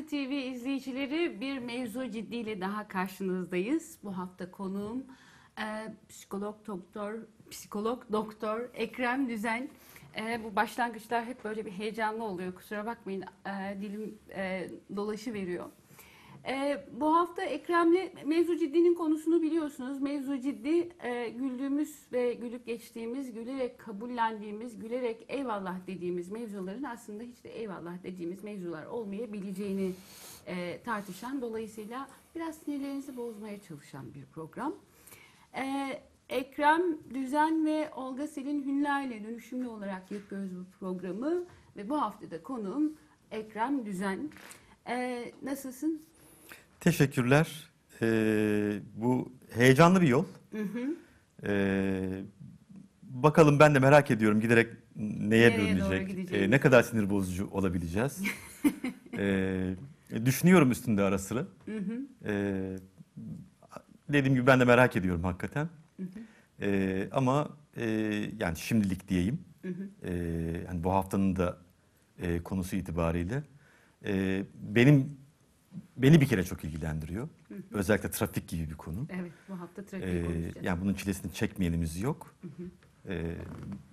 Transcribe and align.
Artı 0.00 0.10
TV 0.10 0.32
izleyicileri 0.32 1.40
bir 1.40 1.58
mevzu 1.58 2.10
ciddiyle 2.10 2.60
daha 2.60 2.88
karşınızdayız. 2.88 3.98
Bu 4.04 4.18
hafta 4.18 4.50
konuğum 4.50 5.04
e, 5.58 5.94
psikolog 6.08 6.66
doktor 6.66 7.14
psikolog 7.50 8.02
doktor 8.12 8.60
Ekrem 8.74 9.28
Düzen. 9.28 9.70
E, 10.16 10.44
bu 10.44 10.56
başlangıçlar 10.56 11.24
hep 11.24 11.44
böyle 11.44 11.66
bir 11.66 11.70
heyecanlı 11.70 12.24
oluyor. 12.24 12.54
Kusura 12.54 12.86
bakmayın 12.86 13.24
e, 13.46 13.80
dilim 13.80 14.18
e, 14.34 14.70
dolaşı 14.96 15.34
veriyor. 15.34 15.66
E, 16.48 16.84
bu 16.92 17.14
hafta 17.16 17.42
Ekrem'le 17.42 18.10
Mevzu 18.24 18.56
Ciddi'nin 18.56 18.94
konusunu 18.94 19.42
biliyorsunuz. 19.42 20.00
Mevzu 20.00 20.40
Ciddi 20.40 20.88
e, 21.02 21.28
güldüğümüz 21.28 22.06
ve 22.12 22.34
gülüp 22.34 22.66
geçtiğimiz, 22.66 23.32
gülerek 23.32 23.78
kabullendiğimiz, 23.78 24.78
gülerek 24.78 25.26
eyvallah 25.28 25.86
dediğimiz 25.86 26.30
mevzuların 26.30 26.82
aslında 26.82 27.22
hiç 27.22 27.44
de 27.44 27.50
eyvallah 27.58 28.02
dediğimiz 28.02 28.44
mevzular 28.44 28.86
olmayabileceğini 28.86 29.92
e, 30.46 30.82
tartışan, 30.82 31.40
dolayısıyla 31.40 32.08
biraz 32.34 32.56
sinirlerinizi 32.56 33.16
bozmaya 33.16 33.60
çalışan 33.60 34.14
bir 34.14 34.24
program. 34.24 34.74
E, 35.56 35.62
Ekrem 36.28 36.82
Düzen 37.14 37.66
ve 37.66 37.90
Olga 37.96 38.26
Selin 38.26 38.64
Hünler'le 38.64 39.24
dönüşümlü 39.24 39.68
olarak 39.68 40.10
yapıyoruz 40.10 40.50
bu 40.56 40.78
programı 40.78 41.44
ve 41.76 41.88
bu 41.88 42.00
haftada 42.00 42.42
konuğum 42.42 42.92
Ekrem 43.30 43.86
Düzen. 43.86 44.30
E, 44.88 45.24
nasılsın? 45.42 46.02
Teşekkürler. 46.80 47.70
Ee, 48.02 48.72
bu 48.96 49.32
heyecanlı 49.54 50.00
bir 50.00 50.08
yol. 50.08 50.24
Ee, 51.46 52.22
bakalım 53.02 53.58
ben 53.58 53.74
de 53.74 53.78
merak 53.78 54.10
ediyorum 54.10 54.40
giderek 54.40 54.68
neye 54.96 55.50
Nereye 55.50 55.58
doğru 55.58 55.66
bürünecek, 55.66 56.08
gideceğiz? 56.08 56.44
ee, 56.46 56.50
ne 56.50 56.60
kadar 56.60 56.82
sinir 56.82 57.10
bozucu 57.10 57.48
olabileceğiz. 57.52 58.22
Ee, 59.18 59.74
düşünüyorum 60.24 60.70
üstünde 60.70 61.02
ara 61.02 61.18
sıra. 61.18 61.46
Ee, 62.26 62.76
dediğim 64.08 64.34
gibi 64.34 64.46
ben 64.46 64.60
de 64.60 64.64
merak 64.64 64.96
ediyorum 64.96 65.24
hakikaten. 65.24 65.68
Ee, 66.60 67.08
ama 67.12 67.48
e, 67.76 67.84
yani 68.40 68.56
şimdilik 68.56 69.08
diyeyim. 69.08 69.38
Ee, 70.02 70.12
yani 70.66 70.84
bu 70.84 70.92
haftanın 70.92 71.36
da 71.36 71.58
e, 72.18 72.42
konusu 72.42 72.76
itibariyle 72.76 73.42
e, 74.04 74.42
benim 74.54 75.16
beni 75.96 76.20
bir 76.20 76.26
kere 76.26 76.44
çok 76.44 76.64
ilgilendiriyor. 76.64 77.28
Özellikle 77.72 78.10
trafik 78.10 78.48
gibi 78.48 78.70
bir 78.70 78.74
konu. 78.74 79.06
Evet, 79.20 79.32
bu 79.48 79.60
hafta 79.60 79.84
trafik 79.84 80.06
Ee, 80.08 80.22
konuşacağız. 80.22 80.54
yani 80.62 80.80
bunun 80.80 80.94
çilesini 80.94 81.32
çekmeyenimiz 81.32 82.00
yok. 82.00 82.34
Ee, 83.08 83.34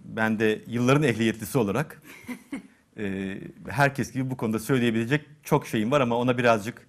ben 0.06 0.40
de 0.40 0.62
yılların 0.68 1.04
ehliyetlisi 1.04 1.58
olarak 1.58 2.02
e, 2.98 3.38
herkes 3.68 4.12
gibi 4.12 4.30
bu 4.30 4.38
konuda 4.38 4.60
söyleyebilecek 4.60 5.26
çok 5.44 5.68
şeyim 5.68 5.92
var 5.92 6.02
ama 6.02 6.18
ona 6.18 6.38
birazcık 6.38 6.88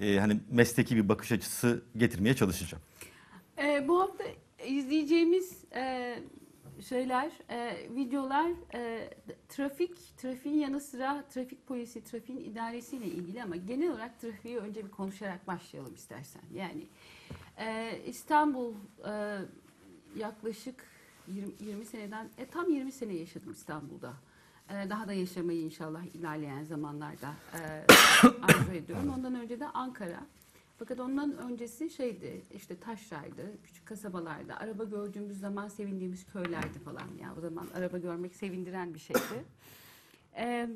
e, 0.00 0.18
hani 0.18 0.40
mesleki 0.50 0.96
bir 0.96 1.08
bakış 1.08 1.32
açısı 1.32 1.82
getirmeye 1.96 2.34
çalışacağım. 2.36 2.82
Ee, 3.58 3.84
bu 3.88 4.00
hafta 4.00 4.24
izleyeceğimiz 4.66 5.64
e, 5.74 6.14
şeyler, 6.88 7.32
e, 7.50 7.88
videolar 7.94 8.50
e, 8.74 9.10
trafik, 9.48 10.18
trafiğin 10.18 10.58
yanı 10.58 10.80
sıra 10.80 11.24
trafik 11.30 11.66
polisi, 11.66 12.04
trafiğin 12.04 12.40
idaresiyle 12.40 13.06
ilgili 13.06 13.42
ama 13.42 13.56
genel 13.56 13.90
olarak 13.90 14.20
trafiği 14.20 14.58
önce 14.58 14.84
bir 14.84 14.90
konuşarak 14.90 15.46
başlayalım 15.46 15.94
istersen. 15.94 16.42
Yani 16.54 16.86
e, 17.58 17.98
İstanbul 18.06 18.74
e, 19.08 19.38
yaklaşık 20.16 20.84
20, 21.28 21.52
20 21.60 21.84
seneden, 21.84 22.28
e, 22.38 22.46
tam 22.46 22.70
20 22.70 22.92
sene 22.92 23.14
yaşadım 23.14 23.52
İstanbul'da. 23.52 24.12
E, 24.70 24.90
daha 24.90 25.08
da 25.08 25.12
yaşamayı 25.12 25.60
inşallah 25.60 26.02
ilerleyen 26.14 26.64
zamanlarda 26.64 27.34
e, 27.54 27.60
arzu 28.42 28.72
ediyorum. 28.72 29.12
Ondan 29.16 29.34
önce 29.34 29.60
de 29.60 29.68
Ankara. 29.68 30.20
Fakat 30.82 31.00
ondan 31.00 31.38
öncesi 31.38 31.90
şeydi 31.90 32.42
işte 32.54 32.80
taşraydı, 32.80 33.62
küçük 33.62 33.86
kasabalarda. 33.86 34.56
Araba 34.56 34.84
gördüğümüz 34.84 35.40
zaman 35.40 35.68
sevindiğimiz 35.68 36.26
köylerdi 36.26 36.78
falan. 36.78 37.08
Ya 37.20 37.34
o 37.38 37.40
zaman 37.40 37.66
araba 37.74 37.98
görmek 37.98 38.34
sevindiren 38.34 38.94
bir 38.94 38.98
şeydi. 38.98 39.20
Ee, 40.36 40.68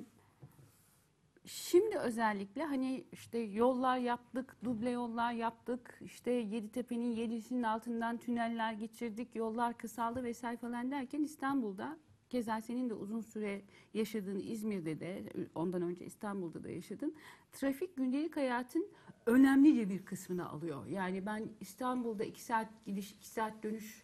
şimdi 1.45 1.99
özellikle 1.99 2.65
hani 2.65 3.05
işte 3.12 3.39
yollar 3.39 3.99
yaptık, 3.99 4.56
duble 4.65 4.91
yollar 4.91 5.33
yaptık. 5.33 5.99
İşte 6.05 6.31
Yeditepe'nin 6.31 7.16
yedisinin 7.16 7.62
altından 7.62 8.16
tüneller 8.19 8.72
geçirdik, 8.72 9.37
yollar 9.37 9.78
kısaldı 9.78 10.22
vesaire 10.25 10.56
falan 10.56 10.91
derken 10.91 11.22
İstanbul'da 11.22 11.97
Keza 12.31 12.61
senin 12.61 12.91
de 12.91 12.95
uzun 12.95 13.21
süre 13.21 13.63
yaşadığın 13.95 14.41
İzmir'de 14.41 15.01
de 15.01 15.23
ondan 15.55 15.83
önce 15.83 16.05
İstanbul'da 16.05 16.65
da 16.65 16.71
yaşadın. 16.71 17.15
Trafik 17.53 17.97
gündelik 17.97 18.37
hayatın 18.37 18.89
önemlice 19.27 19.91
bir 19.91 20.05
kısmını 20.05 20.49
alıyor. 20.49 20.87
Yani 20.87 21.27
ben 21.27 21.49
İstanbul'da 21.61 22.25
iki 22.25 22.43
saat 22.43 22.69
gidiş, 22.87 23.13
iki 23.13 23.29
saat 23.29 23.63
dönüş 23.63 24.03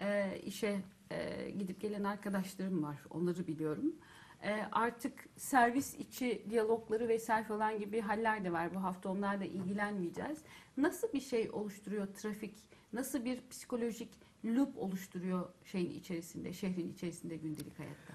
e, 0.00 0.38
işe 0.44 0.80
e, 1.10 1.50
gidip 1.50 1.80
gelen 1.80 2.04
arkadaşlarım 2.04 2.82
var. 2.82 2.98
Onları 3.10 3.46
biliyorum. 3.46 3.96
E, 4.42 4.62
artık 4.72 5.28
servis 5.36 5.94
içi 5.94 6.42
diyalogları 6.50 7.08
vesaire 7.08 7.44
falan 7.44 7.78
gibi 7.78 8.00
haller 8.00 8.44
de 8.44 8.52
var. 8.52 8.74
Bu 8.74 8.82
hafta 8.82 9.08
onlarla 9.08 9.44
ilgilenmeyeceğiz. 9.44 10.38
Nasıl 10.76 11.12
bir 11.12 11.20
şey 11.20 11.50
oluşturuyor 11.52 12.06
trafik? 12.06 12.54
Nasıl 12.92 13.24
bir 13.24 13.40
psikolojik 13.50 14.27
loop 14.56 14.78
oluşturuyor 14.78 15.48
şeyin 15.64 15.90
içerisinde, 15.90 16.52
şehrin 16.52 16.92
içerisinde 16.92 17.36
gündelik 17.36 17.78
hayatta? 17.78 18.14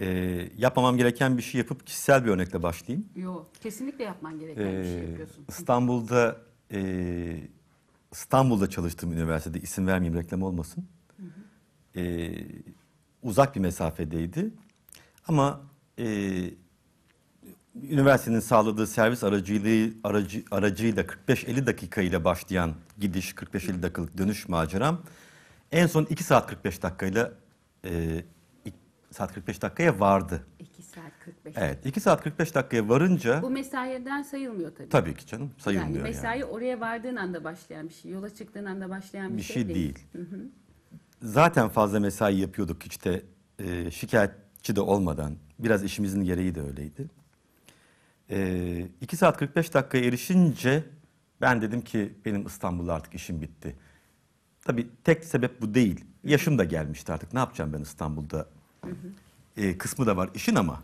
Ee, 0.00 0.48
yapmamam 0.58 0.96
gereken 0.96 1.38
bir 1.38 1.42
şey 1.42 1.58
yapıp 1.58 1.86
kişisel 1.86 2.24
bir 2.24 2.30
örnekle 2.30 2.62
başlayayım. 2.62 3.08
Yok, 3.16 3.50
kesinlikle 3.60 4.04
yapman 4.04 4.38
gereken 4.40 4.64
bir 4.78 4.84
şey 4.84 4.94
Ee, 4.94 5.04
yapıyorsun. 5.08 5.44
İstanbul'da 5.48 6.40
e, 6.72 7.50
İstanbul'da 8.12 8.70
çalıştığım 8.70 9.12
üniversitede 9.12 9.60
isim 9.60 9.86
vermeyeyim 9.86 10.20
reklam 10.22 10.42
olmasın. 10.42 10.88
Ee, 11.96 12.34
uzak 13.22 13.54
bir 13.54 13.60
mesafedeydi. 13.60 14.50
Ama 15.28 15.60
e, 15.98 16.04
üniversitenin 17.82 18.40
sağladığı 18.40 18.86
servis 18.86 19.24
aracılığı 19.24 19.92
aracı, 20.04 20.44
aracıyla 20.50 21.02
45-50 21.02 21.66
dakika 21.66 22.02
ile 22.02 22.24
başlayan 22.24 22.74
gidiş 22.98 23.32
45-50 23.32 23.82
dakikalık 23.82 24.18
dönüş 24.18 24.48
maceram 24.48 25.02
en 25.72 25.86
son 25.86 26.06
2 26.10 26.24
saat 26.24 26.46
45 26.46 26.82
dakikayla 26.82 27.32
e, 27.84 28.24
2 28.64 28.76
saat 29.10 29.32
45 29.34 29.62
dakikaya 29.62 30.00
vardı. 30.00 30.46
2 30.58 30.82
saat 30.82 31.12
45. 31.24 31.54
Evet 31.56 31.86
2 31.86 32.00
saat 32.00 32.22
45 32.22 32.54
dakikaya 32.54 32.88
varınca 32.88 33.42
Bu 33.42 33.50
mesaiden 33.50 34.22
sayılmıyor 34.22 34.74
tabii. 34.76 34.88
tabii 34.88 35.14
ki 35.14 35.26
canım 35.26 35.44
yani 35.50 35.62
sayılmıyor 35.62 36.04
yani. 36.04 36.14
mesai 36.14 36.44
oraya 36.44 36.80
vardığın 36.80 37.16
anda 37.16 37.44
başlayan 37.44 37.88
bir 37.88 37.94
şey. 37.94 38.10
Yola 38.10 38.34
çıktığın 38.34 38.64
anda 38.64 38.90
başlayan 38.90 39.32
bir, 39.32 39.38
bir 39.38 39.42
şey 39.42 39.68
değil. 39.68 39.98
Hı 40.12 40.22
hı. 40.22 40.40
Zaten 41.22 41.68
fazla 41.68 42.00
mesai 42.00 42.36
yapıyorduk 42.36 42.82
hiç 42.84 43.04
de 43.04 43.22
e, 43.58 43.90
şikayetçi 43.90 44.76
de 44.76 44.80
olmadan. 44.80 45.36
Biraz 45.58 45.84
işimizin 45.84 46.24
gereği 46.24 46.54
de 46.54 46.60
öyleydi. 46.62 47.10
E, 48.30 48.86
2 49.00 49.16
saat 49.16 49.36
45 49.38 49.74
dakikaya 49.74 50.04
erişince 50.04 50.84
ben 51.40 51.62
dedim 51.62 51.80
ki 51.80 52.12
benim 52.24 52.46
İstanbul'da 52.46 52.94
artık 52.94 53.14
işim 53.14 53.40
bitti. 53.40 53.76
Tabii 54.64 54.88
tek 55.04 55.24
sebep 55.24 55.60
bu 55.60 55.74
değil. 55.74 56.04
Yaşım 56.24 56.58
da 56.58 56.64
gelmişti 56.64 57.12
artık. 57.12 57.32
Ne 57.32 57.38
yapacağım 57.38 57.72
ben 57.72 57.80
İstanbul'da? 57.80 58.46
E, 59.56 59.78
kısmı 59.78 60.06
da 60.06 60.16
var 60.16 60.30
işin 60.34 60.54
ama. 60.54 60.82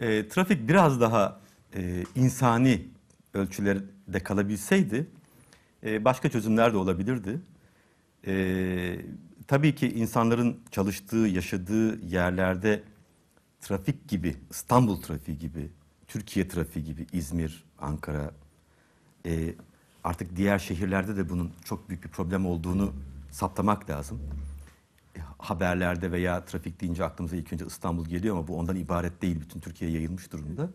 E, 0.00 0.28
trafik 0.28 0.68
biraz 0.68 1.00
daha 1.00 1.40
e, 1.76 2.04
insani 2.14 2.88
ölçülerde 3.34 4.20
kalabilseydi 4.24 5.06
e, 5.84 6.04
başka 6.04 6.28
çözümler 6.28 6.72
de 6.72 6.76
olabilirdi. 6.76 7.40
E, 8.26 9.00
tabii 9.46 9.74
ki 9.74 9.88
insanların 9.88 10.60
çalıştığı, 10.70 11.16
yaşadığı 11.16 12.00
yerlerde 12.06 12.82
trafik 13.60 14.08
gibi, 14.08 14.36
İstanbul 14.50 15.02
trafiği 15.02 15.38
gibi, 15.38 15.70
Türkiye 16.08 16.48
trafiği 16.48 16.84
gibi, 16.84 17.06
İzmir, 17.12 17.64
Ankara, 17.78 18.30
e, 19.26 19.54
artık 20.08 20.36
diğer 20.36 20.58
şehirlerde 20.58 21.16
de 21.16 21.28
bunun 21.28 21.52
çok 21.64 21.88
büyük 21.88 22.04
bir 22.04 22.08
problem 22.08 22.46
olduğunu 22.46 22.92
saptamak 23.30 23.90
lazım. 23.90 24.20
E, 25.16 25.20
haberlerde 25.38 26.12
veya 26.12 26.44
trafik 26.44 26.80
deyince 26.80 27.04
aklımıza 27.04 27.36
ilk 27.36 27.52
önce 27.52 27.66
İstanbul 27.66 28.04
geliyor 28.04 28.36
ama 28.36 28.48
bu 28.48 28.58
ondan 28.58 28.76
ibaret 28.76 29.22
değil. 29.22 29.40
Bütün 29.40 29.60
Türkiye'ye 29.60 29.96
yayılmış 29.96 30.32
durumda. 30.32 30.70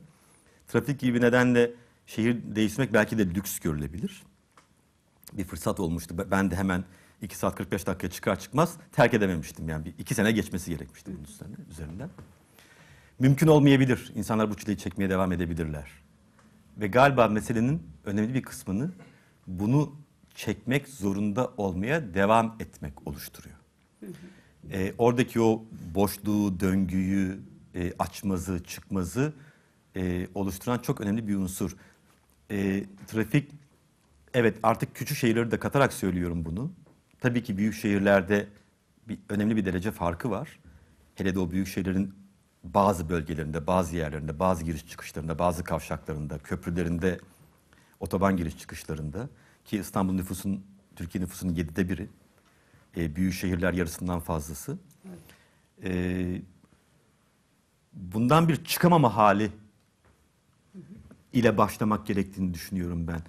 Trafik 0.67 0.99
gibi 0.99 1.13
bir 1.13 1.21
nedenle 1.21 1.71
şehir 2.05 2.55
değiştirmek 2.55 2.93
belki 2.93 3.17
de 3.17 3.35
lüks 3.35 3.59
görülebilir. 3.59 4.23
Bir 5.33 5.43
fırsat 5.43 5.79
olmuştu. 5.79 6.15
Ben 6.31 6.51
de 6.51 6.55
hemen 6.55 6.83
2 7.21 7.37
saat 7.37 7.55
45 7.55 7.87
dakikaya 7.87 8.11
çıkar 8.11 8.39
çıkmaz 8.39 8.77
terk 8.91 9.13
edememiştim. 9.13 9.69
Yani 9.69 9.85
bir 9.85 9.93
iki 9.97 10.15
sene 10.15 10.31
geçmesi 10.31 10.71
gerekmişti 10.71 11.11
bunun 11.11 11.23
üzerine, 11.23 11.55
üzerinden. 11.71 12.09
Mümkün 13.19 13.47
olmayabilir. 13.47 14.11
İnsanlar 14.15 14.49
bu 14.49 14.55
çileyi 14.55 14.77
çekmeye 14.77 15.09
devam 15.09 15.31
edebilirler. 15.31 15.91
Ve 16.77 16.87
galiba 16.87 17.27
meselenin 17.27 17.83
önemli 18.05 18.33
bir 18.33 18.41
kısmını 18.41 18.91
bunu 19.47 19.95
çekmek 20.35 20.87
zorunda 20.87 21.51
olmaya 21.57 22.13
devam 22.13 22.55
etmek 22.59 23.07
oluşturuyor. 23.07 23.55
E, 24.71 24.93
oradaki 24.97 25.41
o 25.41 25.65
boşluğu, 25.95 26.59
döngüyü, 26.59 27.39
e, 27.75 27.93
açmazı, 27.99 28.63
çıkmazı 28.63 29.33
e, 29.95 30.27
oluşturan 30.35 30.79
çok 30.79 31.01
önemli 31.01 31.27
bir 31.27 31.35
unsur. 31.35 31.75
e, 32.51 32.83
trafik 33.07 33.51
evet 34.33 34.57
artık 34.63 34.95
küçük 34.95 35.17
şehirleri 35.17 35.51
de 35.51 35.59
katarak 35.59 35.93
söylüyorum 35.93 36.45
bunu. 36.45 36.71
Tabii 37.19 37.43
ki 37.43 37.57
büyük 37.57 37.73
şehirlerde 37.73 38.47
bir, 39.07 39.19
önemli 39.29 39.55
bir 39.55 39.65
derece 39.65 39.91
farkı 39.91 40.29
var. 40.29 40.59
Hele 41.15 41.35
de 41.35 41.39
o 41.39 41.51
büyük 41.51 41.67
şehirlerin 41.67 42.13
bazı 42.63 43.09
bölgelerinde, 43.09 43.67
bazı 43.67 43.95
yerlerinde, 43.95 44.39
bazı 44.39 44.63
giriş 44.63 44.87
çıkışlarında, 44.87 45.39
bazı 45.39 45.63
kavşaklarında, 45.63 46.37
köprülerinde, 46.37 47.19
otoban 48.03 48.37
giriş 48.37 48.57
çıkışlarında 48.57 49.29
ki 49.65 49.77
İstanbul 49.77 50.13
nüfusun, 50.13 50.63
Türkiye 50.95 51.23
nüfusunun 51.23 51.53
yedide 51.53 51.89
biri. 51.89 52.09
E, 52.97 53.15
büyük 53.15 53.33
şehirler 53.33 53.73
yarısından 53.73 54.19
fazlası. 54.19 54.77
E, 55.83 56.41
bundan 57.93 58.47
bir 58.47 58.63
çıkamama 58.63 59.15
hali 59.15 59.51
ile 61.33 61.57
başlamak 61.57 62.07
gerektiğini 62.07 62.53
düşünüyorum 62.53 63.07
ben. 63.07 63.21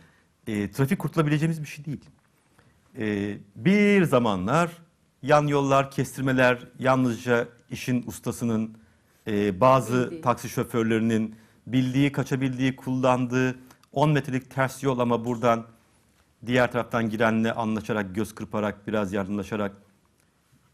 E, 0.53 0.71
trafik 0.71 0.99
kurtulabileceğimiz 0.99 1.63
bir 1.63 1.67
şey 1.67 1.85
değil. 1.85 2.05
E, 2.99 3.39
bir 3.57 4.05
zamanlar 4.05 4.71
yan 5.23 5.47
yollar, 5.47 5.91
kestirmeler 5.91 6.69
yalnızca 6.79 7.49
işin 7.71 8.05
ustasının, 8.07 8.77
e, 9.27 9.61
bazı 9.61 10.05
Bildiği. 10.05 10.21
taksi 10.23 10.49
şoförlerinin 10.49 11.37
bildiği, 11.67 12.13
kaçabildiği, 12.13 12.77
kullandığı 12.77 13.57
10 13.95 14.11
metrelik 14.11 14.51
ters 14.51 14.83
yol 14.83 14.99
ama 14.99 15.25
buradan 15.25 15.67
diğer 16.47 16.73
taraftan 16.73 17.11
girenle 17.11 17.53
anlaşarak, 17.53 18.15
göz 18.15 18.35
kırparak, 18.35 18.87
biraz 18.87 19.13
yardımlaşarak 19.13 19.73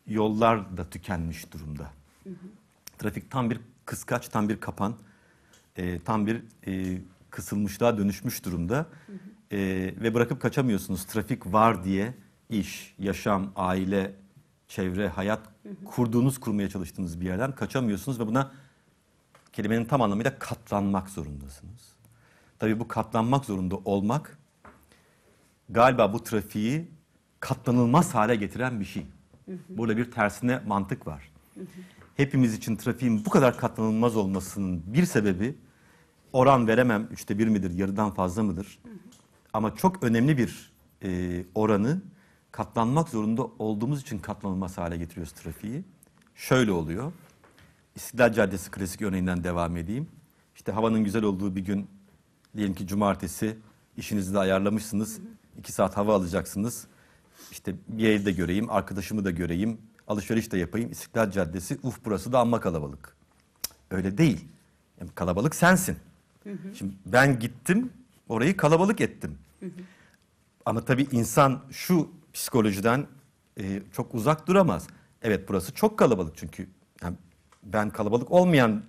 yollar 0.06 0.76
da 0.76 0.90
tükenmiş 0.90 1.52
durumda. 1.52 1.90
Trafik 2.98 3.30
tam 3.30 3.50
bir 3.50 3.60
kıskaç, 3.84 4.28
tam 4.28 4.48
bir 4.48 4.60
kapan, 4.60 4.94
e, 5.76 5.98
tam 5.98 6.26
bir 6.26 6.42
e, 6.66 7.00
kısılmışlığa 7.30 7.98
dönüşmüş 7.98 8.44
durumda. 8.44 8.86
E, 9.52 9.58
ve 10.00 10.14
bırakıp 10.14 10.42
kaçamıyorsunuz. 10.42 11.04
Trafik 11.04 11.52
var 11.52 11.84
diye 11.84 12.14
iş, 12.50 12.94
yaşam, 12.98 13.52
aile, 13.56 14.14
çevre, 14.68 15.08
hayat 15.08 15.40
kurduğunuz, 15.84 16.40
kurmaya 16.40 16.68
çalıştığınız 16.68 17.20
bir 17.20 17.26
yerden 17.26 17.54
kaçamıyorsunuz 17.54 18.20
ve 18.20 18.26
buna 18.26 18.52
kelimenin 19.52 19.84
tam 19.84 20.02
anlamıyla 20.02 20.38
katlanmak 20.38 21.10
zorundasınız. 21.10 21.89
Tabii 22.60 22.80
bu 22.80 22.88
katlanmak 22.88 23.44
zorunda 23.44 23.76
olmak 23.76 24.38
galiba 25.68 26.12
bu 26.12 26.22
trafiği 26.22 26.88
katlanılmaz 27.40 28.14
hale 28.14 28.36
getiren 28.36 28.80
bir 28.80 28.84
şey. 28.84 29.06
Burada 29.68 29.96
bir 29.96 30.10
tersine 30.10 30.60
mantık 30.66 31.06
var. 31.06 31.32
Hepimiz 32.16 32.54
için 32.54 32.76
trafiğin 32.76 33.24
bu 33.24 33.30
kadar 33.30 33.56
katlanılmaz 33.58 34.16
olmasının 34.16 34.82
bir 34.86 35.04
sebebi 35.04 35.58
oran 36.32 36.66
veremem 36.68 37.08
üçte 37.10 37.38
bir 37.38 37.48
midir, 37.48 37.70
yarıdan 37.70 38.10
fazla 38.10 38.42
mıdır? 38.42 38.78
Ama 39.52 39.76
çok 39.76 40.02
önemli 40.02 40.38
bir 40.38 40.72
e, 41.04 41.44
oranı 41.54 42.02
katlanmak 42.52 43.08
zorunda 43.08 43.42
olduğumuz 43.42 44.00
için 44.00 44.18
katlanılmaz 44.18 44.78
hale 44.78 44.96
getiriyoruz 44.96 45.32
trafiği. 45.32 45.84
Şöyle 46.34 46.72
oluyor. 46.72 47.12
İstiklal 47.94 48.32
Caddesi 48.32 48.70
klasik 48.70 49.02
örneğinden 49.02 49.44
devam 49.44 49.76
edeyim. 49.76 50.08
İşte 50.54 50.72
havanın 50.72 51.04
güzel 51.04 51.22
olduğu 51.22 51.56
bir 51.56 51.64
gün 51.64 51.99
diyelim 52.56 52.74
ki 52.74 52.86
cumartesi 52.86 53.56
işinizi 53.96 54.34
de 54.34 54.38
ayarlamışsınız. 54.38 55.18
iki 55.58 55.72
saat 55.72 55.96
hava 55.96 56.14
alacaksınız. 56.14 56.86
İşte 57.50 57.74
bir 57.88 58.02
yeri 58.02 58.26
de 58.26 58.32
göreyim, 58.32 58.70
arkadaşımı 58.70 59.24
da 59.24 59.30
göreyim, 59.30 59.78
alışveriş 60.08 60.52
de 60.52 60.58
yapayım. 60.58 60.90
İstiklal 60.90 61.30
Caddesi, 61.30 61.78
uf 61.82 61.98
burası 62.04 62.32
da 62.32 62.38
amma 62.38 62.60
kalabalık. 62.60 63.16
Öyle 63.90 64.18
değil. 64.18 64.48
Yani 65.00 65.10
kalabalık 65.14 65.54
sensin. 65.54 65.96
Şimdi 66.74 66.94
ben 67.06 67.38
gittim, 67.38 67.92
orayı 68.28 68.56
kalabalık 68.56 69.00
ettim. 69.00 69.38
Ama 70.66 70.84
tabii 70.84 71.06
insan 71.12 71.62
şu 71.70 72.10
psikolojiden 72.32 73.06
e, 73.58 73.82
çok 73.92 74.14
uzak 74.14 74.46
duramaz. 74.46 74.86
Evet 75.22 75.48
burası 75.48 75.74
çok 75.74 75.98
kalabalık 75.98 76.36
çünkü 76.36 76.68
yani 77.02 77.16
ben 77.62 77.90
kalabalık 77.90 78.30
olmayan 78.30 78.82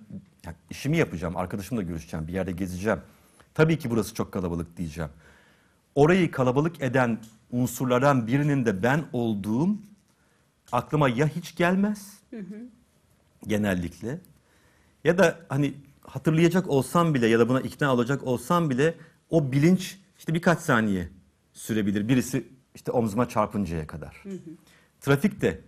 yani 0.46 0.56
işimi 0.70 0.96
yapacağım, 0.96 1.36
arkadaşımla 1.36 1.82
görüşeceğim, 1.82 2.28
bir 2.28 2.32
yerde 2.32 2.52
gezeceğim. 2.52 2.98
Tabii 3.54 3.78
ki 3.78 3.90
burası 3.90 4.14
çok 4.14 4.32
kalabalık 4.32 4.76
diyeceğim. 4.76 5.10
Orayı 5.94 6.30
kalabalık 6.30 6.82
eden 6.82 7.18
unsurlardan 7.50 8.26
birinin 8.26 8.66
de 8.66 8.82
ben 8.82 9.04
olduğum 9.12 9.68
aklıma 10.72 11.08
ya 11.08 11.26
hiç 11.26 11.56
gelmez 11.56 12.20
genellikle 13.46 14.18
ya 15.04 15.18
da 15.18 15.38
hani 15.48 15.74
hatırlayacak 16.06 16.68
olsam 16.68 17.14
bile 17.14 17.26
ya 17.26 17.38
da 17.38 17.48
buna 17.48 17.60
ikna 17.60 17.94
olacak 17.94 18.22
olsam 18.22 18.70
bile 18.70 18.94
o 19.30 19.52
bilinç 19.52 19.98
işte 20.18 20.34
birkaç 20.34 20.58
saniye 20.58 21.08
sürebilir. 21.52 22.08
Birisi 22.08 22.48
işte 22.74 22.92
omzuma 22.92 23.28
çarpıncaya 23.28 23.86
kadar. 23.86 24.22
Trafik 25.00 25.40
de 25.40 25.60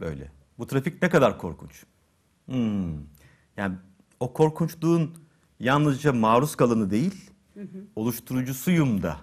böyle. 0.00 0.32
Bu 0.58 0.66
trafik 0.66 1.02
ne 1.02 1.08
kadar 1.08 1.38
korkunç. 1.38 1.84
Hmm. 2.46 2.96
Yani 3.56 3.74
o 4.20 4.32
korkunçluğun 4.32 5.18
yalnızca 5.60 6.12
maruz 6.12 6.56
kalanı 6.56 6.90
değil, 6.90 7.30
oluşturucusuyum 7.96 9.02
da. 9.02 9.16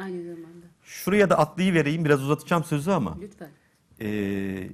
Aynı 0.00 0.22
zamanda. 0.22 0.66
Şuraya 0.82 1.30
da 1.30 1.38
atlayıvereyim, 1.38 2.04
biraz 2.04 2.22
uzatacağım 2.22 2.64
sözü 2.64 2.90
ama. 2.90 3.18
Lütfen. 3.20 3.50
Ee, 4.00 4.68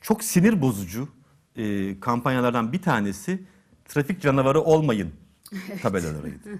çok 0.00 0.24
sinir 0.24 0.62
bozucu 0.62 1.08
e, 1.56 2.00
kampanyalardan 2.00 2.72
bir 2.72 2.82
tanesi 2.82 3.44
trafik 3.84 4.20
canavarı 4.20 4.60
olmayın 4.60 5.12
tabelalarıydı. 5.82 6.48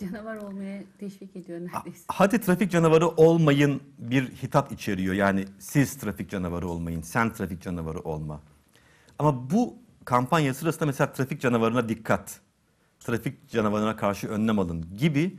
Canavar 0.00 0.36
olmaya 0.36 0.82
teşvik 0.98 1.36
ediyor 1.36 1.60
neredeyse. 1.60 2.04
Hadi 2.08 2.40
trafik 2.40 2.70
canavarı 2.70 3.08
olmayın 3.08 3.82
bir 3.98 4.30
hitap 4.30 4.72
içeriyor. 4.72 5.14
Yani 5.14 5.44
siz 5.58 5.94
trafik 5.98 6.30
canavarı 6.30 6.68
olmayın, 6.68 7.02
sen 7.02 7.32
trafik 7.32 7.62
canavarı 7.62 7.98
olma. 7.98 8.40
Ama 9.18 9.50
bu 9.50 9.78
kampanya 10.10 10.54
sırasında 10.54 10.86
mesela 10.86 11.12
trafik 11.12 11.40
canavarına 11.40 11.88
dikkat, 11.88 12.40
trafik 13.00 13.48
canavarına 13.48 13.96
karşı 13.96 14.28
önlem 14.28 14.58
alın 14.58 14.96
gibi 14.96 15.38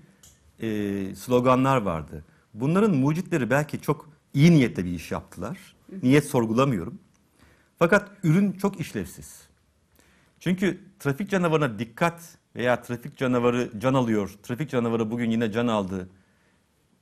e, 0.59 0.68
sloganlar 1.15 1.77
vardı. 1.77 2.25
Bunların 2.53 2.96
mucitleri 2.96 3.50
belki 3.50 3.81
çok 3.81 4.10
iyi 4.34 4.51
niyetle 4.51 4.86
bir 4.86 4.91
iş 4.91 5.12
yaptılar. 5.12 5.57
Niyet 6.03 6.25
sorgulamıyorum. 6.25 7.00
Fakat 7.79 8.12
ürün 8.24 8.51
çok 8.51 8.79
işlevsiz. 8.79 9.41
Çünkü 10.39 10.79
trafik 11.00 11.29
canavarına 11.29 11.79
dikkat 11.79 12.38
veya 12.55 12.81
trafik 12.81 13.17
canavarı 13.17 13.79
can 13.79 13.93
alıyor, 13.93 14.34
trafik 14.43 14.69
canavarı 14.69 15.12
bugün 15.12 15.31
yine 15.31 15.51
can 15.51 15.67
aldı. 15.67 16.10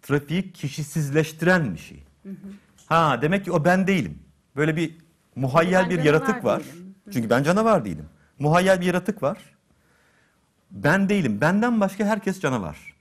Trafiği 0.02 0.54
kişisizleştiren 0.54 1.74
bir 1.74 1.80
şey. 1.80 2.04
Ha 2.86 3.22
demek 3.22 3.46
ki 3.46 3.52
o 3.52 3.66
ben 3.66 3.88
değilim. 3.88 4.20
Böyle 4.56 4.76
bir 4.76 4.98
muhayyel 5.36 5.84
Ben 5.84 5.90
bir 5.90 6.04
yaratık 6.04 6.46
var. 6.46 6.64
değilim. 6.64 6.89
Çünkü 7.12 7.30
ben 7.30 7.44
canavar 7.44 7.86
değilim. 7.86 8.06
Muhayyel 8.40 8.82
bir 8.82 8.86
yaratık 8.86 9.24
var. 9.24 9.56
Ben 10.72 11.10
değilim. 11.10 11.42
Benden 11.42 11.80
başka 11.82 12.06
herkes 12.06 12.40
canavar. 12.40 12.96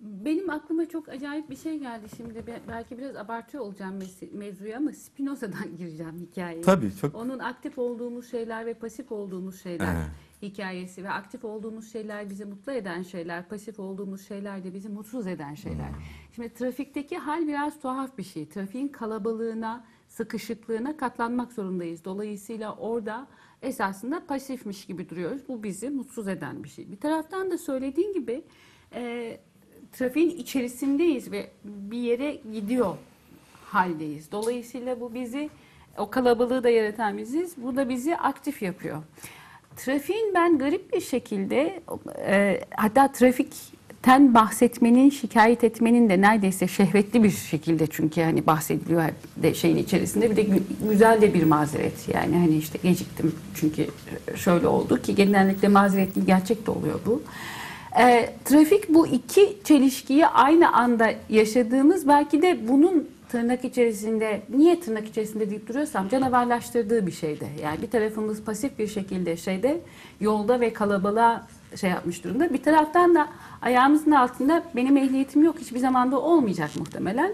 Benim 0.00 0.50
aklıma 0.50 0.88
çok 0.88 1.08
acayip 1.08 1.50
bir 1.50 1.56
şey 1.56 1.78
geldi 1.78 2.06
şimdi. 2.16 2.46
Be- 2.46 2.60
Belki 2.68 2.98
biraz 2.98 3.16
abartıyor 3.16 3.64
olacağım 3.64 3.98
mevzuya 4.32 4.76
ama 4.78 4.92
Spinoza'dan 4.92 5.76
gireceğim 5.78 6.18
hikayeye. 6.18 6.62
Tabii 6.62 6.96
çok 6.96 7.14
Onun 7.14 7.38
aktif 7.38 7.78
olduğumuz 7.78 8.30
şeyler 8.30 8.66
ve 8.66 8.74
pasif 8.74 9.12
olduğumuz 9.12 9.62
şeyler 9.62 9.94
Evet. 9.96 10.06
hikayesi 10.42 11.04
ve 11.04 11.10
aktif 11.10 11.44
olduğumuz 11.44 11.92
şeyler 11.92 12.30
bizi 12.30 12.44
mutlu 12.44 12.72
eden 12.72 13.02
şeyler, 13.02 13.48
pasif 13.48 13.80
olduğumuz 13.80 14.28
şeyler 14.28 14.64
de 14.64 14.74
bizi 14.74 14.88
mutsuz 14.88 15.26
eden 15.26 15.54
şeyler. 15.54 15.88
Şimdi 16.34 16.54
trafikteki 16.54 17.18
hal 17.18 17.46
biraz 17.46 17.80
tuhaf 17.80 18.18
bir 18.18 18.22
şey. 18.22 18.48
Trafiğin 18.48 18.88
kalabalığına, 18.88 19.84
sıkışıklığına 20.16 20.96
katlanmak 20.96 21.52
zorundayız. 21.52 22.04
Dolayısıyla 22.04 22.76
orada 22.76 23.26
esasında 23.62 24.26
pasifmiş 24.26 24.86
gibi 24.86 25.08
duruyoruz. 25.08 25.42
Bu 25.48 25.62
bizi 25.62 25.90
mutsuz 25.90 26.28
eden 26.28 26.64
bir 26.64 26.68
şey. 26.68 26.92
Bir 26.92 26.96
taraftan 26.96 27.50
da 27.50 27.58
söylediğin 27.58 28.12
gibi 28.12 28.42
e, 28.94 29.36
trafiğin 29.92 30.30
içerisindeyiz 30.30 31.32
ve 31.32 31.50
bir 31.64 31.98
yere 31.98 32.34
gidiyor 32.52 32.96
haldeyiz. 33.64 34.32
Dolayısıyla 34.32 35.00
bu 35.00 35.14
bizi 35.14 35.50
o 35.98 36.10
kalabalığı 36.10 36.64
da 36.64 36.70
yaratan 36.70 37.18
biziz. 37.18 37.54
Bu 37.56 37.76
da 37.76 37.88
bizi 37.88 38.16
aktif 38.16 38.62
yapıyor. 38.62 39.02
Trafiğin 39.76 40.34
ben 40.34 40.58
garip 40.58 40.92
bir 40.92 41.00
şekilde 41.00 41.82
e, 42.18 42.60
hatta 42.76 43.12
trafikten 44.02 44.34
bahsetmenin, 44.34 45.10
şikayet 45.10 45.64
etmenin 45.64 46.08
de 46.08 46.20
neredeyse 46.20 46.68
şehvetli 46.68 47.22
bir 47.22 47.30
şekilde 47.30 47.86
çünkü 47.86 48.22
hani 48.22 48.46
bahsediliyor 48.46 49.02
de 49.36 49.54
şeyin 49.54 49.76
içerisinde 49.76 50.30
bir 50.30 50.36
de 50.36 50.42
gü- 50.42 50.88
güzel 50.90 51.20
de 51.20 51.34
bir 51.34 51.44
mazeret 51.44 52.08
yani 52.14 52.36
hani 52.36 52.56
işte 52.56 52.78
geciktim 52.82 53.34
çünkü 53.54 53.86
şöyle 54.36 54.66
oldu 54.66 55.02
ki 55.02 55.14
genellikle 55.14 55.68
mazeret 55.68 56.14
değil 56.14 56.26
gerçek 56.26 56.66
de 56.66 56.70
oluyor 56.70 57.00
bu. 57.06 57.22
E, 58.00 58.30
trafik 58.44 58.88
bu 58.88 59.06
iki 59.06 59.56
çelişkiyi 59.64 60.26
aynı 60.26 60.72
anda 60.72 61.14
yaşadığımız 61.28 62.08
belki 62.08 62.42
de 62.42 62.68
bunun 62.68 63.08
tırnak 63.28 63.64
içerisinde, 63.64 64.42
niye 64.56 64.80
tırnak 64.80 65.08
içerisinde 65.08 65.50
deyip 65.50 65.68
duruyorsam 65.68 66.08
canavarlaştırdığı 66.08 67.06
bir 67.06 67.12
şeyde. 67.12 67.46
Yani 67.62 67.82
bir 67.82 67.90
tarafımız 67.90 68.42
pasif 68.42 68.78
bir 68.78 68.88
şekilde 68.88 69.36
şeyde 69.36 69.80
yolda 70.20 70.60
ve 70.60 70.72
kalabalığa 70.72 71.46
şey 71.80 71.90
yapmış 71.90 72.24
durumda. 72.24 72.52
Bir 72.54 72.62
taraftan 72.62 73.14
da 73.14 73.28
ayağımızın 73.62 74.10
altında 74.10 74.62
benim 74.76 74.96
ehliyetim 74.96 75.44
yok 75.44 75.56
hiçbir 75.58 75.78
zamanda 75.78 76.20
olmayacak 76.20 76.70
muhtemelen. 76.78 77.32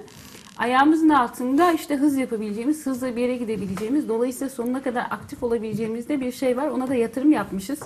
Ayağımızın 0.59 1.09
altında 1.09 1.73
işte 1.73 1.97
hız 1.97 2.16
yapabileceğimiz, 2.16 2.87
hızla 2.87 3.16
bir 3.16 3.23
yere 3.23 3.37
gidebileceğimiz, 3.37 4.09
dolayısıyla 4.09 4.50
sonuna 4.50 4.83
kadar 4.83 5.07
aktif 5.11 5.42
olabileceğimiz 5.42 6.09
de 6.09 6.21
bir 6.21 6.33
şey 6.33 6.57
var. 6.57 6.68
Ona 6.68 6.88
da 6.88 6.95
yatırım 6.95 7.33
yapmışız. 7.33 7.80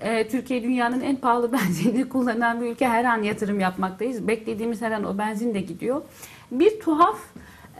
Ee, 0.00 0.28
Türkiye 0.28 0.62
dünyanın 0.62 1.00
en 1.00 1.16
pahalı 1.16 1.52
benzinini 1.52 2.08
kullanan 2.08 2.60
bir 2.60 2.66
ülke. 2.66 2.88
Her 2.88 3.04
an 3.04 3.22
yatırım 3.22 3.60
yapmaktayız. 3.60 4.28
Beklediğimiz 4.28 4.82
her 4.82 4.90
an 4.90 5.04
o 5.04 5.18
benzin 5.18 5.54
de 5.54 5.60
gidiyor. 5.60 6.02
Bir 6.50 6.80
tuhaf 6.80 7.18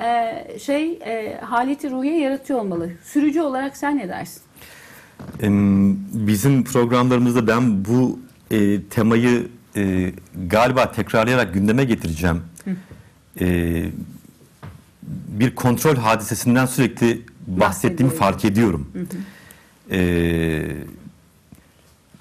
e, 0.00 0.58
şey 0.58 0.92
e, 0.92 1.40
haleti 1.40 1.90
ruhiye 1.90 2.20
yaratıyor 2.20 2.60
olmalı. 2.60 2.90
Sürücü 3.04 3.40
olarak 3.40 3.76
sen 3.76 3.98
ne 3.98 4.08
dersin? 4.08 4.42
Bizim 6.12 6.64
programlarımızda 6.64 7.46
ben 7.46 7.84
bu 7.84 8.18
e, 8.50 8.82
temayı 8.82 9.48
e, 9.76 10.12
galiba 10.46 10.92
tekrarlayarak 10.92 11.54
gündeme 11.54 11.84
getireceğim. 11.84 12.42
E, 13.40 13.84
bir 15.28 15.54
kontrol 15.54 15.96
hadisesinden 15.96 16.66
sürekli 16.66 17.22
bahsettiğimi 17.46 18.14
fark 18.14 18.44
ediyorum. 18.44 18.90
E, 19.90 20.76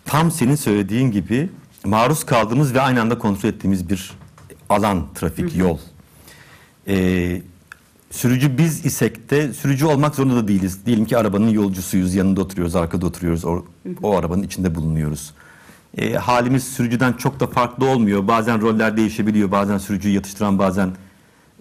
tam 0.06 0.32
senin 0.32 0.56
söylediğin 0.56 1.12
gibi 1.12 1.50
maruz 1.86 2.24
kaldığımız 2.24 2.74
ve 2.74 2.82
aynı 2.82 3.02
anda 3.02 3.18
kontrol 3.18 3.50
ettiğimiz 3.50 3.90
bir 3.90 4.12
alan, 4.70 5.08
trafik, 5.16 5.56
yol. 5.56 5.78
E, 6.88 7.42
Sürücü 8.12 8.58
biz 8.58 8.86
isek 8.86 9.30
de 9.30 9.54
sürücü 9.54 9.86
olmak 9.86 10.16
zorunda 10.16 10.36
da 10.36 10.48
değiliz. 10.48 10.86
Diyelim 10.86 11.06
ki 11.06 11.18
arabanın 11.18 11.50
yolcusuyuz, 11.50 12.16
yanında 12.16 12.42
oturuyoruz, 12.42 12.76
arkada 12.76 13.06
oturuyoruz, 13.06 13.46
o, 13.46 13.66
o 14.04 14.18
arabanın 14.18 14.44
içinde 14.44 14.76
bulunuyoruz. 14.76 15.34
E, 15.98 16.14
halimiz 16.14 16.64
sürücüden 16.64 17.14
çok 17.14 17.40
da 17.40 17.48
farklı 17.48 17.86
olmuyor. 17.86 18.28
Bazen 18.28 18.62
roller 18.62 18.98
değişebiliyor, 18.98 19.52
bazen 19.52 19.78
sürücüyü 19.78 20.16
yatıştıran, 20.16 20.60
bazen 20.60 20.92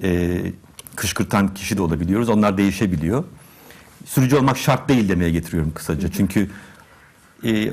e, 0.02 0.40
kışkırtan 0.96 1.54
kişi 1.54 1.76
de 1.76 1.82
olabiliyoruz. 1.82 2.28
Onlar 2.28 2.58
değişebiliyor. 2.58 3.24
Sürücü 4.04 4.36
olmak 4.36 4.58
şart 4.58 4.88
değil 4.88 5.08
demeye 5.08 5.30
getiriyorum 5.30 5.72
kısaca. 5.74 6.08
Çünkü 6.12 6.50
e, 7.44 7.70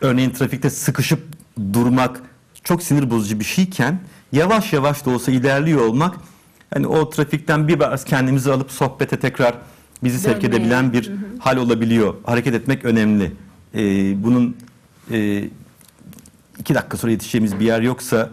örneğin 0.00 0.30
trafikte 0.30 0.70
sıkışıp 0.70 1.20
durmak 1.72 2.22
çok 2.64 2.82
sinir 2.82 3.10
bozucu 3.10 3.40
bir 3.40 3.44
şeyken 3.44 4.00
yavaş 4.32 4.72
yavaş 4.72 5.06
da 5.06 5.10
olsa 5.10 5.32
ilerliyor 5.32 5.80
olmak 5.80 6.16
hani 6.74 6.86
o 6.86 7.10
trafikten 7.10 7.68
bir 7.68 7.80
biraz 7.80 8.04
kendimizi 8.04 8.52
alıp 8.52 8.70
sohbete 8.70 9.16
tekrar 9.16 9.54
bizi 10.04 10.18
sevk 10.18 10.42
Dönmeye. 10.42 10.56
edebilen 10.56 10.92
bir 10.92 11.12
hal 11.38 11.56
olabiliyor. 11.56 12.14
Hareket 12.24 12.54
etmek 12.54 12.84
önemli. 12.84 13.32
E, 13.74 13.80
bunun 14.24 14.56
e, 15.10 15.44
iki 16.58 16.74
dakika 16.74 16.96
sonra 16.96 17.12
yetişeceğimiz 17.12 17.60
bir 17.60 17.64
yer 17.64 17.80
yoksa 17.80 18.30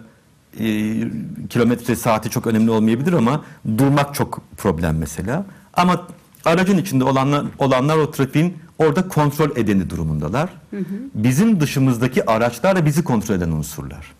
e, 0.59 0.65
kilometre 1.49 1.95
saati 1.95 2.29
çok 2.29 2.47
önemli 2.47 2.71
olmayabilir 2.71 3.13
ama 3.13 3.43
durmak 3.77 4.15
çok 4.15 4.41
problem 4.57 4.97
mesela. 4.97 5.45
Ama 5.73 6.07
aracın 6.45 6.77
içinde 6.77 7.03
olanlar, 7.03 7.45
olanlar 7.57 7.97
o 7.97 8.11
trafiğin 8.11 8.57
orada 8.77 9.07
kontrol 9.07 9.57
edeni 9.57 9.89
durumundalar. 9.89 10.49
Bizim 11.13 11.59
dışımızdaki 11.59 12.29
araçlar 12.29 12.75
da 12.75 12.85
bizi 12.85 13.03
kontrol 13.03 13.35
eden 13.35 13.51
unsurlar. 13.51 14.11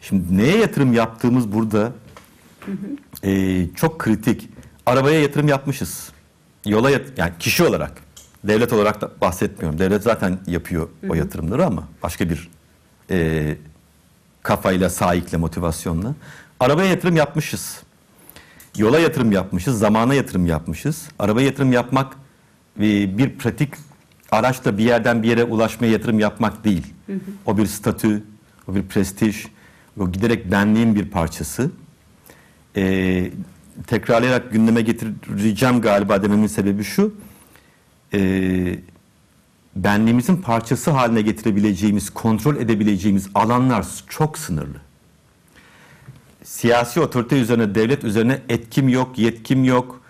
Şimdi 0.00 0.36
neye 0.38 0.56
yatırım 0.56 0.92
yaptığımız 0.92 1.52
burada 1.52 1.92
e, 3.24 3.66
çok 3.74 3.98
kritik. 3.98 4.48
Arabaya 4.86 5.20
yatırım 5.22 5.48
yapmışız. 5.48 6.08
Yola 6.66 6.90
yat- 6.90 7.18
yani 7.18 7.32
kişi 7.38 7.64
olarak, 7.64 7.92
devlet 8.44 8.72
olarak 8.72 9.00
da 9.00 9.10
bahsetmiyorum. 9.20 9.78
Devlet 9.78 10.02
zaten 10.02 10.38
yapıyor 10.46 10.88
o 11.08 11.14
yatırımları 11.14 11.66
ama 11.66 11.88
başka 12.02 12.30
bir 12.30 12.50
e, 13.10 13.56
kafayla, 14.42 14.90
sahikle, 14.90 15.36
motivasyonla. 15.38 16.14
Arabaya 16.60 16.90
yatırım 16.90 17.16
yapmışız. 17.16 17.82
Yola 18.76 18.98
yatırım 19.00 19.32
yapmışız, 19.32 19.78
zamana 19.78 20.14
yatırım 20.14 20.46
yapmışız. 20.46 21.08
Arabaya 21.18 21.46
yatırım 21.46 21.72
yapmak 21.72 22.12
e, 22.80 23.18
bir 23.18 23.38
pratik 23.38 23.74
araçla 24.30 24.78
bir 24.78 24.84
yerden 24.84 25.22
bir 25.22 25.28
yere 25.28 25.44
ulaşmaya 25.44 25.92
yatırım 25.92 26.18
yapmak 26.20 26.64
değil. 26.64 26.86
O 27.46 27.58
bir 27.58 27.66
statü, 27.66 28.24
o 28.68 28.74
bir 28.74 28.82
prestij, 28.82 29.46
o 30.00 30.12
giderek 30.12 30.50
benliğin 30.52 30.94
bir 30.94 31.10
parçası. 31.10 31.70
E, 32.76 33.30
tekrarlayarak 33.86 34.52
gündeme 34.52 34.82
getireceğim 34.82 35.80
galiba 35.80 36.22
dememin 36.22 36.46
sebebi 36.46 36.84
şu. 36.84 37.14
E, 38.14 38.20
benliğimizin 39.76 40.36
parçası 40.36 40.90
haline 40.90 41.22
getirebileceğimiz, 41.22 42.10
kontrol 42.10 42.56
edebileceğimiz 42.56 43.28
alanlar 43.34 43.86
çok 44.08 44.38
sınırlı. 44.38 44.76
Siyasi 46.44 47.00
otorite 47.00 47.40
üzerine, 47.40 47.74
devlet 47.74 48.04
üzerine 48.04 48.40
etkim 48.48 48.88
yok, 48.88 49.18
yetkim 49.18 49.64
yok. 49.64 50.02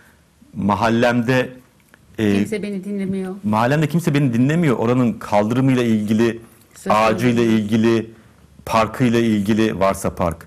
Mahallemde 0.55 1.53
e, 2.19 2.35
Kimse 2.39 2.63
beni 2.63 2.85
dinlemiyor. 2.85 3.35
mahallemde 3.45 3.89
kimse 3.89 4.15
beni 4.15 4.35
dinlemiyor. 4.35 4.77
Oranın 4.77 5.13
kaldırımıyla 5.13 5.83
ilgili, 5.83 6.41
Söz 6.75 6.93
ağacıyla 6.93 7.43
ilgili, 7.43 8.11
parkıyla 8.67 9.19
ilgili 9.19 9.79
varsa 9.81 10.15
park, 10.15 10.47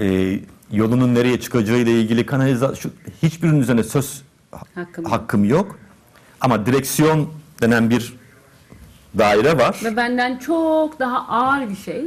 e, 0.00 0.38
yolunun 0.74 1.14
nereye 1.14 1.40
çıkacağıyla 1.40 1.92
ilgili 1.92 2.26
kanalizasyon 2.26 2.92
hiçbirinin 3.22 3.60
üzerine 3.60 3.82
söz 3.84 4.22
Hakkım. 4.74 5.04
hakkım 5.04 5.44
yok. 5.44 5.78
Ama 6.40 6.66
direksiyon 6.66 7.28
denen 7.62 7.90
bir 7.90 8.12
daire 9.18 9.58
var. 9.58 9.80
Ve 9.84 9.96
benden 9.96 10.38
çok 10.38 10.98
daha 10.98 11.28
ağır 11.28 11.68
bir 11.70 11.76
şey. 11.76 12.04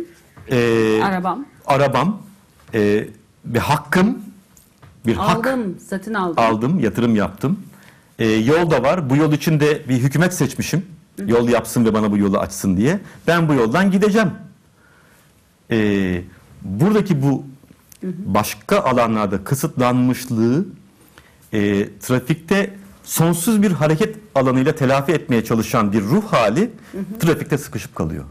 E, 0.51 1.01
Arabam. 1.03 1.45
arabam, 1.65 2.21
e, 2.73 3.07
bir 3.45 3.59
hakkım, 3.59 4.17
bir 5.05 5.15
hak 5.15 5.47
Aldım, 5.47 5.77
satın 5.89 6.13
aldım. 6.13 6.43
aldım, 6.43 6.79
yatırım 6.79 7.15
yaptım. 7.15 7.59
E, 8.19 8.25
yol 8.27 8.71
da 8.71 8.83
var. 8.83 9.09
Bu 9.09 9.15
yol 9.15 9.33
için 9.33 9.59
de 9.59 9.89
bir 9.89 9.97
hükümet 9.97 10.33
seçmişim. 10.33 10.85
Yol 11.25 11.49
yapsın 11.49 11.85
ve 11.85 11.93
bana 11.93 12.11
bu 12.11 12.17
yolu 12.17 12.37
açsın 12.39 12.77
diye. 12.77 12.99
Ben 13.27 13.49
bu 13.49 13.53
yoldan 13.53 13.91
gideceğim. 13.91 14.31
E, 15.71 16.21
buradaki 16.61 17.21
bu 17.23 17.43
başka 18.03 18.79
alanlarda 18.79 19.43
kısıtlanmışlığı 19.43 20.65
e, 21.53 21.89
trafikte 21.99 22.73
sonsuz 23.03 23.61
bir 23.61 23.71
hareket 23.71 24.15
alanıyla 24.35 24.75
telafi 24.75 25.11
etmeye 25.11 25.43
çalışan 25.43 25.93
bir 25.93 26.01
ruh 26.01 26.23
hali 26.23 26.71
trafikte 27.19 27.57
sıkışıp 27.57 27.95
kalıyor. 27.95 28.25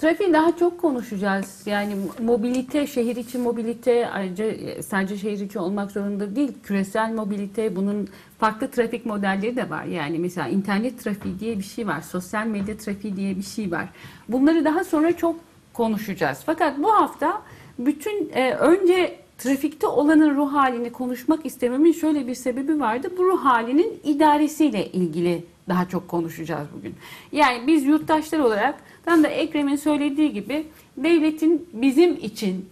Trafiği 0.00 0.32
daha 0.32 0.56
çok 0.56 0.80
konuşacağız. 0.80 1.62
Yani 1.66 1.96
mobilite, 2.22 2.86
şehir 2.86 3.16
içi 3.16 3.38
mobilite 3.38 4.10
ayrıca 4.10 4.44
e, 4.44 4.82
sadece 4.82 5.18
şehir 5.18 5.40
içi 5.40 5.58
olmak 5.58 5.90
zorunda 5.90 6.36
değil. 6.36 6.52
Küresel 6.62 7.12
mobilite, 7.12 7.76
bunun 7.76 8.08
farklı 8.38 8.70
trafik 8.70 9.06
modelleri 9.06 9.56
de 9.56 9.70
var. 9.70 9.84
Yani 9.84 10.18
mesela 10.18 10.48
internet 10.48 11.04
trafiği 11.04 11.40
diye 11.40 11.58
bir 11.58 11.62
şey 11.62 11.86
var. 11.86 12.00
Sosyal 12.00 12.46
medya 12.46 12.76
trafiği 12.76 13.16
diye 13.16 13.36
bir 13.36 13.42
şey 13.42 13.70
var. 13.70 13.88
Bunları 14.28 14.64
daha 14.64 14.84
sonra 14.84 15.16
çok 15.16 15.36
konuşacağız. 15.72 16.38
Fakat 16.46 16.78
bu 16.78 16.92
hafta 16.92 17.42
bütün 17.78 18.30
e, 18.32 18.54
önce 18.54 19.18
trafikte 19.38 19.86
olanın 19.86 20.36
ruh 20.36 20.52
halini 20.52 20.92
konuşmak 20.92 21.46
istememin 21.46 21.92
şöyle 21.92 22.26
bir 22.26 22.34
sebebi 22.34 22.80
vardı. 22.80 23.12
Bu 23.18 23.24
ruh 23.24 23.44
halinin 23.44 24.00
idaresiyle 24.04 24.86
ilgili 24.86 25.44
daha 25.68 25.88
çok 25.88 26.08
konuşacağız 26.08 26.68
bugün. 26.76 26.94
Yani 27.32 27.66
biz 27.66 27.84
yurttaşlar 27.84 28.38
olarak 28.38 28.74
tam 29.04 29.22
da 29.22 29.28
Ekrem'in 29.28 29.76
söylediği 29.76 30.32
gibi 30.32 30.66
devletin 30.96 31.68
bizim 31.72 32.14
için 32.14 32.68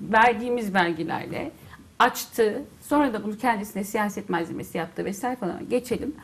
verdiğimiz 0.00 0.74
vergilerle 0.74 1.50
açtığı, 1.98 2.62
sonra 2.82 3.12
da 3.12 3.24
bunu 3.24 3.38
kendisine 3.38 3.84
siyaset 3.84 4.28
malzemesi 4.28 4.78
yaptı 4.78 5.04
vesaire 5.04 5.36
falan 5.36 5.68
geçelim. 5.70 6.14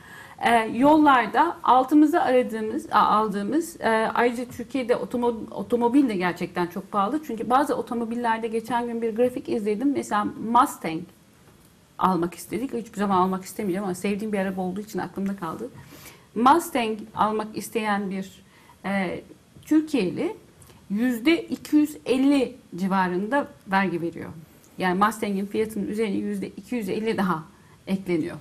Ee, 0.46 0.70
yollarda 0.75 1.56
altımıza 1.62 2.20
aradığımız, 2.20 2.87
aldığımız, 2.92 3.80
e, 3.80 3.88
ayrıca 4.14 4.44
Türkiye'de 4.44 4.92
otomo- 4.92 5.50
otomobil 5.50 6.08
de 6.08 6.16
gerçekten 6.16 6.66
çok 6.66 6.92
pahalı. 6.92 7.20
Çünkü 7.26 7.50
bazı 7.50 7.76
otomobillerde 7.76 8.49
geçen 8.49 8.87
gün 8.87 9.02
bir 9.02 9.16
grafik 9.16 9.49
izledim. 9.49 9.92
Mesela 9.92 10.25
Mustang 10.52 11.02
almak 11.99 12.34
istedik. 12.34 12.75
Hiçbir 12.75 12.99
zaman 12.99 13.16
almak 13.16 13.44
istemeyeceğim 13.44 13.84
ama 13.84 13.94
sevdiğim 13.94 14.32
bir 14.32 14.38
araba 14.38 14.61
olduğu 14.61 14.80
için 14.80 14.99
aklımda 14.99 15.37
kaldı. 15.37 15.68
Mustang 16.34 16.99
almak 17.14 17.56
isteyen 17.56 18.11
bir 18.11 18.42
e, 18.84 19.20
Türkiye'li 19.64 20.37
yüzde 20.90 21.42
250 21.42 22.56
civarında 22.76 23.49
vergi 23.66 24.02
veriyor. 24.02 24.30
Yani 24.78 25.04
Mustang'in 25.04 25.46
fiyatının 25.46 25.88
üzerine 25.88 26.16
yüzde 26.16 26.49
250 26.49 27.16
daha 27.16 27.42
ekleniyor. 27.87 28.37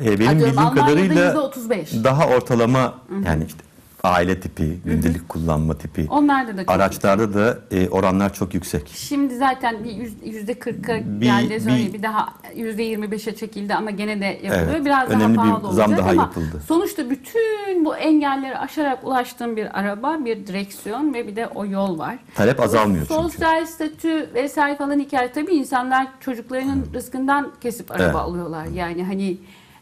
E, 0.00 0.04
benim 0.18 0.28
Atıyorum 0.28 0.38
bildiğim 0.56 0.74
kadarıyla 0.74 1.32
%35. 1.34 2.04
daha 2.04 2.26
ortalama 2.28 2.94
yani 3.26 3.44
işte 3.46 3.58
aile 4.04 4.40
tipi, 4.40 4.78
gündelik 4.84 5.28
kullanma 5.28 5.78
tipi. 5.78 6.06
Onlarda 6.10 6.56
da 6.56 6.60
çok 6.62 6.70
Araçlarda 6.70 7.34
da 7.34 7.58
e, 7.70 7.88
oranlar 7.88 8.34
çok 8.34 8.54
yüksek. 8.54 8.88
Şimdi 8.94 9.36
zaten 9.36 9.84
bir 9.84 9.90
yüz- 9.92 10.16
yüzde 10.24 10.58
kırka 10.58 11.00
Bir- 11.04 11.20
geldi 11.26 11.60
sonra 11.60 11.76
bir- 11.76 11.92
bir, 11.92 12.02
daha 12.02 12.28
yüzde 12.56 12.82
yirmi 12.82 13.10
beşe 13.10 13.34
çekildi 13.36 13.74
ama 13.74 13.90
gene 13.90 14.20
de 14.20 14.24
yapılıyor. 14.24 14.68
Evet, 14.72 14.84
Biraz 14.84 15.08
önemli 15.10 15.36
daha 15.36 15.46
bir 15.46 15.50
pahalı 15.50 15.74
zam 15.74 15.90
olacak 15.90 15.98
daha 15.98 16.10
ama 16.10 16.22
yapıldı. 16.22 16.62
sonuçta 16.68 17.10
bütün 17.10 17.84
bu 17.84 17.96
engelleri 17.96 18.58
aşarak 18.58 19.06
ulaştığım 19.06 19.56
bir 19.56 19.78
araba, 19.80 20.24
bir 20.24 20.46
direksiyon 20.46 21.14
ve 21.14 21.26
bir 21.26 21.36
de 21.36 21.46
o 21.54 21.64
yol 21.66 21.98
var. 21.98 22.16
Talep 22.34 22.60
azalmıyor 22.60 23.06
çünkü. 23.08 23.22
Sosyal 23.22 23.66
statü 23.66 24.30
vesaire 24.34 24.76
falan 24.76 24.98
hikaye. 24.98 25.32
Tabii 25.32 25.54
insanlar 25.54 26.06
çocuklarının 26.20 26.86
rızkından 26.94 27.52
kesip 27.60 27.90
araba 27.90 28.04
Evet. 28.04 28.14
alıyorlar. 28.16 28.66
Yani 28.66 29.04
hani 29.04 29.36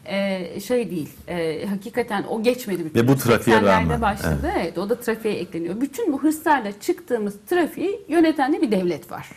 e, 0.05 0.59
şey 0.59 0.91
değil. 0.91 1.09
e, 1.27 1.65
hakikaten 1.65 2.23
o 2.23 2.43
geçmedi. 2.43 2.85
bütün. 2.85 2.99
Ve 2.99 3.07
bu 3.07 3.17
trafiğe 3.17 3.57
80'lerde 3.57 3.65
rağmen, 3.65 4.01
başladı. 4.01 4.51
Evet. 4.57 4.77
o 4.77 4.89
da 4.89 4.99
trafiğe 4.99 5.33
ekleniyor. 5.33 5.81
Bütün 5.81 6.13
bu 6.13 6.23
hırslarla 6.23 6.79
çıktığımız 6.79 7.35
trafiği 7.49 8.01
yöneten 8.07 8.53
de 8.53 8.61
bir 8.61 8.71
devlet 8.71 9.11
var. 9.11 9.29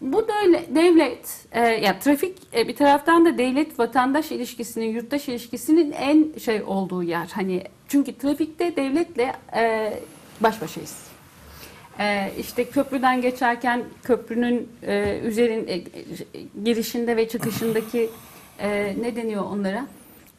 Bu 0.00 0.28
böyle 0.28 0.74
devlet, 0.74 1.46
e, 1.52 1.60
ya 1.60 1.98
trafik 1.98 2.36
e, 2.54 2.68
bir 2.68 2.76
taraftan 2.76 3.24
da 3.24 3.38
devlet 3.38 3.78
vatandaş 3.78 4.32
ilişkisinin, 4.32 4.86
yurttaş 4.86 5.28
ilişkisinin 5.28 5.92
en 5.92 6.38
şey 6.38 6.62
olduğu 6.62 7.02
yer. 7.02 7.28
Hani 7.32 7.64
çünkü 7.88 8.18
trafikte 8.18 8.76
devletle 8.76 9.32
e, 9.56 9.94
baş 10.40 10.62
başayız. 10.62 10.96
E, 11.98 12.32
işte 12.38 12.64
köprüden 12.64 13.22
geçerken 13.22 13.84
köprünün 14.02 14.68
e, 14.82 15.20
üzerin 15.24 15.66
e, 15.66 15.72
e, 15.74 15.84
girişinde 16.64 17.16
ve 17.16 17.28
çıkışındaki 17.28 18.10
e, 18.58 18.96
ne 19.00 19.16
deniyor 19.16 19.44
onlara? 19.44 19.86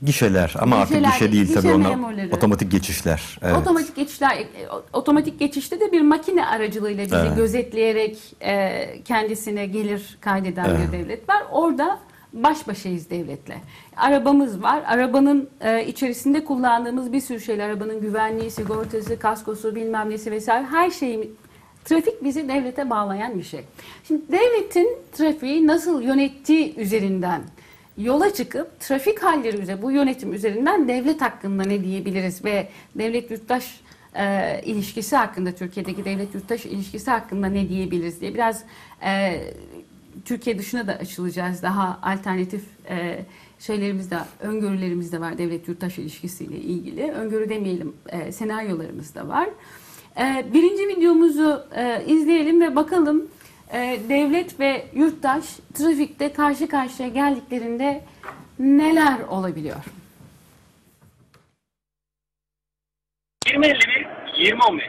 Gişeler 0.02 0.54
ama 0.60 0.76
artık 0.76 0.90
Gişeler, 0.90 1.12
gişe 1.12 1.32
değil 1.32 1.48
tabii 1.48 1.62
gişe 1.62 1.74
onlar 1.76 1.90
memurları. 1.90 2.30
otomatik 2.36 2.72
geçişler. 2.72 3.40
Evet. 3.42 3.56
Otomatik 3.58 3.96
geçişler, 3.96 4.38
e, 4.38 4.46
otomatik 4.94 5.40
geçişte 5.40 5.80
de 5.80 5.92
bir 5.92 6.02
makine 6.02 6.46
aracılığıyla 6.46 7.06
bizi 7.06 7.16
Evet. 7.16 7.36
gözetleyerek 7.38 8.18
e, 8.42 8.86
kendisine 9.06 9.66
gelir 9.66 10.18
kaydeden 10.22 10.66
Evet. 10.70 10.80
bir 10.88 10.98
devlet 11.00 11.30
var. 11.30 11.44
Orada 11.52 12.00
baş 12.34 12.68
başayız 12.68 13.10
devletle. 13.10 13.58
Arabamız 13.98 14.64
var. 14.64 14.84
Arabanın 14.88 15.50
e, 15.62 15.86
içerisinde 15.86 16.46
kullandığımız 16.46 17.14
bir 17.14 17.22
sürü 17.22 17.40
şeyler, 17.42 17.66
arabanın 17.70 18.02
güvenliği, 18.02 18.52
sigortası, 18.52 19.20
kaskosu, 19.20 19.76
bilmem 19.76 20.10
nesi 20.10 20.32
vesaire 20.32 20.66
her 20.66 20.90
şeyi 20.92 21.32
Trafik 21.86 22.24
bizi 22.24 22.48
devlete 22.50 22.90
bağlayan 22.90 23.38
bir 23.38 23.44
şey. 23.44 23.60
Şimdi 24.08 24.22
devletin 24.32 24.98
trafiği 25.14 25.68
nasıl 25.68 26.02
yönettiği 26.02 26.76
üzerinden 26.76 27.42
yola 28.00 28.34
çıkıp 28.34 28.79
trafik 28.79 29.24
halleri 29.24 29.58
üzerine 29.58 29.82
bu 29.82 29.91
yönetim 29.91 30.34
üzerinden 30.34 30.88
devlet 30.88 31.22
hakkında 31.22 31.63
ne 31.63 31.84
diyebiliriz 31.84 32.46
ve 32.46 32.68
devlet 32.96 33.32
yurttaş 33.32 33.82
e, 34.15 34.62
ilişkisi 34.65 35.15
hakkında 35.15 35.51
Türkiye'deki 35.51 36.06
devlet 36.06 36.36
yurttaş 36.36 36.65
ilişkisi 36.65 37.12
hakkında 37.12 37.48
ne 37.48 37.70
diyebiliriz 37.70 38.22
diye 38.22 38.34
biraz 38.34 38.63
e, 39.03 39.41
Türkiye 40.25 40.58
dışına 40.58 40.88
da 40.88 40.94
açılacağız. 40.94 41.63
Daha 41.63 42.00
alternatif 42.01 42.63
e, 42.89 43.25
şeylerimiz 43.60 44.12
de, 44.12 44.18
öngörülerimiz 44.39 45.12
de 45.12 45.20
var 45.20 45.38
devlet 45.38 45.68
yurttaş 45.68 46.00
ilişkisiyle 46.00 46.58
ilgili. 46.58 47.12
Öngörü 47.12 47.50
demeyelim, 47.50 47.94
e, 48.10 48.32
senaryolarımız 48.32 49.15
da 49.15 49.27
var. 49.27 49.50
E, 50.18 50.46
birinci 50.53 50.88
videomuzu 50.88 51.63
e, 51.75 52.03
izleyelim 52.08 52.62
ve 52.62 52.75
bakalım 52.75 53.27
e, 53.74 54.00
devlet 54.10 54.60
ve 54.60 54.86
yurttaş 54.94 55.46
trafikte 55.74 56.34
karşı 56.34 56.68
karşıya 56.68 57.10
geldiklerinde 57.10 58.02
neler 58.60 59.20
olabiliyor? 59.30 59.84
2051 63.46 64.08
2015 64.34 64.86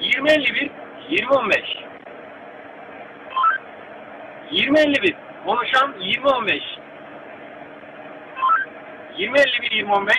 2051 0.00 0.70
2015 1.10 1.60
2051 4.50 5.16
konuşan 5.46 5.94
2015 6.00 6.62
2051 9.14 9.66
2015 9.66 10.16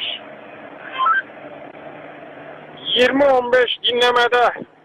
20-15 2.97 3.83
dinlemede. 3.83 4.76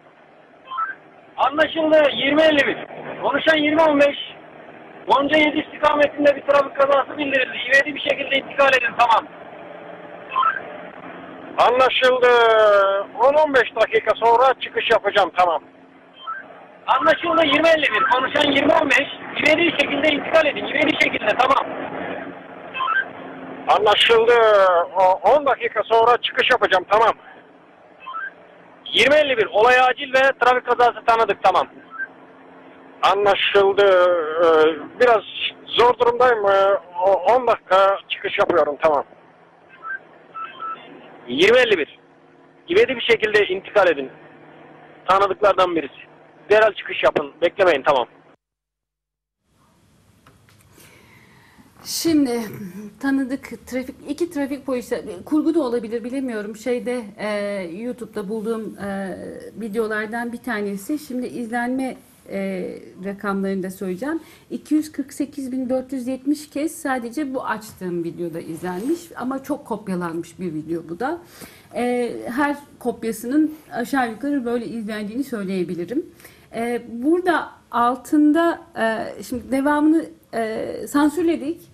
Anlaşıldı 1.46 2.11
2051 2.11 2.76
konuşan 3.22 3.57
2015 3.59 4.09
Gonca 5.09 5.38
7 5.38 5.59
istikametinde 5.59 6.37
bir 6.37 6.42
trafik 6.42 6.76
kazası 6.76 7.18
bildirildi. 7.18 7.57
İvedi 7.68 7.94
bir 7.94 8.00
şekilde 8.00 8.37
intikal 8.37 8.68
edin 8.68 8.94
tamam. 8.98 9.26
Anlaşıldı. 11.59 12.28
10-15 13.18 13.81
dakika 13.81 14.14
sonra 14.14 14.55
çıkış 14.61 14.90
yapacağım 14.90 15.31
tamam. 15.37 15.62
Anlaşıldı 16.87 17.44
2051 17.46 18.02
konuşan 18.14 18.52
2015 18.52 18.98
İvedi 19.38 19.59
bir 19.62 19.70
şekilde 19.70 20.09
intikal 20.09 20.46
edin. 20.46 20.66
İvedi 20.66 21.05
şekilde 21.05 21.28
tamam. 21.38 21.66
Anlaşıldı. 23.68 24.35
O- 24.96 25.37
10 25.37 25.46
dakika 25.46 25.83
sonra 25.83 26.16
çıkış 26.16 26.50
yapacağım 26.50 26.85
tamam. 26.90 27.12
2051 28.92 29.46
olay 29.46 29.81
acil 29.81 30.12
ve 30.14 30.18
trafik 30.40 30.66
kazası 30.66 31.05
tanıdık 31.07 31.42
tamam. 31.42 31.66
Anlaşıldı. 33.02 33.87
Ee, 34.44 35.00
Biraz 35.00 35.22
zor 35.66 35.98
durumdayım. 35.98 36.46
Ee, 36.46 36.78
o- 37.07 37.35
10 37.37 37.46
dakika 37.46 37.98
çıkış 38.09 38.38
yapıyorum 38.38 38.76
tamam. 38.83 39.05
2051 41.28 41.98
İvedi 42.68 42.96
bir 42.96 43.00
şekilde 43.00 43.46
intikal 43.46 43.88
edin. 43.88 44.11
Tanıdıklardan 45.09 45.76
birisi. 45.76 45.94
Derhal 46.50 46.72
çıkış 46.72 47.02
yapın. 47.02 47.33
Beklemeyin 47.42 47.83
tamam. 47.83 48.07
Şimdi 51.85 52.40
tanıdık 53.01 53.66
trafik 53.66 53.95
iki 54.09 54.31
trafik 54.31 54.66
polisi 54.66 55.05
kurgu 55.25 55.55
da 55.55 55.62
olabilir 55.62 56.05
bilemiyorum. 56.05 56.57
Şeyde 56.57 57.03
e, 57.18 57.61
YouTube'da 57.77 58.29
bulduğum 58.29 58.79
e, 58.79 59.18
videolardan 59.61 60.33
bir 60.33 60.38
tanesi. 60.38 60.99
Şimdi 60.99 61.27
izlenme 61.27 61.97
e, 62.31 62.71
rakamlarını 63.05 63.62
da 63.62 63.71
söyleyeceğim. 63.71 64.21
248.470 64.53 66.51
kez 66.51 66.73
sadece 66.73 67.35
bu 67.35 67.45
açtığım 67.45 68.05
videoda 68.05 68.40
izlenmiş 68.40 69.01
ama 69.16 69.42
çok 69.42 69.64
kopyalanmış 69.64 70.40
bir 70.40 70.55
video 70.55 70.83
bu 70.88 71.01
da. 71.01 71.18
E, 71.75 72.12
her 72.27 72.57
kopyasının 72.79 73.55
aşağı 73.73 74.11
yukarı 74.11 74.45
böyle 74.45 74.66
izlendiğini 74.66 75.25
söyleyebilirim. 75.25 76.07
E, 76.55 76.83
burada 76.88 77.51
altında 77.71 78.61
e, 78.79 79.23
şimdi 79.23 79.51
devamını 79.51 80.07
e, 80.35 80.68
sansürledik 80.88 81.71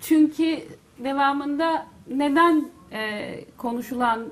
çünkü 0.00 0.58
devamında 1.04 1.86
neden 2.14 2.68
e, 2.92 3.30
konuşulan 3.56 4.24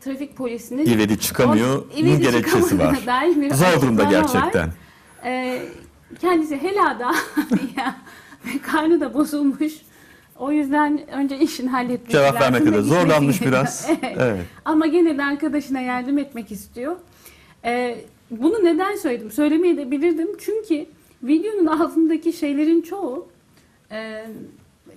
trafik 0.00 0.36
polisinin 0.36 0.86
İvedi 0.86 1.18
çıkamıyor, 1.20 1.78
o- 1.78 1.98
ivedi 1.98 2.22
gerekçesi 2.22 2.78
var. 2.78 2.94
Zor 3.54 3.82
durumda 3.82 4.04
var. 4.04 4.10
gerçekten. 4.10 4.68
E, 5.24 5.62
kendisi 6.20 6.62
helada 6.62 7.14
ya, 7.76 7.96
karnı 8.62 9.00
da 9.00 9.14
bozulmuş. 9.14 9.72
O 10.38 10.52
yüzden 10.52 11.10
önce 11.10 11.38
işini 11.38 11.68
halletmesi 11.70 12.12
Cevap 12.12 12.26
lazım 12.34 12.40
vermekte 12.40 12.72
ve 12.72 12.76
de 12.76 12.82
zorlanmış 12.82 13.38
gerekiyor. 13.38 13.62
biraz. 13.62 13.86
Evet. 14.02 14.16
Evet. 14.20 14.44
Ama 14.64 14.86
gene 14.86 15.18
de 15.18 15.24
arkadaşına 15.24 15.80
yardım 15.80 16.18
etmek 16.18 16.52
istiyor. 16.52 16.96
Ee, 17.64 17.98
bunu 18.30 18.64
neden 18.64 18.96
söyledim? 18.96 19.30
Söylemeyi 19.30 19.76
de 19.76 19.90
bilirdim. 19.90 20.28
Çünkü 20.38 20.86
videonun 21.22 21.66
altındaki 21.66 22.32
şeylerin 22.32 22.82
çoğu, 22.82 23.28
e, 23.92 24.24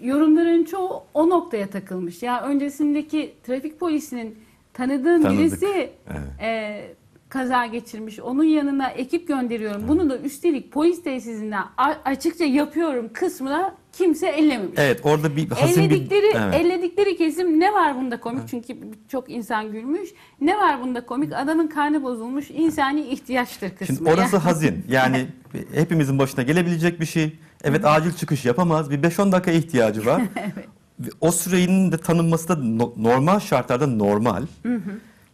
yorumların 0.01 0.63
çoğu 0.63 1.03
o 1.13 1.29
noktaya 1.29 1.67
takılmış. 1.67 2.23
Ya 2.23 2.41
öncesindeki 2.41 3.33
trafik 3.43 3.79
polisinin 3.79 4.35
tanıdığım 4.73 5.23
Tanıdık. 5.23 5.39
birisi 5.39 5.89
Evet. 6.09 6.41
e, 6.41 6.81
kaza 7.29 7.65
geçirmiş. 7.65 8.19
Onun 8.19 8.43
yanına 8.43 8.89
ekip 8.89 9.27
gönderiyorum. 9.27 9.87
Bunu 9.87 10.09
da 10.09 10.17
üstelik 10.17 10.71
polis 10.71 11.03
tesisinden 11.03 11.63
açıkça 12.05 12.45
yapıyorum 12.45 13.09
kısmına 13.13 13.75
kimse 13.93 14.27
ellememiş. 14.27 14.73
Evet 14.77 14.99
orada 15.03 15.35
bir 15.35 15.49
bir... 15.49 15.55
Elledikleri, 15.55 16.25
Evet. 16.35 16.55
elledikleri 16.55 17.17
kesim 17.17 17.59
ne 17.59 17.73
var 17.73 17.95
bunda 17.95 18.19
komik? 18.19 18.47
Çünkü 18.47 18.77
çok 19.07 19.29
insan 19.29 19.71
gülmüş. 19.71 20.09
Ne 20.41 20.57
var 20.57 20.81
bunda 20.81 21.05
komik? 21.05 21.33
Adamın 21.33 21.67
karnı 21.67 22.03
bozulmuş. 22.03 22.51
insani 22.51 23.01
ihtiyaçtır 23.01 23.69
kısmı. 23.69 23.95
Şimdi 23.95 24.09
orası 24.09 24.37
hazin. 24.37 24.85
Yani 24.89 25.25
hepimizin 25.73 26.19
başına 26.19 26.43
gelebilecek 26.43 26.99
bir 26.99 27.05
şey. 27.05 27.39
Evet 27.63 27.85
acil 27.85 28.11
çıkış 28.13 28.45
yapamaz. 28.45 28.89
Bir 28.91 28.99
5-10 29.03 29.31
dakika 29.31 29.51
ihtiyacı 29.51 30.05
var. 30.05 30.21
Ve 30.99 31.09
O 31.21 31.31
sürenin 31.31 31.91
de 31.91 31.97
tanınması 31.97 32.47
da 32.47 32.55
no- 32.55 32.93
normal 32.97 33.39
şartlarda 33.39 33.87
normal. 33.87 34.43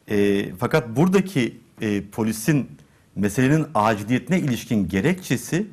Ee, 0.10 0.46
fakat 0.60 0.96
buradaki 0.96 1.58
e, 1.82 2.02
polisin 2.10 2.68
meselenin 3.16 3.66
aciliyetine 3.76 4.40
ilişkin 4.40 4.88
gerekçesi 4.88 5.68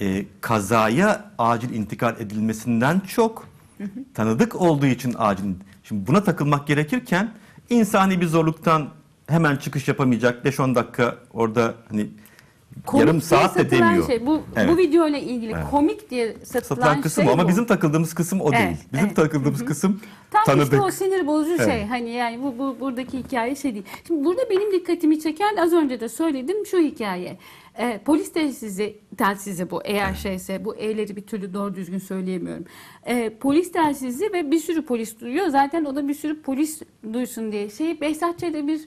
e, 0.00 0.24
kazaya 0.40 1.30
acil 1.38 1.74
intikal 1.74 2.20
edilmesinden 2.20 3.00
çok 3.00 3.48
tanıdık 4.14 4.60
olduğu 4.60 4.86
için 4.86 5.14
acil. 5.18 5.44
Şimdi 5.84 6.06
buna 6.06 6.24
takılmak 6.24 6.66
gerekirken 6.66 7.32
insani 7.70 8.20
bir 8.20 8.26
zorluktan 8.26 8.88
hemen 9.26 9.56
çıkış 9.56 9.88
yapamayacak 9.88 10.46
5-10 10.46 10.74
dakika 10.74 11.16
orada 11.32 11.74
hani 11.90 12.06
Komik 12.86 13.06
yarım 13.06 13.22
saat 13.22 13.58
de 13.58 13.70
demiyor. 13.70 14.06
Şey, 14.06 14.26
bu, 14.26 14.42
Evet. 14.56 14.68
bu 14.68 14.76
video 14.78 15.08
ile 15.08 15.20
ilgili 15.20 15.52
Evet. 15.52 15.64
komik 15.70 16.10
diye 16.10 16.32
satılan, 16.44 16.60
Satılan 16.62 17.00
kısım 17.00 17.24
şey 17.24 17.32
ama 17.32 17.44
bu. 17.44 17.48
bizim 17.48 17.66
takıldığımız 17.66 18.14
kısım 18.14 18.40
o 18.40 18.50
Evet, 18.52 18.58
değil. 18.66 18.76
Bizim 18.92 19.06
evet. 19.06 19.16
takıldığımız 19.16 19.64
kısım 19.64 20.00
Tam 20.30 20.44
tanıdık. 20.44 20.64
işte 20.72 20.80
o 20.80 20.90
sinir 20.90 21.26
bozucu 21.26 21.56
şey. 21.64 21.74
Evet. 21.76 21.86
Hani 21.90 22.10
yani 22.10 22.42
bu, 22.42 22.58
bu 22.58 22.76
buradaki 22.80 23.18
hikaye 23.18 23.54
şey 23.56 23.74
değil. 23.74 23.84
Şimdi 24.06 24.24
burada 24.24 24.50
benim 24.50 24.72
dikkatimi 24.72 25.20
çeken 25.20 25.56
az 25.56 25.72
önce 25.72 26.00
de 26.00 26.08
söyledim 26.08 26.66
şu 26.66 26.78
hikaye. 26.78 27.38
Ee, 27.78 28.00
polis 28.04 28.32
telsizi, 28.32 28.98
telsizi 29.18 29.70
bu 29.70 29.82
eğer 29.84 30.14
şeyse 30.14 30.64
bu 30.64 30.74
E'leri 30.76 31.16
bir 31.16 31.26
türlü 31.26 31.54
doğru 31.54 31.74
düzgün 31.74 31.98
söyleyemiyorum. 31.98 32.64
Ee, 33.06 33.32
polis 33.40 33.72
telsizi 33.72 34.32
ve 34.32 34.50
bir 34.50 34.58
sürü 34.58 34.86
polis 34.86 35.20
duyuyor. 35.20 35.46
Zaten 35.46 35.84
o 35.84 35.96
da 35.96 36.08
bir 36.08 36.14
sürü 36.14 36.42
polis 36.42 36.82
duysun 37.12 37.52
diye. 37.52 37.70
Şey 37.70 38.00
Behzatçı'da 38.00 38.66
bir 38.66 38.80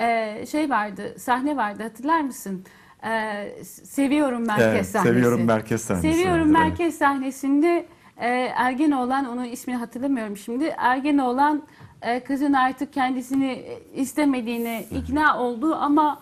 e, 0.00 0.46
şey 0.46 0.70
vardı 0.70 1.14
sahne 1.18 1.56
vardı 1.56 1.82
hatırlar 1.82 2.20
mısın? 2.20 2.64
Ee, 3.04 3.64
seviyorum 3.64 4.46
merkez 4.46 4.66
Evet, 4.66 4.86
sahnesi. 4.86 5.14
Seviyorum 5.14 5.44
merkez 5.44 5.82
sahnesi 5.82 6.12
Seviyorum 6.12 6.46
evet. 6.46 6.58
merkez 6.58 6.98
sahnesinde 6.98 7.86
e, 8.16 8.28
Ergenoğlan 8.56 9.24
onun 9.24 9.44
ismini 9.44 9.76
hatırlamıyorum 9.76 10.36
şimdi. 10.36 10.74
Ergenoğlan 10.78 11.62
e, 12.02 12.20
kızın 12.20 12.52
artık 12.52 12.92
kendisini 12.92 13.50
e, 13.50 13.80
istemediğine 13.94 14.84
ikna 14.98 15.38
oldu 15.38 15.74
ama 15.74 16.20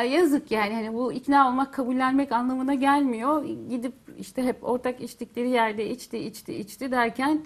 e, 0.00 0.06
yazık 0.06 0.50
yani 0.50 0.74
hani 0.74 0.94
bu 0.94 1.12
ikna 1.12 1.48
olmak 1.48 1.74
kabullenmek 1.74 2.32
anlamına 2.32 2.74
gelmiyor. 2.74 3.44
Gidip 3.70 3.94
işte 4.18 4.42
hep 4.42 4.56
ortak 4.64 5.00
içtikleri 5.00 5.50
yerde 5.50 5.90
içti 5.90 6.18
içti 6.18 6.54
içti 6.54 6.90
derken 6.90 7.40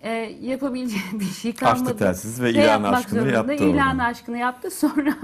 e, 0.00 0.10
yapabileceği 0.40 1.02
bir 1.12 1.24
şey 1.24 1.54
kalmadı. 1.54 1.96
telsiz 1.96 2.42
ve 2.42 2.50
ilan 2.50 2.82
aşkını 2.82 3.32
yaptı 3.32 3.54
İlan 3.54 3.98
aşkını 3.98 4.38
yaptı. 4.38 4.70
Sonra 4.70 5.14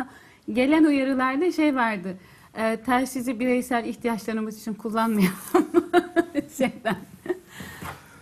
gelen 0.53 0.85
uyarılarda 0.85 1.53
şey 1.53 1.77
vardı. 1.77 2.17
E, 2.59 2.77
telsizi 2.77 3.41
bireysel 3.41 3.85
ihtiyaçlarımız 3.85 4.61
için 4.61 4.75
kullanmayalım. 4.75 5.37
Şeyden. 6.57 6.97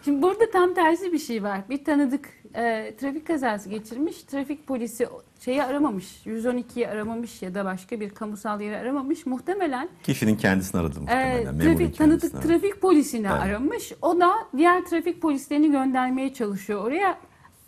Şimdi 0.05 0.23
burada 0.23 0.51
tam 0.51 0.75
tersi 0.75 1.13
bir 1.13 1.19
şey 1.19 1.43
var. 1.43 1.61
Bir 1.71 1.85
tanıdık 1.85 2.29
e, 2.55 2.95
trafik 3.01 3.27
kazası 3.27 3.69
geçirmiş. 3.69 4.23
Trafik 4.23 4.67
polisi 4.67 5.09
şeyi 5.41 5.63
aramamış. 5.65 6.23
112'yi 6.27 6.89
aramamış 6.89 7.43
ya 7.43 7.55
da 7.55 7.65
başka 7.65 8.01
bir 8.01 8.11
kamusal 8.11 8.61
yeri 8.61 8.77
aramamış. 8.77 9.27
Muhtemelen 9.27 9.89
Kişinin 10.03 10.37
kendisini 10.37 10.81
aradı 10.81 10.97
e, 10.97 11.01
muhtemelen. 11.01 11.55
memurun 11.55 11.77
trafik 11.79 11.99
tanıdık 11.99 12.35
aradı. 12.35 12.49
trafik 12.49 12.81
polisini 12.81 13.27
Evet. 13.27 13.43
aramış. 13.43 13.93
O 14.03 14.21
da 14.21 14.33
diğer 14.57 14.85
trafik 14.85 15.23
polislerini 15.23 15.71
göndermeye 15.71 16.35
çalışıyor 16.35 16.85
oraya. 16.85 17.19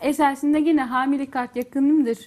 Esasında 0.01 0.57
yine 0.57 0.83
hamile 0.83 1.29
kart 1.31 1.55
yakınımdır 1.55 2.17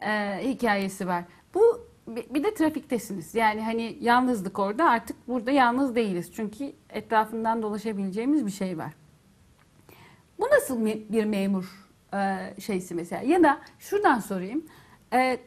e, 0.00 0.40
hikayesi 0.50 1.06
var. 1.06 1.24
Bu 1.54 1.91
bir 2.06 2.44
de 2.44 2.54
trafiktesiniz. 2.54 3.34
Yani 3.34 3.62
hani 3.62 3.98
yalnızlık 4.00 4.58
orada 4.58 4.84
artık 4.84 5.28
burada 5.28 5.50
yalnız 5.50 5.94
değiliz. 5.94 6.32
Çünkü 6.36 6.72
etrafından 6.90 7.62
dolaşabileceğimiz 7.62 8.46
bir 8.46 8.50
şey 8.50 8.78
var. 8.78 8.92
Bu 10.40 10.44
nasıl 10.44 10.84
bir 10.84 11.24
memur 11.24 11.88
e, 12.14 12.54
şeysi 12.60 12.94
mesela? 12.94 13.22
Ya 13.22 13.42
da 13.42 13.60
şuradan 13.78 14.20
sorayım. 14.20 14.64
E, 15.12 15.38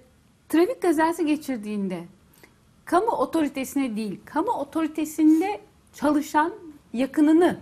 trafik 0.49 0.81
kazası 0.81 1.23
geçirdiğinde 1.23 2.03
kamu 2.85 3.11
otoritesine 3.11 3.95
değil, 3.95 4.19
kamu 4.25 4.51
otoritesinde 4.51 5.61
çalışan 5.93 6.53
yakınını 6.93 7.59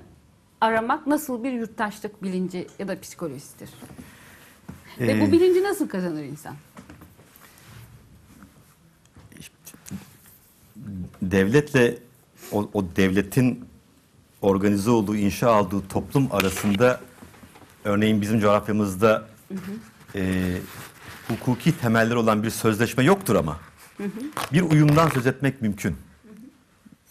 aramak 0.62 1.08
nasıl 1.08 1.43
bir 1.43 1.51
yurttaşlık 1.51 2.23
bilinci 2.23 2.67
ya 2.79 2.88
da 2.88 2.99
psikolojisidir? 3.01 3.69
Ve 4.99 5.12
Ee, 5.12 5.21
bu 5.21 5.32
bilinci 5.32 5.63
nasıl 5.63 5.88
kazanır 5.88 6.23
insan? 6.23 6.56
Devletle 11.21 11.97
o, 12.51 12.69
o 12.73 12.95
devletin 12.95 13.65
organize 14.41 14.89
olduğu, 14.89 15.15
inşa 15.15 15.62
olduğu 15.62 15.88
toplum 15.88 16.27
arasında 16.32 17.01
örneğin 17.84 18.21
bizim 18.21 18.39
coğrafyamızda 18.39 19.27
e, 20.15 20.53
hukuki 21.27 21.77
temeller 21.77 22.15
olan 22.15 22.43
bir 22.43 22.49
sözleşme 22.49 23.03
yoktur 23.03 23.36
ama 23.36 23.60
bir 24.53 24.62
uyumdan 24.62 25.10
söz 25.10 25.27
etmek 25.27 25.62
mümkün. 25.62 25.95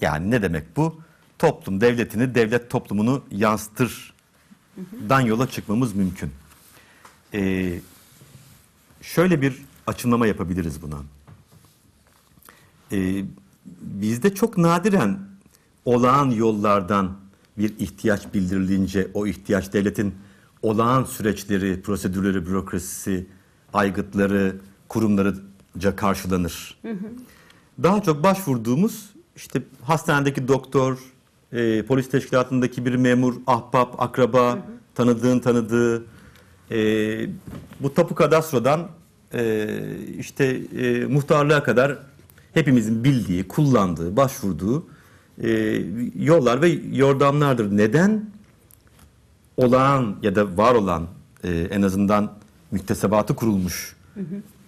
Yani 0.01 0.31
ne 0.31 0.43
demek 0.43 0.77
bu? 0.77 1.01
Toplum 1.39 1.81
devletini, 1.81 2.35
devlet 2.35 2.71
toplumunu 2.71 3.25
yansıtırdan 3.31 5.21
yola 5.21 5.51
çıkmamız 5.51 5.95
mümkün. 5.95 6.31
E, 7.35 7.73
şöyle 9.03 9.41
bir 9.41 9.63
açımlama 9.87 10.27
yapabiliriz 10.27 10.83
buna. 10.83 10.99
Ee, 12.93 13.25
bizde 13.81 14.35
çok 14.35 14.59
nadiren 14.59 15.19
olağan 15.85 16.31
yollardan 16.31 17.13
bir 17.59 17.79
ihtiyaç 17.79 18.35
bildirilince 18.35 19.09
o 19.15 19.27
ihtiyaç 19.27 19.73
devletin 19.73 20.15
olağan 20.63 21.05
süreçleri, 21.05 21.83
prosedürleri, 21.83 22.47
bürokrasisi, 22.47 23.27
aygıtları, 23.73 24.57
kurumlarıca 24.89 25.97
karşılanır. 25.97 26.79
Daha 27.83 28.03
çok 28.03 28.23
başvurduğumuz 28.23 29.11
işte 29.37 29.63
hastanedeki 29.83 30.49
doktor, 30.49 30.99
e, 31.53 31.83
polis 31.83 32.11
teşkilatındaki 32.11 32.85
bir 32.87 32.95
memur, 32.95 33.35
ahbap, 33.47 34.03
akraba, 34.03 34.59
tanıdığın 34.95 35.39
tanıdığı, 35.39 36.05
e, 36.71 36.77
bu 37.81 37.95
tapu 37.95 38.15
kadastrodan 38.15 38.89
e, 39.35 39.69
işte 40.19 40.45
e, 40.77 41.05
muhtarlığa 41.05 41.63
kadar 41.63 41.99
hepimizin 42.55 43.05
bildiği, 43.05 43.49
kullandığı, 43.49 44.17
başvurduğu 44.17 44.87
e, 45.43 45.51
yollar 46.19 46.63
ve 46.63 46.69
yordamlardır. 46.93 47.77
Neden? 47.77 48.31
Olağan 49.57 50.17
ya 50.23 50.35
da 50.35 50.57
var 50.57 50.75
olan 50.75 51.07
e, 51.45 51.51
en 51.71 51.83
azından 51.83 52.33
müktesebatı 52.71 53.35
kurulmuş 53.37 53.97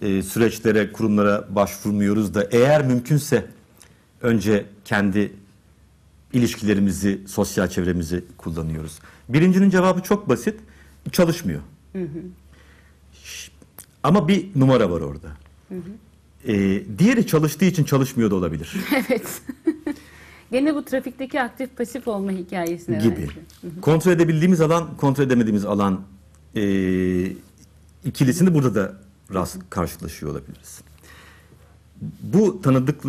e, 0.01 0.23
süreçlere, 0.23 0.91
kurumlara 0.91 1.47
başvurmuyoruz 1.55 2.33
da 2.33 2.43
eğer 2.51 2.85
mümkünse 2.87 3.45
önce 4.21 4.65
kendi 4.85 5.33
ilişkilerimizi, 6.33 7.21
sosyal 7.27 7.67
çevremizi 7.67 8.25
kullanıyoruz. 8.37 8.99
Birincinin 9.29 9.69
cevabı 9.69 10.01
çok 10.01 10.29
basit. 10.29 10.55
Çalışmıyor. 11.11 11.61
Ş- 13.23 13.51
Ama 14.03 14.27
bir 14.27 14.47
numara 14.55 14.91
var 14.91 15.01
orada. 15.01 15.27
Ee, 16.47 16.83
diğeri 16.99 17.27
çalıştığı 17.27 17.65
için 17.65 17.83
çalışmıyor 17.83 18.31
da 18.31 18.35
olabilir 18.35 18.73
evet. 18.95 19.41
Gene 20.51 20.75
bu 20.75 20.85
trafikteki 20.85 21.41
aktif 21.41 21.77
pasif 21.77 22.07
olma 22.07 22.31
hikayesine 22.31 22.97
gibi. 22.97 23.11
benziyor. 23.11 23.31
Kontrol 23.81 24.11
edebildiğimiz 24.11 24.61
alan, 24.61 24.97
kontrol 24.97 25.23
edemediğimiz 25.23 25.65
alan 25.65 26.01
e, 26.55 26.61
ikilisini 28.05 28.53
burada 28.53 28.75
da 28.75 28.93
rast 29.33 29.57
karşılaşıyor 29.69 30.31
olabiliriz. 30.31 30.81
Bu 32.21 32.61
tanıdık 32.61 33.01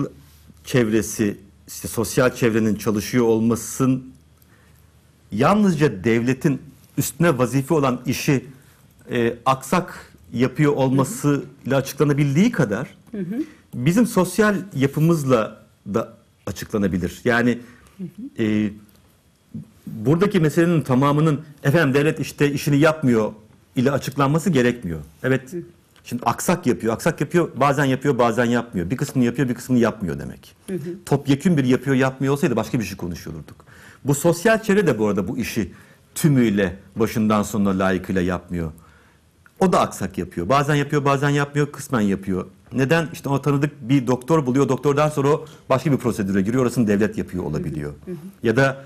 çevresi, 0.65 1.39
işte 1.69 1.89
sosyal 1.89 2.35
çevrenin 2.35 2.75
çalışıyor 2.75 3.25
olmasın 3.25 4.13
yalnızca 5.33 6.05
devletin 6.05 6.63
üstüne 6.99 7.39
vazife 7.39 7.75
olan 7.75 8.01
işi 8.07 8.47
e, 9.11 9.39
aksak 9.47 10.13
yapıyor 10.39 10.73
olmasıyla 10.73 11.77
açıklanabildiği 11.77 12.53
kadar 12.53 12.95
bizim 13.75 14.07
sosyal 14.07 14.57
yapımızla 14.75 15.63
da 15.95 16.17
açıklanabilir. 16.47 17.21
Yani 17.25 17.59
e, 18.39 18.71
buradaki 19.87 20.41
meselenin 20.41 20.83
tamamının 20.83 21.41
efendim 21.65 21.95
devlet 21.95 22.21
işte 22.21 22.53
işini 22.53 22.79
yapmıyor 22.79 23.33
ile 23.77 23.91
açıklanması 23.91 24.51
gerekmiyor. 24.51 25.01
Evet. 25.23 25.55
Şimdi 26.05 26.23
aksak 26.27 26.67
yapıyor. 26.67 26.95
Aksak 26.95 27.21
yapıyor. 27.21 27.49
Bazen 27.57 27.85
yapıyor, 27.85 28.19
bazen 28.19 28.45
yapmıyor. 28.45 28.91
Bir 28.91 28.97
kısmını 28.97 29.25
yapıyor, 29.25 29.49
bir 29.49 29.55
kısmını 29.55 29.79
yapmıyor 29.79 30.19
demek. 30.19 30.57
Topyekün 31.07 31.57
bir 31.57 31.65
yapıyor, 31.65 31.97
yapmıyor 31.97 32.33
olsaydı 32.33 32.57
başka 32.57 32.81
bir 32.81 32.85
şey 32.85 32.97
konuşuyor 32.97 33.37
olurduk. 33.37 33.65
Bu 34.05 34.15
sosyal 34.15 34.63
çevre 34.63 34.87
de 34.87 34.99
bu 34.99 35.07
arada 35.07 35.29
bu 35.29 35.39
işi 35.39 35.73
tümüyle 36.15 36.77
başından 36.97 37.43
sonuna 37.43 37.79
layıkıyla 37.79 38.21
yapmıyor. 38.21 38.73
O 39.61 39.73
da 39.73 39.81
aksak 39.81 40.19
yapıyor. 40.19 40.49
Bazen 40.49 40.75
yapıyor, 40.75 41.05
bazen 41.05 41.31
yapmıyor, 41.31 41.73
kısmen 41.73 42.01
yapıyor. 42.01 42.47
Neden? 42.73 43.09
İşte 43.13 43.29
o 43.29 43.43
tanıdık 43.43 43.89
bir 43.89 44.07
doktor 44.07 44.47
buluyor. 44.47 44.69
Doktordan 44.69 45.09
sonra 45.09 45.29
o 45.29 45.45
başka 45.69 45.93
bir 45.93 45.97
prosedüre 45.97 46.43
giriyor. 46.43 46.63
Orasını 46.63 46.89
devlet 46.89 47.19
yapıyor 47.19 47.45
olabiliyor. 47.45 47.93
Ya 48.43 48.57
da 48.57 48.85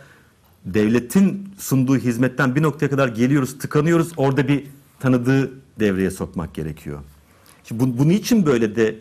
devletin 0.65 1.49
sunduğu 1.59 1.97
hizmetten 1.97 2.55
bir 2.55 2.63
noktaya 2.63 2.91
kadar 2.91 3.09
geliyoruz, 3.09 3.59
tıkanıyoruz. 3.59 4.13
Orada 4.17 4.49
bir 4.49 4.67
tanıdığı 5.01 5.51
devreye 5.81 6.11
sokmak 6.11 6.55
gerekiyor. 6.55 6.99
Şimdi 7.65 7.85
bu, 7.85 7.99
bunun 7.99 8.11
için 8.11 8.47
böyle 8.47 8.77
de 8.77 8.97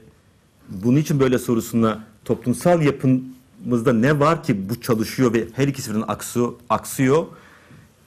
bunun 0.69 0.97
için 0.97 1.19
böyle 1.19 1.39
sorusuna 1.39 2.03
toplumsal 2.25 2.82
yapımızda 2.82 3.93
ne 3.93 4.19
var 4.19 4.43
ki 4.43 4.69
bu 4.69 4.82
çalışıyor 4.82 5.34
ve 5.34 5.47
her 5.53 5.67
ikisi 5.67 5.91
birden 5.91 6.03
aksıyor, 6.08 6.53
aksıyor. 6.69 7.25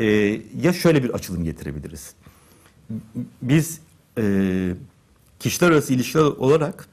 Ee, 0.00 0.06
ya 0.62 0.72
şöyle 0.72 1.04
bir 1.04 1.10
açılım 1.10 1.44
getirebiliriz 1.44 2.14
biz 3.42 3.80
e, 4.18 4.24
kişiler 5.38 5.70
arası 5.70 5.92
ilişkiler 5.94 6.22
olarak 6.22 6.86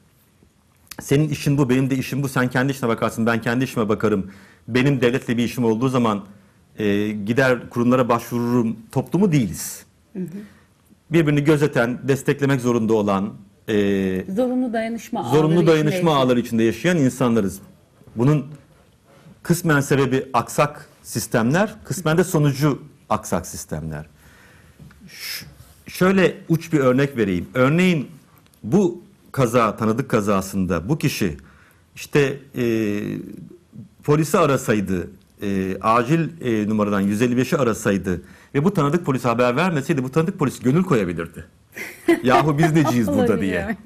senin 1.00 1.28
işin 1.28 1.58
bu, 1.58 1.68
benim 1.70 1.90
de 1.90 1.96
işim 1.96 2.22
bu. 2.22 2.28
Sen 2.28 2.48
kendi 2.50 2.72
işine 2.72 2.88
bakarsın, 2.88 3.26
ben 3.26 3.40
kendi 3.40 3.64
işime 3.64 3.88
bakarım. 3.88 4.30
Benim 4.68 5.00
devletle 5.00 5.36
bir 5.36 5.44
işim 5.44 5.64
olduğu 5.64 5.88
zaman 5.88 6.24
e, 6.78 7.08
gider 7.10 7.70
kurumlara 7.70 8.08
başvururum 8.08 8.76
toplumu 8.92 9.32
değiliz. 9.32 9.84
Birbirini 11.10 11.44
gözeten, 11.44 11.98
desteklemek 12.08 12.60
zorunda 12.60 12.94
olan, 12.94 13.34
e, 13.68 14.24
Zorunlu 14.36 14.72
dayanışma 14.72 15.22
zorunlu 15.22 15.54
içinde 15.54 15.66
dayanışma 15.66 15.90
yaşıyor. 16.10 16.16
ağları 16.16 16.40
içinde 16.40 16.62
yaşayan 16.62 16.96
insanlarız. 16.96 17.60
Bunun 18.16 18.46
kısmen 19.42 19.80
sebebi 19.80 20.26
aksak 20.32 20.88
sistemler, 21.02 21.74
kısmen 21.84 22.18
de 22.18 22.24
sonucu 22.24 22.82
aksak 23.08 23.46
sistemler. 23.46 24.06
Ş- 25.08 25.46
şöyle 26.00 26.34
uç 26.48 26.72
bir 26.72 26.78
örnek 26.78 27.16
vereyim. 27.16 27.48
Örneğin 27.54 28.08
bu 28.62 29.02
kaza, 29.32 29.76
tanıdık 29.76 30.08
kazasında 30.08 30.88
bu 30.88 30.98
kişi 30.98 31.36
işte 31.96 32.38
e, 32.56 32.64
polisi 34.04 34.38
arasaydı, 34.38 35.10
e, 35.42 35.76
acil 35.80 36.28
e, 36.40 36.68
numaradan 36.68 37.02
155'i 37.02 37.58
arasaydı 37.58 38.22
ve 38.54 38.64
bu 38.64 38.74
tanıdık 38.74 39.06
polise 39.06 39.28
haber 39.28 39.56
vermeseydi 39.56 40.04
bu 40.04 40.10
tanıdık 40.12 40.38
polis 40.38 40.60
gönül 40.60 40.82
koyabilirdi. 40.82 41.44
Yahu 42.22 42.58
biz 42.58 42.72
neciyiz 42.72 43.08
burada 43.08 43.40
diye. 43.40 43.76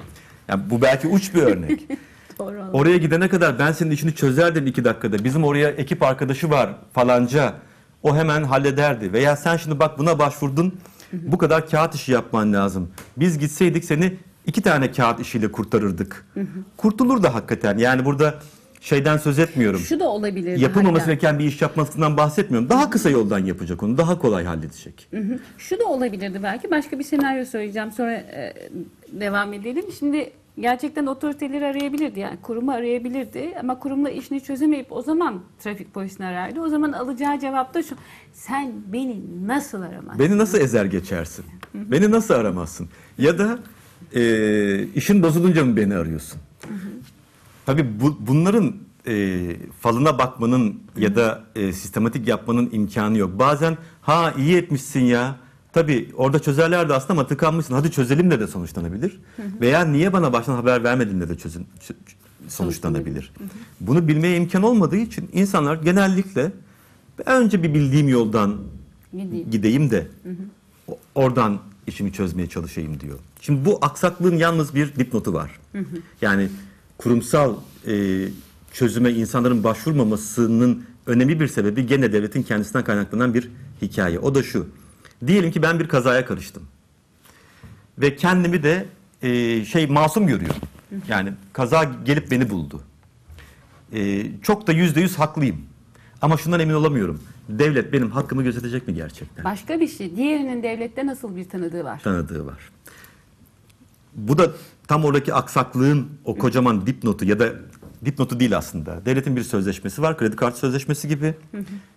Yani 0.49 0.63
bu 0.71 0.83
belki 0.83 1.09
uç 1.09 1.35
bir 1.35 1.43
örnek. 1.43 1.89
Doğru. 2.39 2.65
Oraya 2.73 2.97
gidene 2.97 3.29
kadar 3.29 3.59
ben 3.59 3.73
senin 3.73 3.91
işini 3.91 4.15
çözerdim 4.15 4.67
iki 4.67 4.85
dakikada. 4.85 5.25
Bizim 5.25 5.45
oraya 5.45 5.69
ekip 5.69 6.03
arkadaşı 6.03 6.51
var 6.51 6.71
falanca. 6.93 7.55
O 8.03 8.17
hemen 8.17 8.43
hallederdi. 8.43 9.13
Veya 9.13 9.37
sen 9.37 9.57
şimdi 9.57 9.79
bak 9.79 9.99
buna 9.99 10.19
başvurdun. 10.19 10.75
Bu 11.23 11.39
kadar 11.39 11.71
kağıt 11.71 11.95
işi 11.95 12.13
yapman 12.13 12.53
lazım. 12.53 12.89
Biz 13.17 13.39
gitseydik 13.39 13.85
seni 13.85 14.17
iki 14.47 14.63
tane 14.63 14.93
kağıt 14.93 15.21
işiyle 15.21 15.53
kurtarırdık. 15.53 16.27
Kurtulur 16.77 17.23
da 17.23 17.35
hakikaten. 17.35 17.79
Yani 17.79 18.05
burada 18.05 18.35
şeyden 18.81 19.17
söz 19.17 19.39
etmiyorum. 19.39 19.81
Şu 19.81 20.01
da 20.01 20.09
olabilir. 20.09 20.59
Yapılmaması 20.59 21.07
gereken 21.07 21.39
bir 21.39 21.45
iş 21.45 21.63
yapmasından 21.63 22.17
bahsetmiyorum. 22.17 22.69
Daha 22.69 22.91
kısa 22.91 23.11
yoldan 23.11 23.39
yapacak 23.39 23.83
onu. 23.83 23.99
Daha 23.99 24.19
kolay 24.19 24.45
halledecek. 24.45 25.09
Şu 25.59 25.79
da 25.79 25.85
olabilirdi 25.85 26.41
belki. 26.43 26.71
Başka 26.71 26.99
bir 26.99 27.05
senaryo 27.05 27.45
söyleyeceğim. 27.45 27.93
Sonra 27.93 28.13
e, 28.13 28.55
devam 29.13 29.53
edelim. 29.53 29.85
Şimdi 29.99 30.31
gerçekten 30.61 31.07
otoriteleri 31.07 31.67
arayabilirdi. 31.67 32.21
Yani 32.21 32.39
kurumu 32.43 32.73
arayabilirdi. 32.73 33.55
Ama 33.61 33.79
kurumla 33.79 34.11
işini 34.11 34.41
çözemeyip 34.41 34.93
o 34.93 35.03
zaman 35.03 35.43
trafik 35.59 35.95
polisini 35.95 36.27
arardı. 36.27 36.61
O 36.61 36.69
zaman 36.69 36.93
alacağı 36.93 37.41
cevap 37.41 37.75
da 37.75 37.83
şu. 37.83 37.95
Sen 38.33 38.73
beni 38.93 39.23
nasıl 39.47 39.83
aramazsın? 39.83 40.19
Beni 40.19 40.39
nasıl 40.39 40.61
ezer 40.61 40.85
geçersin? 40.85 41.45
Beni 41.75 42.11
nasıl 42.11 42.35
aramazsın? 42.35 42.89
Ya 43.19 43.39
da 43.39 43.59
e, 44.15 44.83
işin 44.95 45.23
bozulunca 45.23 45.65
mı 45.65 45.77
beni 45.77 45.95
arıyorsun? 45.95 46.41
Tabii 47.67 48.01
bu, 48.01 48.17
bunların 48.21 48.75
e, 49.07 49.41
falına 49.81 50.19
bakmanın 50.19 50.83
ya 50.97 51.17
da 51.17 51.45
e, 51.55 51.73
sistematik 51.73 52.29
yapmanın 52.29 52.71
imkanı 52.73 53.19
yok. 53.19 53.39
Bazen 53.39 53.77
ha 54.03 54.35
iyi 54.39 54.57
etmişsin 54.57 55.01
ya. 55.01 55.37
Tabii 55.75 56.11
orada 56.17 56.39
çözerlerdi 56.39 56.95
aslında 56.95 57.13
ama 57.13 57.27
tıkanmışsın. 57.27 57.75
Hadi 57.75 57.91
çözelim 57.91 58.31
de 58.31 58.41
de 58.41 58.47
sonuçlanabilir. 58.47 59.21
Veya 59.61 59.85
niye 59.85 60.13
bana 60.13 60.33
baştan 60.33 60.55
haber 60.55 60.85
vermedin 60.85 61.21
de 61.21 61.29
de 61.29 61.39
çözün, 61.39 61.67
sonuçlanabilir. 62.49 63.33
Bunu 63.81 64.09
bilmeye 64.09 64.37
imkan 64.37 64.63
olmadığı 64.63 64.97
için 64.97 65.31
insanlar 65.33 65.75
genellikle 65.77 66.53
önce 67.27 67.63
bir 67.63 67.75
bildiğim 67.75 68.09
yoldan 68.09 68.57
Gideyim. 69.13 69.51
gideyim 69.51 69.91
de 69.91 70.07
oradan 71.15 71.59
işimi 71.87 72.13
çözmeye 72.13 72.49
çalışayım 72.49 73.01
diyor. 73.01 73.19
Şimdi 73.41 73.65
bu 73.65 73.79
aksaklığın 73.83 74.37
yalnız 74.37 74.75
bir 74.75 74.95
dipnotu 74.97 75.33
var. 75.35 75.61
Yani 76.23 76.49
kurumsal 76.99 77.55
e, 77.87 78.25
çözüme 78.73 79.11
insanların 79.11 79.65
başvurmamasının 79.65 80.85
önemli 81.07 81.41
bir 81.41 81.49
sebebi 81.49 81.87
gene 81.87 82.13
devletin 82.13 82.43
kendisinden 82.43 82.85
kaynaklanan 82.85 83.35
bir 83.35 83.51
hikaye. 83.83 84.19
O 84.19 84.35
da 84.35 84.43
şu. 84.43 84.67
Diyelim 85.27 85.51
ki 85.51 85.63
ben 85.63 85.81
bir 85.81 85.89
kazaya 85.89 86.27
karıştım. 86.27 86.63
Ve 87.99 88.17
kendimi 88.17 88.63
de 88.63 88.87
e, 89.23 89.65
şey 89.65 89.87
masum 89.87 90.27
görüyorum. 90.27 90.63
Yani 91.09 91.33
kaza 91.53 91.85
gelip 91.85 92.31
beni 92.31 92.51
buldu. 92.51 92.81
E, 93.93 94.27
çok 94.43 94.67
da 94.67 94.73
yüzde 94.73 95.01
yüz 95.01 95.19
haklıyım. 95.19 95.57
Ama 96.23 96.37
şundan 96.37 96.61
emin 96.61 96.75
olamıyorum. 96.75 97.23
Devlet 97.49 97.93
benim 97.93 98.11
hakkımı 98.11 98.43
gözetecek 98.43 98.89
mi 98.89 98.95
gerçekten? 98.95 99.45
Başka 99.45 99.81
bir 99.81 99.89
şey. 99.89 100.17
Diğerinin 100.17 100.63
devlette 100.63 101.07
nasıl 101.07 101.37
bir 101.37 101.49
tanıdığı 101.49 101.85
var? 101.85 102.01
Tanıdığı 102.01 102.47
var. 102.47 102.71
Bu 104.15 104.39
da 104.39 104.53
tam 104.89 105.05
oradaki 105.05 105.35
aksaklığın 105.35 106.09
o 106.25 106.39
kocaman 106.39 106.87
dipnotu 106.87 107.25
ya 107.25 107.39
da 107.41 107.53
dipnotu 108.07 108.41
değil 108.41 108.57
aslında. 108.57 109.07
Devletin 109.07 109.37
bir 109.37 109.43
sözleşmesi 109.43 110.03
var. 110.03 110.19
Kredi 110.19 110.37
kartı 110.37 110.59
sözleşmesi 110.59 111.09
gibi. 111.09 111.35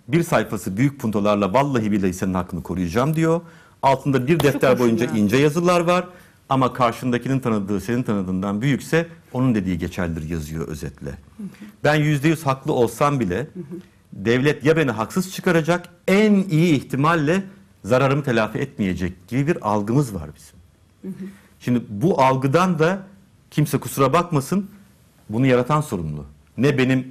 Bir 0.08 0.24
sayfası 0.24 0.78
büyük 0.78 1.00
puntolarla 1.00 1.54
vallahi 1.54 1.91
billahi 1.91 2.13
senin 2.13 2.34
hakkını 2.34 2.63
koruyacağım 2.63 3.15
diyor. 3.15 3.41
Altında 3.82 4.28
bir 4.28 4.39
defter 4.39 4.72
hoşuma 4.72 4.80
boyunca 4.80 5.06
gitti. 5.06 5.20
ince 5.20 5.38
yazılar 5.38 5.80
var. 5.80 6.08
Ama 6.50 6.74
karşındakinin 6.74 7.39
tanıdığı 7.39 7.82
senin 7.82 8.04
tanıdığından 8.04 8.62
büyükse 8.62 9.08
onun 9.34 9.56
dediği 9.56 9.78
geçerlidir 9.78 10.30
yazıyor 10.30 10.67
özetle. 10.67 11.17
Ben 11.84 11.96
yüzde 11.96 12.28
yüz 12.28 12.46
haklı 12.46 12.74
olsam 12.74 13.20
bile 13.20 13.48
devlet 14.13 14.63
ya 14.65 14.78
beni 14.78 14.91
haksız 14.91 15.32
çıkaracak 15.32 15.89
en 16.08 16.34
iyi 16.34 16.76
ihtimalle 16.76 17.43
zararımı 17.84 18.24
telafi 18.24 18.60
etmeyecek 18.60 19.28
gibi 19.28 19.48
bir 19.48 19.70
algımız 19.70 20.15
var 20.15 20.30
bizim. 20.36 20.58
Şimdi 21.60 21.82
bu 21.89 22.22
algıdan 22.22 22.80
da 22.80 23.08
kimse 23.52 23.78
kusura 23.78 24.13
bakmasın 24.13 24.70
bunu 25.30 25.46
yaratan 25.46 25.82
sorumlu. 25.82 26.26
Ne 26.58 26.78
benim 26.78 27.08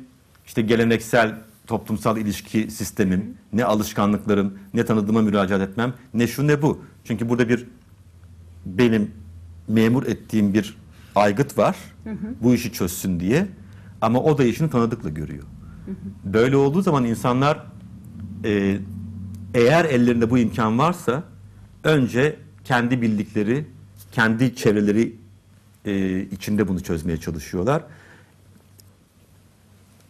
işte 0.46 0.62
geleneksel 0.62 1.34
toplumsal 1.66 2.16
ilişki 2.16 2.70
sistemim, 2.70 3.34
ne 3.52 3.64
alışkanlıklarım, 3.64 4.58
ne 4.74 4.84
tanıdığıma 4.84 5.22
müracaat 5.22 5.60
etmem, 5.60 5.94
ne 6.14 6.26
şu 6.26 6.46
ne 6.46 6.62
bu. 6.62 6.82
Çünkü 7.04 7.28
burada 7.28 7.48
bir 7.48 7.66
benim 8.66 9.10
memur 9.68 10.06
ettiğim 10.06 10.54
bir 10.54 10.76
aygıt 11.14 11.58
var. 11.58 11.76
Bu 12.42 12.54
işi 12.54 12.72
çözsün 12.72 13.20
diye. 13.20 13.46
Ama 14.00 14.22
o 14.22 14.38
da 14.38 14.44
işini 14.44 14.70
tanıdıkla 14.70 15.08
görüyor. 15.08 15.44
Böyle 16.24 16.56
olduğu 16.56 16.82
zaman 16.82 17.04
insanlar 17.04 17.66
e, 18.44 18.78
eğer 19.54 19.84
ellerinde 19.84 20.30
bu 20.30 20.38
imkan 20.38 20.78
varsa 20.78 21.22
önce 21.84 22.36
kendi 22.64 23.02
bildikleri, 23.02 23.66
kendi 24.12 24.56
çevreleri 24.56 25.16
e, 25.84 26.20
içinde 26.20 26.68
bunu 26.68 26.80
çözmeye 26.80 27.16
çalışıyorlar. 27.16 27.82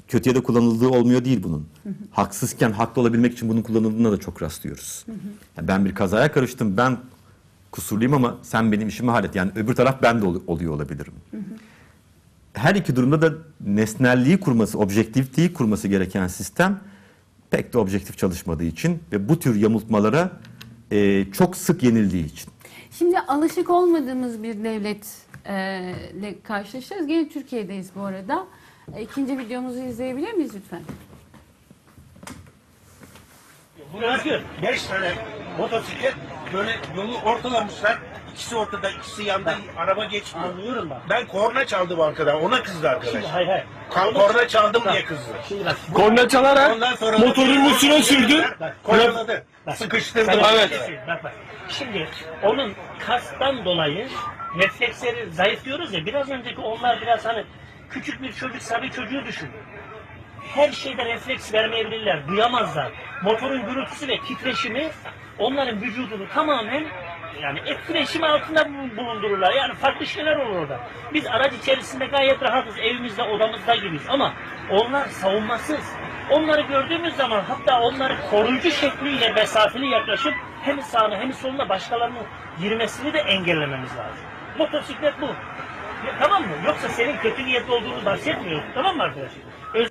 Kötüye 0.09 0.35
de 0.35 0.43
kullanıldığı 0.43 0.89
olmuyor 0.89 1.25
değil 1.25 1.43
bunun. 1.43 1.69
Haksızken 2.11 2.73
haklı 2.73 3.03
olabilmek 3.03 3.33
için 3.33 3.49
bunun 3.49 3.63
kullanıldığına 3.63 4.13
da 4.13 4.17
çok 4.21 4.43
rastlıyoruz. 4.43 5.07
Yani 5.57 5.69
ben 5.69 5.85
bir 5.85 5.95
kazaya 5.95 6.33
karıştım, 6.33 6.77
ben 6.77 6.99
kusurluyum 7.73 8.15
ama 8.15 8.37
sen 8.43 8.73
benim 8.73 8.89
işimi 8.89 9.11
hallet. 9.11 9.35
Yani 9.35 9.51
öbür 9.57 9.75
taraf 9.75 10.03
ben 10.03 10.23
de 10.23 10.27
ol- 10.27 10.43
oluyor 10.47 10.73
olabilirim. 10.75 11.13
Her 12.53 12.75
iki 12.75 12.97
durumda 12.97 13.23
da 13.23 13.33
nesnelliği 13.67 14.41
kurması, 14.41 14.79
objektifliği 14.79 15.53
kurması 15.53 15.89
gereken 15.89 16.27
sistem 16.27 16.81
pek 17.51 17.73
de 17.73 17.79
objektif 17.79 18.19
çalışmadığı 18.19 18.65
için 18.65 18.99
ve 19.13 19.29
bu 19.29 19.39
tür 19.39 19.55
yamultmalara 19.57 20.31
e, 20.91 21.25
çok 21.33 21.57
sık 21.57 21.83
yenildiği 21.83 22.25
için. 22.25 22.51
Şimdi 22.99 23.19
alışık 23.19 23.71
olmadığımız 23.71 24.43
bir 24.43 24.65
devletle 24.65 26.43
karşılaşacağız. 26.43 27.07
Gene 27.07 27.29
Türkiye'deyiz 27.29 27.91
bu 27.97 28.01
arada. 28.01 28.47
E, 28.95 29.03
İkinci 29.03 29.39
videomuzu 29.39 29.79
izleyebilir 29.79 30.33
miyiz 30.33 30.55
lütfen? 30.55 30.83
Bırakın. 33.99 34.43
Beş 34.63 34.83
tane 34.83 35.13
motosiklet 35.59 36.15
böyle 36.53 36.77
yolu 36.97 37.19
ortalamışlar. 37.25 37.99
İkisi 38.33 38.57
ortada, 38.57 38.91
ikisi 38.91 39.23
yanda. 39.23 39.55
Araba 39.77 40.05
geçmiyor. 40.05 40.49
Anlıyorum 40.49 40.91
bak. 40.91 41.03
Ben 41.11 41.27
korna 41.27 41.67
çaldım 41.67 42.01
arkadan. 42.01 42.43
Ona 42.43 42.63
kızdı 42.63 42.89
arkadaş. 42.89 43.13
Şimdi 43.13 43.27
hayır 43.27 43.49
hayır. 43.49 43.65
Kan 43.91 44.15
korna 44.15 44.49
çaldım 44.49 44.83
diye 44.93 45.05
kızdı. 45.05 45.31
Şimdi 45.49 45.65
bak. 45.65 45.77
Korna 45.95 46.29
çalarak 46.29 46.73
Ondan 46.75 46.95
sonra 46.95 47.19
motorun 47.19 47.65
üstüne 47.65 48.03
sürdü. 48.03 48.45
Koyaladı. 48.83 49.45
Bak. 49.67 49.77
Sıkıştırdı. 49.77 50.27
Bak, 50.27 50.53
Evet. 50.55 50.91
Bak 51.09 51.25
bak. 51.25 51.33
Şimdi 51.69 52.09
onun 52.43 52.75
kastan 53.07 53.65
dolayı 53.65 54.09
refleksleri 54.59 55.33
zayıf 55.33 55.65
diyoruz 55.65 55.93
ya 55.93 56.07
biraz 56.07 56.31
önceki 56.31 56.61
onlar 56.61 57.01
biraz 57.01 57.25
hani 57.25 57.45
küçük 57.91 58.23
bir 58.23 58.33
çocuk 58.33 58.63
sabi 58.63 58.91
çocuğu 58.91 59.25
düşün. 59.25 59.49
Her 60.55 60.73
şeyde 60.73 61.05
refleks 61.05 61.55
vermeyebilirler, 61.55 62.29
duyamazlar. 62.29 62.93
Motorun 63.23 63.67
gürültüsü 63.67 64.09
ve 64.09 64.19
titreşimi 64.21 64.89
onların 65.39 65.81
vücudunu 65.83 66.29
tamamen 66.35 66.85
yani 67.43 67.61
etkileşim 67.67 68.25
altında 68.25 68.69
bu- 68.69 68.97
bulundururlar. 68.97 69.53
Yani 69.53 69.75
farklı 69.75 70.07
şeyler 70.07 70.37
olur 70.37 70.57
orada. 70.57 70.81
Biz 71.15 71.27
araç 71.27 71.53
içerisinde 71.53 72.07
gayet 72.07 72.43
rahatız. 72.43 72.79
Evimizde, 72.79 73.23
odamızda 73.23 73.75
gibiyiz. 73.75 74.03
Ama 74.09 74.33
onlar 74.71 75.07
savunmasız. 75.07 75.93
Onları 76.31 76.61
gördüğümüz 76.61 77.15
zaman 77.17 77.43
hatta 77.49 77.81
onları 77.81 78.17
koruyucu 78.31 78.71
şekliyle 78.71 79.33
mesafeli 79.33 79.87
yaklaşıp 79.87 80.35
hem 80.63 80.83
sağına 80.83 81.17
hem 81.17 81.33
soluna 81.33 81.69
başkalarının 81.69 82.23
girmesini 82.61 83.13
de 83.13 83.19
engellememiz 83.19 83.97
lazım. 83.97 84.25
Motosiklet 84.59 85.21
bu. 85.21 85.29
Tamam 86.19 86.43
mı? 86.43 86.49
Yoksa 86.67 86.89
senin 86.89 87.17
kötü 87.17 87.45
niyetli 87.45 87.73
olduğunu 87.73 88.05
bahsetmiyorum. 88.05 88.65
Tamam 88.75 88.97
mı 88.97 89.03
arkadaşlar? 89.03 89.43
Öz- 89.75 89.89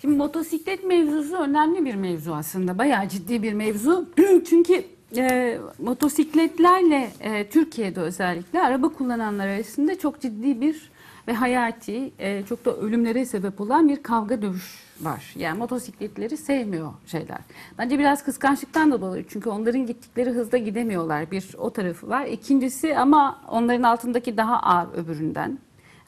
Şimdi 0.00 0.16
motosiklet 0.16 0.84
mevzusu 0.84 1.36
önemli 1.36 1.84
bir 1.84 1.94
mevzu 1.94 2.34
aslında. 2.34 2.78
Bayağı 2.78 3.08
ciddi 3.08 3.42
bir 3.42 3.52
mevzu. 3.52 4.08
Çünkü 4.48 4.84
e, 5.16 5.58
motosikletlerle 5.78 7.10
e, 7.20 7.48
Türkiye'de 7.48 8.00
özellikle 8.00 8.60
araba 8.62 8.88
kullananlar 8.88 9.46
arasında 9.48 9.98
çok 9.98 10.20
ciddi 10.20 10.60
bir 10.60 10.90
ve 11.28 11.32
hayati, 11.32 12.12
e, 12.18 12.42
çok 12.48 12.64
da 12.64 12.76
ölümlere 12.76 13.24
sebep 13.24 13.60
olan 13.60 13.88
bir 13.88 14.02
kavga 14.02 14.42
dövüş 14.42 14.78
var. 15.04 15.32
Yani 15.36 15.58
motosikletleri 15.58 16.36
sevmiyor 16.36 16.92
şeyler. 17.06 17.38
Bence 17.78 17.98
biraz 17.98 18.24
kıskançlıktan 18.24 18.92
da 18.92 19.00
dolayı. 19.00 19.24
Çünkü 19.28 19.48
onların 19.48 19.86
gittikleri 19.86 20.30
hızda 20.30 20.58
gidemiyorlar. 20.58 21.30
Bir 21.30 21.48
o 21.58 21.70
tarafı 21.70 22.08
var. 22.08 22.26
İkincisi 22.26 22.98
ama 22.98 23.40
onların 23.48 23.82
altındaki 23.82 24.36
daha 24.36 24.60
ağır 24.60 24.94
öbüründen. 24.94 25.58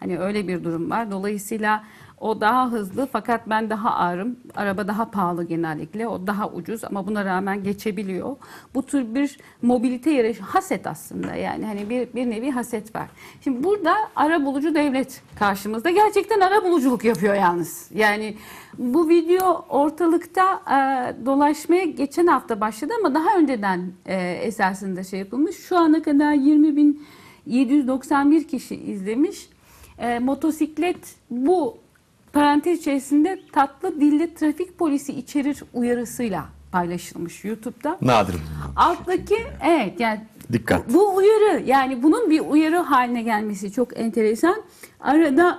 Hani 0.01 0.19
öyle 0.19 0.49
bir 0.49 0.65
durum 0.65 0.91
var. 0.91 1.11
Dolayısıyla 1.11 1.85
o 2.23 2.41
daha 2.41 2.73
hızlı 2.73 3.09
fakat 3.13 3.51
ben 3.51 3.71
daha 3.71 3.91
ağırım. 3.91 4.37
Araba 4.57 4.89
daha 4.89 5.11
pahalı 5.11 5.45
genellikle. 5.45 6.09
O 6.09 6.27
daha 6.27 6.51
ucuz 6.51 6.85
ama 6.85 7.07
buna 7.07 7.25
rağmen 7.25 7.65
geçebiliyor. 7.65 8.37
Bu 8.75 8.83
tür 8.83 9.15
bir 9.15 9.39
mobilite 9.63 10.11
yarışı 10.11 10.43
haset 10.43 10.87
aslında. 10.87 11.35
Yani 11.35 11.67
hani 11.67 11.91
bir, 11.91 12.15
bir 12.15 12.31
nevi 12.31 12.51
haset 12.51 12.95
var. 12.95 13.09
Şimdi 13.45 13.65
burada 13.65 13.95
ara 14.17 14.45
bulucu 14.45 14.75
devlet 14.75 15.23
karşımızda. 15.39 15.91
Gerçekten 15.91 16.41
ara 16.41 16.65
buluculuk 16.65 17.05
yapıyor 17.05 17.35
yalnız. 17.35 17.91
Yani 17.95 18.37
bu 18.79 19.09
video 19.09 19.65
ortalıkta 19.69 20.63
e, 20.67 20.77
dolaşmaya 21.27 21.85
geçen 21.85 22.27
hafta 22.27 22.61
başladı 22.61 22.93
ama 23.01 23.15
daha 23.15 23.39
önceden 23.39 23.93
e, 24.07 24.33
esasında 24.33 25.05
şey 25.05 25.19
yapılmış. 25.19 25.57
Şu 25.57 25.79
ana 25.79 26.03
kadar 26.03 26.35
20.791 26.35 28.45
kişi 28.45 28.77
izlemiş. 28.77 29.49
E, 29.99 30.19
motosiklet 30.19 31.17
bu 31.31 31.82
parantez 32.33 32.79
içerisinde 32.79 33.41
tatlı 33.53 34.01
dilli 34.01 34.35
trafik 34.35 34.79
polisi 34.79 35.13
içerir 35.13 35.63
uyarısıyla 35.75 36.45
paylaşılmış 36.73 37.45
YouTube'da. 37.45 37.99
Nadir. 38.03 38.35
Alttaki 38.77 39.37
evet 39.65 40.01
yani 40.01 40.21
Dikkat. 40.53 40.95
bu 40.95 41.17
uyarı 41.17 41.63
yani 41.67 42.03
bunun 42.03 42.31
bir 42.31 42.41
uyarı 42.41 42.79
haline 42.79 43.23
gelmesi 43.23 43.73
çok 43.73 44.01
enteresan. 44.01 44.63
Arada 45.01 45.59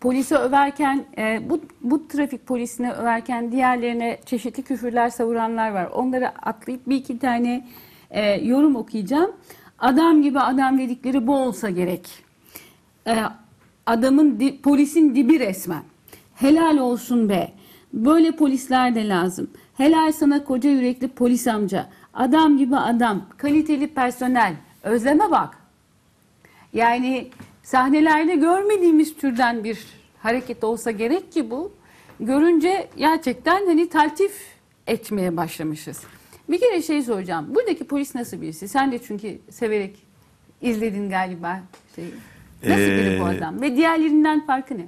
polisi 0.00 0.36
överken 0.36 1.04
e, 1.18 1.50
bu, 1.50 1.60
bu 1.82 2.08
trafik 2.08 2.46
polisini 2.46 2.92
överken 2.92 3.52
diğerlerine 3.52 4.20
çeşitli 4.26 4.62
küfürler 4.62 5.10
savuranlar 5.10 5.70
var. 5.70 5.86
Onları 5.86 6.28
atlayıp 6.28 6.88
bir 6.88 6.96
iki 6.96 7.18
tane 7.18 7.68
e, 8.10 8.30
yorum 8.30 8.76
okuyacağım. 8.76 9.32
Adam 9.78 10.22
gibi 10.22 10.40
adam 10.40 10.78
dedikleri 10.78 11.26
bu 11.26 11.36
olsa 11.36 11.70
gerek. 11.70 12.08
E, 13.06 13.16
adamın 13.86 14.40
di- 14.40 14.60
polisin 14.62 15.14
dibi 15.14 15.40
resmen. 15.40 15.82
Helal 16.34 16.78
olsun 16.78 17.28
be. 17.28 17.52
Böyle 17.92 18.32
polisler 18.36 18.94
de 18.94 19.08
lazım. 19.08 19.50
Helal 19.76 20.12
sana 20.12 20.44
koca 20.44 20.70
yürekli 20.70 21.08
polis 21.08 21.46
amca. 21.46 21.88
Adam 22.14 22.58
gibi 22.58 22.76
adam. 22.76 23.26
Kaliteli 23.36 23.86
personel. 23.86 24.54
Özleme 24.82 25.30
bak. 25.30 25.56
Yani 26.72 27.30
sahnelerde 27.62 28.34
görmediğimiz 28.34 29.16
türden 29.16 29.64
bir 29.64 29.78
hareket 30.18 30.64
olsa 30.64 30.90
gerek 30.90 31.32
ki 31.32 31.50
bu. 31.50 31.72
Görünce 32.20 32.88
gerçekten 32.96 33.66
hani 33.66 33.88
taltif 33.88 34.32
etmeye 34.86 35.36
başlamışız. 35.36 36.00
Bir 36.48 36.60
kere 36.60 36.82
şey 36.82 37.02
soracağım. 37.02 37.46
Buradaki 37.54 37.84
polis 37.84 38.14
nasıl 38.14 38.40
birisi? 38.42 38.68
Sen 38.68 38.92
de 38.92 38.98
çünkü 38.98 39.38
severek 39.50 39.96
izledin 40.60 41.10
galiba 41.10 41.60
şeyi. 41.96 42.10
Nasıl 42.68 42.80
biri 42.82 43.20
bu 43.20 43.24
Ee, 43.28 43.36
adam? 43.38 43.60
Ve 43.60 43.76
diğerlerinden 43.76 44.46
farkı 44.46 44.78
ne? 44.78 44.86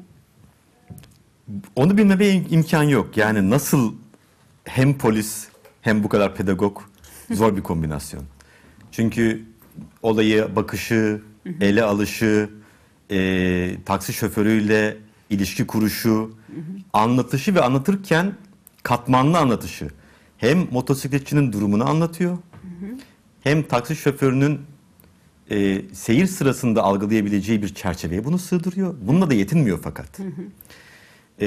Onu 1.76 1.96
bilmeme 1.98 2.24
im- 2.24 2.44
imkan 2.50 2.82
yok. 2.82 3.16
Yani 3.16 3.50
nasıl 3.50 3.94
hem 4.64 4.98
polis 4.98 5.48
hem 5.80 6.04
bu 6.04 6.08
kadar 6.08 6.34
pedagog 6.34 6.80
zor 7.30 7.56
bir 7.56 7.62
kombinasyon. 7.62 8.22
Çünkü 8.92 9.42
olayı 10.02 10.56
bakışı, 10.56 11.22
ele 11.60 11.82
alışı, 11.82 12.50
e, 13.10 13.76
taksi 13.84 14.12
şoförüyle 14.12 14.96
ilişki 15.30 15.66
kuruşu, 15.66 16.34
anlatışı 16.92 17.54
ve 17.54 17.60
anlatırken 17.60 18.32
katmanlı 18.82 19.38
anlatışı. 19.38 19.88
Hem 20.38 20.66
motosikletçinin 20.70 21.52
durumunu 21.52 21.88
anlatıyor, 21.88 22.38
hem 23.40 23.62
taksi 23.62 23.96
şoförünün 23.96 24.60
e, 25.50 25.82
seyir 25.92 26.26
sırasında 26.26 26.82
algılayabileceği 26.82 27.62
bir 27.62 27.74
çerçeveye 27.74 28.24
bunu 28.24 28.38
sığdırıyor. 28.38 28.94
Bununla 29.02 29.30
da 29.30 29.34
yetinmiyor 29.34 29.78
fakat. 29.82 30.18
E, 31.40 31.46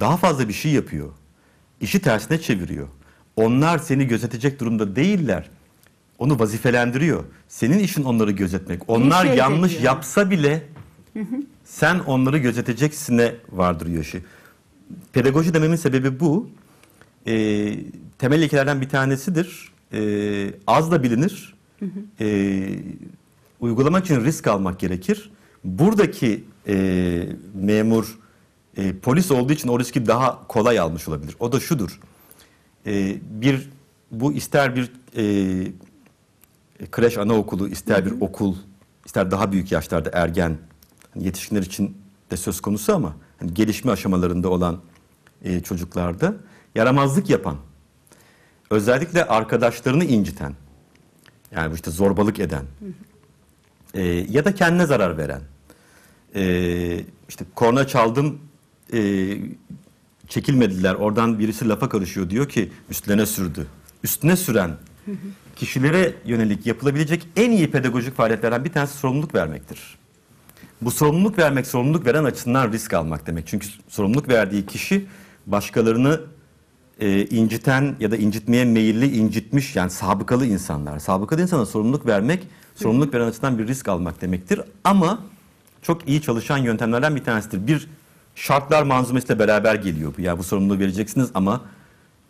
daha 0.00 0.16
fazla 0.16 0.48
bir 0.48 0.52
şey 0.52 0.72
yapıyor. 0.72 1.08
İşi 1.80 2.00
tersine 2.00 2.40
çeviriyor. 2.40 2.88
Onlar 3.36 3.78
seni 3.78 4.06
gözetecek 4.06 4.60
durumda 4.60 4.96
değiller. 4.96 5.50
Onu 6.18 6.38
vazifelendiriyor. 6.38 7.24
Senin 7.48 7.78
işin 7.78 8.04
onları 8.04 8.30
gözetmek. 8.30 8.90
Onlar 8.90 9.26
şey 9.26 9.36
yanlış 9.36 9.72
ediyor. 9.72 9.84
yapsa 9.84 10.30
bile 10.30 10.62
sen 11.64 11.98
onları 11.98 12.38
gözeteceksine 12.38 13.34
vardırıyor 13.52 14.02
işi. 14.02 14.22
Pedagoji 15.12 15.54
dememin 15.54 15.76
sebebi 15.76 16.20
bu. 16.20 16.50
E, 17.26 17.74
temel 18.18 18.42
ilkelerden 18.42 18.80
bir 18.80 18.88
tanesidir. 18.88 19.72
E, 19.92 20.00
az 20.66 20.90
da 20.90 21.02
bilinir. 21.02 21.54
E, 22.20 22.26
uygulamak 23.60 24.04
için 24.04 24.24
risk 24.24 24.46
almak 24.46 24.80
gerekir. 24.80 25.30
Buradaki 25.64 26.44
e, 26.68 27.26
memur 27.54 28.18
e, 28.76 28.98
polis 28.98 29.30
olduğu 29.30 29.52
için 29.52 29.68
o 29.68 29.78
riski 29.78 30.06
daha 30.06 30.46
kolay 30.48 30.78
almış 30.78 31.08
olabilir. 31.08 31.36
O 31.40 31.52
da 31.52 31.60
şudur. 31.60 32.00
E, 32.86 33.16
bir 33.30 33.70
bu 34.10 34.32
ister 34.32 34.76
bir 34.76 34.92
e, 35.16 35.26
kreş 36.90 37.18
anaokulu, 37.18 37.68
ister 37.68 38.06
bir 38.06 38.20
okul, 38.20 38.56
ister 39.06 39.30
daha 39.30 39.52
büyük 39.52 39.72
yaşlarda 39.72 40.10
ergen, 40.12 40.58
hani 41.14 41.24
yetişkinler 41.24 41.62
için 41.62 41.96
de 42.30 42.36
söz 42.36 42.60
konusu 42.60 42.94
ama 42.94 43.16
hani 43.38 43.54
gelişme 43.54 43.92
aşamalarında 43.92 44.48
olan 44.48 44.80
e, 45.42 45.60
çocuklarda 45.60 46.34
yaramazlık 46.74 47.30
yapan, 47.30 47.56
özellikle 48.70 49.24
arkadaşlarını 49.24 50.04
inciten, 50.04 50.54
yani 51.52 51.74
işte 51.74 51.90
zorbalık 51.90 52.40
eden 52.40 52.64
e, 53.94 54.02
ya 54.04 54.44
da 54.44 54.54
kendine 54.54 54.86
zarar 54.86 55.18
veren, 55.18 55.42
e, 56.34 57.04
işte 57.28 57.44
korna 57.54 57.86
çaldım 57.86 58.38
e, 58.92 59.00
çekilmediler 60.28 60.94
oradan 60.94 61.38
birisi 61.38 61.68
lafa 61.68 61.88
karışıyor 61.88 62.30
diyor 62.30 62.48
ki 62.48 62.72
üstlerine 62.90 63.26
sürdü. 63.26 63.66
Üstüne 64.04 64.36
süren 64.36 64.76
kişilere 65.56 66.14
yönelik 66.24 66.66
yapılabilecek 66.66 67.28
en 67.36 67.50
iyi 67.50 67.70
pedagojik 67.70 68.16
faaliyetlerden 68.16 68.64
bir 68.64 68.72
tanesi 68.72 68.98
sorumluluk 68.98 69.34
vermektir. 69.34 69.98
Bu 70.80 70.90
sorumluluk 70.90 71.38
vermek, 71.38 71.66
sorumluluk 71.66 72.06
veren 72.06 72.24
açısından 72.24 72.72
risk 72.72 72.94
almak 72.94 73.26
demek. 73.26 73.46
Çünkü 73.46 73.66
sorumluluk 73.88 74.28
verdiği 74.28 74.66
kişi 74.66 75.06
başkalarını 75.46 76.20
e, 77.00 77.26
inciten 77.26 77.96
ya 78.00 78.10
da 78.10 78.16
incitmeye 78.16 78.64
meyilli, 78.64 79.16
incitmiş 79.16 79.76
yani 79.76 79.90
sabıkalı 79.90 80.46
insanlar. 80.46 80.98
Sabıkalı 80.98 81.42
insana 81.42 81.66
sorumluluk 81.66 82.06
vermek, 82.06 82.46
sorumluluk 82.82 83.14
veren 83.14 83.26
açıdan 83.28 83.58
bir 83.58 83.66
risk 83.66 83.88
almak 83.88 84.20
demektir. 84.22 84.60
Ama 84.84 85.18
çok 85.82 86.08
iyi 86.08 86.22
çalışan 86.22 86.58
yöntemlerden 86.58 87.16
bir 87.16 87.24
tanesidir. 87.24 87.66
Bir 87.66 87.88
şartlar 88.34 88.82
manzumesiyle 88.82 89.38
beraber 89.38 89.74
geliyor 89.74 90.12
bu. 90.18 90.20
Yani 90.20 90.38
bu 90.38 90.42
sorumluluğu 90.42 90.78
vereceksiniz 90.78 91.30
ama 91.34 91.60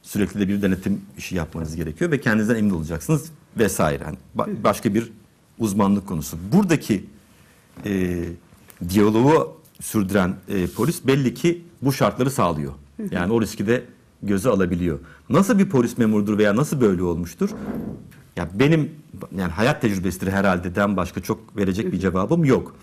sürekli 0.02 0.40
de 0.40 0.48
bir 0.48 0.62
denetim 0.62 1.00
işi 1.18 1.34
yapmanız 1.36 1.76
gerekiyor 1.76 2.10
ve 2.10 2.20
kendinizden 2.20 2.54
emin 2.56 2.70
olacaksınız 2.70 3.24
vesaire. 3.58 4.02
Yani 4.04 4.16
ba- 4.36 4.64
başka 4.64 4.94
bir 4.94 5.12
uzmanlık 5.58 6.06
konusu. 6.06 6.36
Buradaki 6.52 7.04
e, 7.86 8.24
diyaloğu 8.88 9.56
sürdüren 9.80 10.34
e, 10.48 10.66
polis 10.66 11.06
belli 11.06 11.34
ki 11.34 11.62
bu 11.82 11.92
şartları 11.92 12.30
sağlıyor. 12.30 12.72
Yani 13.10 13.32
o 13.32 13.40
riski 13.42 13.66
de 13.66 13.84
göze 14.22 14.48
alabiliyor. 14.50 14.98
Nasıl 15.30 15.58
bir 15.58 15.68
polis 15.68 15.98
memurudur 15.98 16.38
veya 16.38 16.56
nasıl 16.56 16.80
böyle 16.80 17.02
olmuştur? 17.02 17.50
Ya 18.40 18.48
benim 18.54 18.90
yani 19.36 19.52
hayat 19.52 19.82
tecrübesidir 19.82 20.32
herhalde 20.32 20.74
den 20.74 20.96
başka 20.96 21.20
çok 21.20 21.56
verecek 21.56 21.92
bir 21.92 21.98
cevabım 21.98 22.44
yok. 22.44 22.76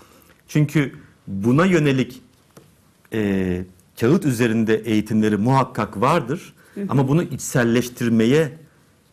Çünkü 0.47 0.91
buna 1.28 1.66
yönelik 1.66 2.22
e, 3.14 3.64
kağıt 3.99 4.26
üzerinde 4.26 4.76
eğitimleri 4.76 5.38
muhakkak 5.38 6.01
vardır. 6.01 6.53
Ama 6.89 7.08
bunu 7.08 7.24
içselleştirmeye, 7.24 8.51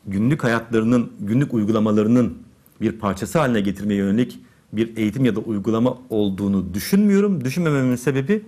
günlük 0.06 0.44
hayatlarının, 0.44 1.12
günlük 1.20 1.54
uygulamalarının 1.54 2.38
bir 2.80 2.92
parçası 2.92 3.38
haline 3.38 3.60
getirmeye 3.60 3.98
yönelik 3.98 4.40
bir 4.72 4.96
eğitim 4.96 5.24
ya 5.24 5.36
da 5.36 5.40
uygulama 5.40 5.98
olduğunu 6.10 6.74
düşünmüyorum. 6.74 7.44
Düşünmememin 7.44 7.96
sebebi 7.96 8.42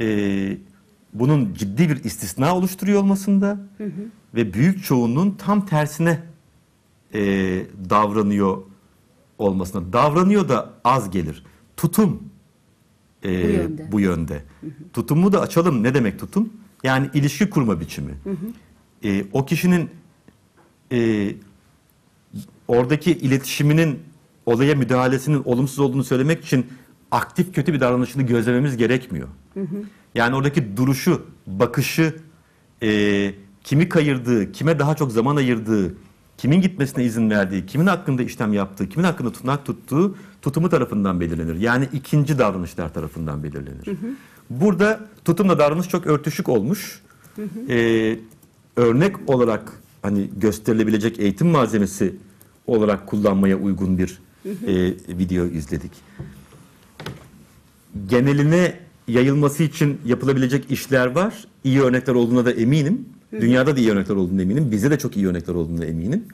e, 0.00 0.58
bunun 1.12 1.54
ciddi 1.54 1.88
bir 1.88 2.04
istisna 2.04 2.56
oluşturuyor 2.56 3.00
olmasında 3.00 3.58
ve 4.34 4.54
büyük 4.54 4.84
çoğunluğun 4.84 5.30
tam 5.30 5.66
tersine 5.66 6.22
e, 7.14 7.20
davranıyor 7.90 8.58
olmasına. 9.38 9.92
Davranıyor 9.92 10.48
da 10.48 10.72
az 10.84 11.10
gelir. 11.10 11.44
Tutum 11.76 12.22
e, 13.24 13.28
Bu 13.44 13.48
yönde. 13.48 13.92
bu 13.92 14.00
yönde. 14.00 14.42
Tutumu 14.92 15.32
da 15.32 15.40
açalım. 15.40 15.82
Ne 15.82 15.94
demek 15.94 16.18
tutum? 16.18 16.52
Yani 16.82 17.10
ilişki 17.14 17.50
kurma 17.50 17.80
biçimi. 17.80 18.14
E, 19.04 19.24
o 19.32 19.46
kişinin 19.46 19.90
e, 20.92 21.30
oradaki 22.68 23.12
iletişiminin 23.12 23.98
olaya 24.46 24.74
müdahalesinin 24.74 25.42
olumsuz 25.44 25.78
olduğunu 25.78 26.04
söylemek 26.04 26.44
için 26.44 26.66
aktif 27.10 27.54
kötü 27.54 27.72
bir 27.72 27.80
davranışını 27.80 28.22
gözlememiz 28.22 28.76
gerekmiyor. 28.76 29.28
Yani 30.14 30.34
oradaki 30.36 30.76
duruşu, 30.76 31.26
bakışı, 31.46 32.16
e, 32.82 33.34
kimi 33.64 33.88
kayırdığı, 33.88 34.52
kime 34.52 34.78
daha 34.78 34.94
çok 34.96 35.12
zaman 35.12 35.36
ayırdığı, 35.36 35.94
kimin 36.38 36.60
gitmesine 36.60 37.04
izin 37.04 37.30
verdiği, 37.30 37.66
kimin 37.66 37.86
hakkında 37.86 38.22
işlem 38.22 38.52
yaptığı, 38.52 38.88
kimin 38.88 39.04
hakkında 39.04 39.32
tutunak 39.32 39.66
tuttuğu 39.66 40.16
tutumu 40.42 40.68
tarafından 40.68 41.20
belirlenir. 41.20 41.54
Yani 41.60 41.88
ikinci 41.92 42.38
davranışlar 42.38 42.94
tarafından 42.94 43.42
belirlenir. 43.42 43.98
Burada 44.50 45.00
tutumla 45.24 45.58
davranış 45.58 45.88
çok 45.88 46.06
örtüşük 46.06 46.48
olmuş. 46.48 47.02
E, 47.68 48.18
örnek 48.76 49.16
olarak 49.30 49.72
hani 50.02 50.30
gösterilebilecek 50.36 51.20
eğitim 51.20 51.46
malzemesi 51.48 52.16
olarak 52.66 53.06
kullanmaya 53.06 53.56
uygun 53.56 53.98
bir 53.98 54.18
e, 54.46 54.94
video 55.08 55.44
izledik. 55.46 55.92
Geneline 58.06 58.78
yayılması 59.08 59.62
için 59.62 60.00
yapılabilecek 60.04 60.70
işler 60.70 61.06
var. 61.06 61.44
İyi 61.64 61.80
örnekler 61.80 62.14
olduğuna 62.14 62.44
da 62.44 62.52
eminim. 62.52 63.08
Dünyada 63.32 63.76
da 63.76 63.80
iyi 63.80 63.90
örnekler 63.90 64.14
olduğuna 64.14 64.42
eminim. 64.42 64.70
Bizde 64.70 64.90
de 64.90 64.98
çok 64.98 65.16
iyi 65.16 65.28
örnekler 65.28 65.54
olduğuna 65.54 65.84
eminim. 65.84 66.24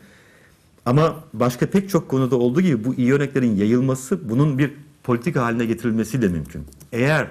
Ama 0.87 1.25
başka 1.35 1.67
pek 1.67 1.89
çok 1.89 2.09
konuda 2.09 2.37
olduğu 2.37 2.61
gibi 2.61 2.85
bu 2.85 2.95
iyi 2.95 3.13
örneklerin 3.15 3.57
yayılması 3.57 4.29
bunun 4.31 4.59
bir 4.59 4.71
politika 5.03 5.43
haline 5.43 5.67
getirilmesiyle 5.67 6.29
mümkün. 6.29 6.65
Eğer 6.93 7.29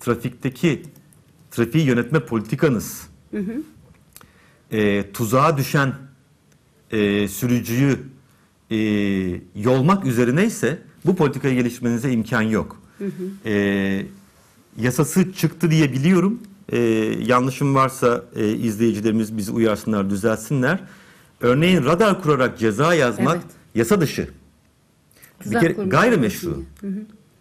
trafikteki 0.00 0.82
trafiği 1.50 1.86
yönetme 1.86 2.20
politikanız 2.20 3.08
e, 4.72 5.12
tuzağa 5.12 5.56
düşen 5.56 5.94
e, 6.90 7.28
sürücüyü 7.28 7.98
e, 8.70 8.76
yolmak 9.56 10.06
üzerineyse 10.06 10.78
bu 11.06 11.16
politikayı 11.16 11.54
geliştirmenize 11.54 12.12
imkan 12.12 12.42
yok. 12.42 12.82
E, 13.46 14.06
yasası 14.78 15.32
çıktı 15.32 15.70
diye 15.70 15.92
biliyorum. 15.92 16.40
E, 16.72 16.78
yanlışım 17.26 17.74
varsa 17.74 18.22
e, 18.36 18.48
izleyicilerimiz 18.48 19.36
bizi 19.36 19.52
uyarsınlar, 19.52 20.10
düzelsinler. 20.10 20.78
Örneğin 21.40 21.84
radar 21.84 22.22
kurarak 22.22 22.58
ceza 22.58 22.94
yazmak 22.94 23.34
Evet. 23.36 23.46
yasa 23.74 24.00
dışı. 24.00 24.28
Tuzak 25.40 25.62
bir 25.62 25.74
kere 25.74 25.86
gayrimeşru. 25.88 26.62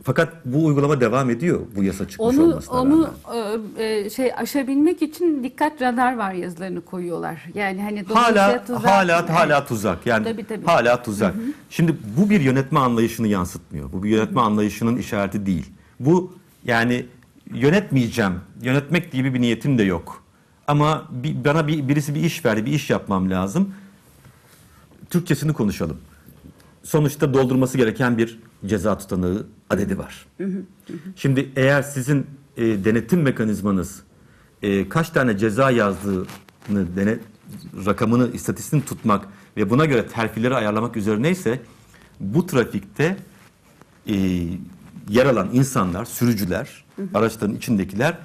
Fakat 0.03 0.33
bu 0.45 0.65
uygulama 0.65 1.01
devam 1.01 1.29
ediyor 1.29 1.59
bu 1.75 1.83
yasa 1.83 2.07
çıkmış 2.07 2.35
Onu 2.35 2.43
olmasına 2.43 2.81
onu 2.81 3.09
rağmen. 3.27 3.61
e, 3.77 3.85
e, 4.05 4.09
şey 4.09 4.31
aşabilmek 4.37 5.01
için 5.01 5.43
dikkat 5.43 5.81
radar 5.81 6.17
var 6.17 6.33
yazılarını 6.33 6.81
koyuyorlar. 6.81 7.45
Yani 7.53 7.81
hani 7.81 8.03
hala 8.03 8.63
tuzak- 8.67 8.85
hala 8.87 9.29
hala 9.39 9.65
tuzak. 9.65 10.05
Yani 10.05 10.23
Tabii, 10.23 10.43
tabii. 10.43 10.65
hala 10.65 11.03
tuzak. 11.03 11.35
Şimdi 11.69 11.95
bu 12.17 12.29
bir 12.29 12.41
yönetme 12.41 12.79
anlayışını 12.79 13.27
yansıtmıyor. 13.27 13.91
Bu 13.93 14.03
bir 14.03 14.09
yönetme 14.09 14.41
anlayışının 14.41 14.97
işareti 14.97 15.45
değil. 15.45 15.65
Bu 15.99 16.33
yani 16.65 17.05
yönetmeyeceğim. 17.53 18.33
Yönetmek 18.61 19.11
gibi 19.11 19.33
bir 19.33 19.41
niyetim 19.41 19.77
de 19.77 19.83
yok. 19.83 20.23
Ama 20.67 21.07
bir, 21.11 21.45
bana 21.45 21.67
bir, 21.67 21.87
birisi 21.87 22.15
bir 22.15 22.23
iş 22.23 22.45
verdi, 22.45 22.65
bir 22.65 22.71
iş 22.71 22.89
yapmam 22.89 23.29
lazım. 23.29 23.73
Türkçesini 25.09 25.53
konuşalım. 25.53 25.97
Sonuçta 26.83 27.33
doldurması 27.33 27.77
gereken 27.77 28.17
bir 28.17 28.39
ceza 28.65 28.97
tutanağı 28.97 29.47
adedi 29.69 29.97
var. 29.97 30.25
Şimdi 31.15 31.51
eğer 31.55 31.81
sizin 31.81 32.27
e, 32.57 32.63
denetim 32.63 33.21
mekanizmanız 33.21 34.03
e, 34.61 34.89
kaç 34.89 35.09
tane 35.09 35.37
ceza 35.37 35.71
yazdığını 35.71 36.25
dene, 36.95 37.19
rakamını, 37.85 38.31
istatistiğini 38.33 38.85
tutmak 38.85 39.27
ve 39.57 39.69
buna 39.69 39.85
göre 39.85 40.07
terfileri 40.07 40.55
ayarlamak 40.55 40.97
üzerineyse 40.97 41.61
bu 42.19 42.45
trafikte 42.45 43.17
e, 44.07 44.15
yer 45.09 45.25
alan 45.25 45.49
insanlar, 45.53 46.05
sürücüler, 46.05 46.86
araçların 47.13 47.55
içindekiler 47.55 48.17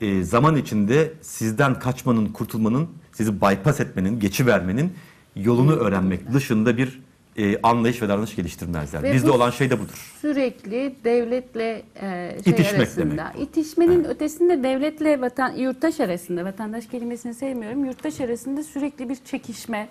e, 0.00 0.22
zaman 0.22 0.56
içinde 0.56 1.12
sizden 1.22 1.78
kaçmanın, 1.78 2.26
kurtulmanın, 2.26 2.88
sizi 3.12 3.40
bypass 3.40 3.80
etmenin, 3.80 4.20
geçivermenin 4.20 4.92
yolunu 5.36 5.72
öğrenmek 5.76 6.32
dışında 6.32 6.76
bir 6.76 7.00
e, 7.36 7.60
anlayış 7.62 8.02
ve 8.02 8.08
davranış 8.08 8.36
geliştirmezler. 8.36 9.02
Ve 9.02 9.12
Bizde 9.14 9.28
bu- 9.28 9.32
olan 9.32 9.50
şey 9.50 9.70
de 9.70 9.78
budur. 9.80 10.14
sürekli 10.20 10.94
devletle 11.04 11.82
e, 12.00 12.36
şey 12.44 12.52
İtişmek 12.52 12.74
arasında. 12.80 13.32
İtişmenin 13.40 14.04
ötesinde 14.04 14.62
devletle 14.62 15.20
vatan 15.20 15.52
yurttaş 15.56 16.00
arasında 16.00 16.44
vatandaş 16.44 16.86
kelimesini 16.86 17.34
sevmiyorum. 17.34 17.84
Yurttaş 17.84 18.20
arasında 18.20 18.62
sürekli 18.62 19.08
bir 19.08 19.16
çekişme. 19.24 19.88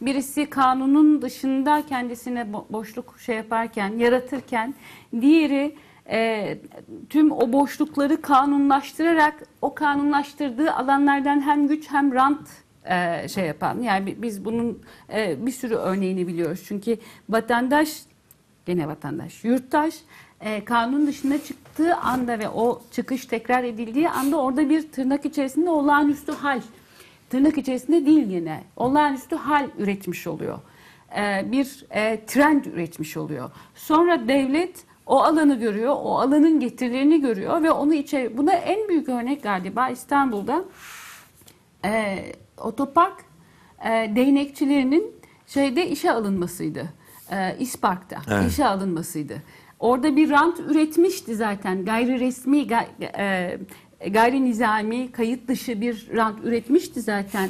Birisi 0.00 0.46
kanunun 0.50 1.22
dışında 1.22 1.82
kendisine 1.88 2.40
bo- 2.40 2.64
boşluk 2.72 3.14
şey 3.26 3.36
yaparken, 3.36 3.88
yaratırken, 3.98 4.74
diğeri 5.20 5.74
e, 6.10 6.58
tüm 7.08 7.32
o 7.32 7.52
boşlukları 7.52 8.22
kanunlaştırarak 8.22 9.34
o 9.62 9.74
kanunlaştırdığı 9.74 10.72
alanlardan 10.72 11.40
hem 11.40 11.68
güç 11.68 11.90
hem 11.90 12.14
rant 12.14 12.48
e, 12.84 13.28
şey 13.28 13.46
yapan. 13.46 13.80
Yani 13.80 14.06
bi- 14.06 14.22
biz 14.22 14.44
bunun 14.44 14.82
e, 15.12 15.46
bir 15.46 15.52
sürü 15.52 15.74
örneğini 15.74 16.26
biliyoruz. 16.28 16.64
Çünkü 16.68 16.96
vatandaş 17.28 18.02
gene 18.66 18.88
vatandaş, 18.88 19.44
yurttaş 19.44 19.94
e, 20.40 20.64
kanun 20.64 21.06
dışına 21.06 21.38
çıktığı 21.38 21.94
anda 21.96 22.38
ve 22.38 22.48
o 22.48 22.82
çıkış 22.92 23.26
tekrar 23.26 23.64
edildiği 23.64 24.08
anda 24.08 24.36
orada 24.40 24.70
bir 24.70 24.92
tırnak 24.92 25.24
içerisinde 25.24 25.70
olağanüstü 25.70 26.32
hal, 26.32 26.60
tırnak 27.30 27.58
içerisinde 27.58 28.06
değil 28.06 28.26
yine, 28.30 28.62
olağanüstü 28.76 29.36
hal 29.36 29.66
üretmiş 29.78 30.26
oluyor. 30.26 30.58
E, 31.18 31.52
bir 31.52 31.84
e, 31.90 32.24
trend 32.26 32.64
üretmiş 32.64 33.16
oluyor. 33.16 33.50
Sonra 33.74 34.28
devlet 34.28 34.87
o 35.08 35.18
alanı 35.22 35.58
görüyor, 35.58 35.96
o 36.02 36.18
alanın 36.18 36.60
getirilerini 36.60 37.20
görüyor 37.20 37.62
ve 37.62 37.70
onu 37.70 37.94
içeri, 37.94 38.36
buna 38.36 38.52
en 38.52 38.88
büyük 38.88 39.08
örnek 39.08 39.42
galiba 39.42 39.88
İstanbul'da 39.88 40.64
e, 41.84 42.18
otopark 42.58 43.24
e, 43.84 43.88
değnekçilerinin 44.16 45.12
şeyde 45.46 45.88
işe 45.88 46.12
alınmasıydı. 46.12 46.84
E, 47.32 47.56
İspark'ta 47.58 48.16
Evet. 48.30 48.50
işe 48.50 48.64
alınmasıydı. 48.66 49.42
Orada 49.78 50.16
bir 50.16 50.30
rant 50.30 50.60
üretmişti 50.60 51.34
zaten. 51.36 51.84
Gayri 51.84 52.20
resmi, 52.20 52.66
gay- 52.66 52.86
e, 53.18 53.58
gayri 54.10 54.44
nizami, 54.44 55.12
kayıt 55.12 55.48
dışı 55.48 55.80
bir 55.80 56.08
rant 56.16 56.44
üretmişti 56.44 57.00
zaten. 57.00 57.48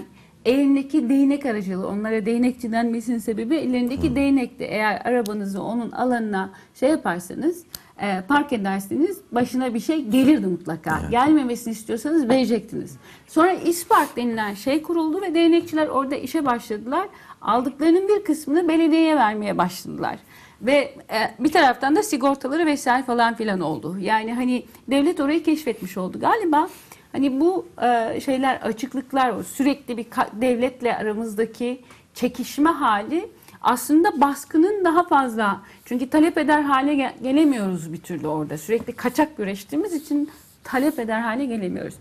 Elindeki 0.48 1.08
değnek 1.08 1.46
aracılığı, 1.46 1.88
onlara 1.88 2.26
değnekçi 2.26 2.72
denmesinin 2.72 3.18
sebebi 3.18 3.56
ellerindeki 3.56 4.16
değnekti. 4.16 4.64
Eğer 4.64 5.02
arabanızı 5.04 5.62
onun 5.62 5.90
alanına 5.90 6.50
şey 6.74 6.90
yaparsanız, 6.90 7.64
e, 8.00 8.22
park 8.28 8.52
ederseniz 8.52 9.20
başına 9.32 9.74
bir 9.74 9.80
şey 9.80 10.04
gelirdi 10.04 10.46
mutlaka. 10.46 11.00
Gelmemesini 11.10 11.72
istiyorsanız 11.72 12.28
verecektiniz. 12.28 12.96
Sonra 13.26 13.52
İspark 13.52 14.16
denilen 14.16 14.54
şey 14.54 14.82
kuruldu 14.82 15.22
ve 15.22 15.34
değnekçiler 15.34 15.86
orada 15.86 16.16
işe 16.16 16.46
başladılar. 16.46 17.08
Aldıklarının 17.40 18.08
bir 18.08 18.24
kısmını 18.24 18.68
belediyeye 18.68 19.16
vermeye 19.16 19.58
başladılar. 19.58 20.18
Ve 20.62 20.94
e, 21.10 21.34
bir 21.38 21.52
taraftan 21.52 21.96
da 21.96 22.02
sigortaları 22.02 22.66
vesaire 22.66 23.04
falan 23.04 23.34
filan 23.34 23.60
oldu. 23.60 23.96
Yani 24.00 24.34
hani 24.34 24.64
devlet 24.90 25.20
orayı 25.20 25.42
keşfetmiş 25.44 25.98
oldu. 25.98 26.20
Galiba 26.20 26.68
hani 27.12 27.40
bu 27.40 27.66
e, 27.82 28.20
şeyler 28.20 28.56
açıklıklar 28.56 29.30
o 29.30 29.42
sürekli 29.42 29.96
bir 29.96 30.06
devletle 30.32 30.96
aramızdaki 30.96 31.80
çekişme 32.14 32.70
hali 32.70 33.28
aslında 33.62 34.20
baskının 34.20 34.84
daha 34.84 35.04
fazla 35.04 35.60
çünkü 35.84 36.10
talep 36.10 36.38
eder 36.38 36.62
hale 36.62 36.94
ge- 36.94 37.22
gelemiyoruz 37.22 37.92
bir 37.92 38.00
türlü 38.00 38.28
orada. 38.28 38.58
Sürekli 38.58 38.92
kaçak 38.92 39.36
güreştiğimiz 39.36 39.94
için 39.94 40.30
talep 40.64 40.98
eder 40.98 41.20
hale 41.20 41.44
gelemiyoruz. 41.44 41.94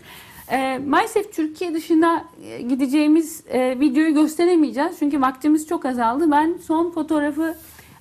E, 0.52 0.80
maalesef 0.88 1.34
Türkiye 1.34 1.74
dışına 1.74 2.26
e, 2.44 2.62
gideceğimiz 2.62 3.44
e, 3.50 3.80
videoyu 3.80 4.14
gösteremeyeceğiz. 4.14 5.00
Çünkü 5.00 5.22
vaktimiz 5.22 5.68
çok 5.68 5.86
azaldı. 5.86 6.32
Ben 6.32 6.58
son 6.64 6.92
fotoğrafı 6.92 7.56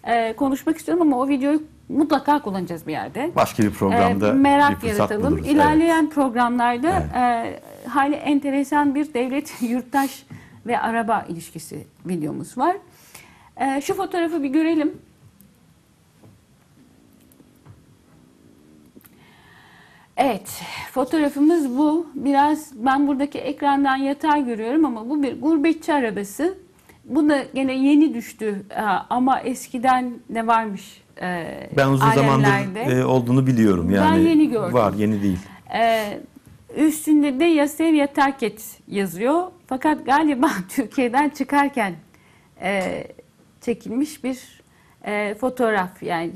e, 0.05 0.33
konuşmak 0.33 0.79
istiyorum 0.79 1.03
ama 1.03 1.19
o 1.19 1.29
videoyu 1.29 1.63
mutlaka 1.89 2.43
kullanacağız 2.43 2.87
bir 2.87 2.93
yerde. 2.93 3.31
Başka 3.37 3.63
bir 3.63 3.71
programda 3.71 4.29
E, 4.29 4.33
merak 4.33 4.83
bir 4.83 4.89
yaratalım. 4.89 5.33
buluruz. 5.33 5.47
İlerleyen 5.47 6.11
programlarda 6.11 6.91
e, 7.17 7.61
hali 7.89 8.15
enteresan 8.15 8.95
bir 8.95 9.15
devlet, 9.15 9.55
yurttaş 9.63 10.27
ve 10.67 10.79
araba 10.81 11.25
ilişkisi 11.29 11.87
videomuz 12.07 12.59
var. 12.59 12.77
E, 13.57 13.81
şu 13.81 13.95
fotoğrafı 13.95 14.43
bir 14.43 14.49
görelim. 14.49 14.93
Evet, 20.17 20.63
fotoğrafımız 20.93 21.79
bu. 21.79 22.07
Biraz 22.15 22.73
ben 22.85 23.09
buradaki 23.09 23.39
ekrandan 23.39 23.97
yatay 23.97 24.45
görüyorum 24.45 24.85
ama 24.85 25.09
bu 25.11 25.23
bir 25.23 25.41
gurbetçi 25.41 25.93
arabası. 25.95 26.59
Bu 27.05 27.29
da 27.29 27.43
gene 27.55 27.73
yeni 27.75 28.15
düştü 28.15 28.63
Ee, 28.71 28.81
ama 29.11 29.41
eskiden 29.41 30.15
de 30.29 30.47
varmış 30.47 31.03
e, 31.23 31.71
Ben 31.77 31.89
uzun 31.89 32.07
alemlerde. 32.07 32.75
zamandır 32.75 32.97
e, 32.97 33.05
olduğunu 33.05 33.47
biliyorum. 33.47 33.91
Yani 33.91 34.29
yeni 34.29 34.49
gördüm. 34.51 34.73
Var, 34.75 34.93
yeni 34.93 35.23
değil. 35.23 35.39
Ee, 35.75 36.21
üstünde 36.77 37.41
de 37.41 37.45
ya 37.45 37.69
sev 37.69 37.95
ya 37.95 38.07
terk 38.07 38.43
et 38.43 38.79
yazıyor. 38.89 39.43
Fakat 39.67 40.07
galiba 40.07 40.51
Türkiye'den 40.69 41.29
çıkarken 41.29 41.95
e, 42.63 43.05
çekilmiş 43.61 44.25
bir 44.25 44.61
e, 45.05 45.35
fotoğraf. 45.35 46.03
Yani 46.03 46.31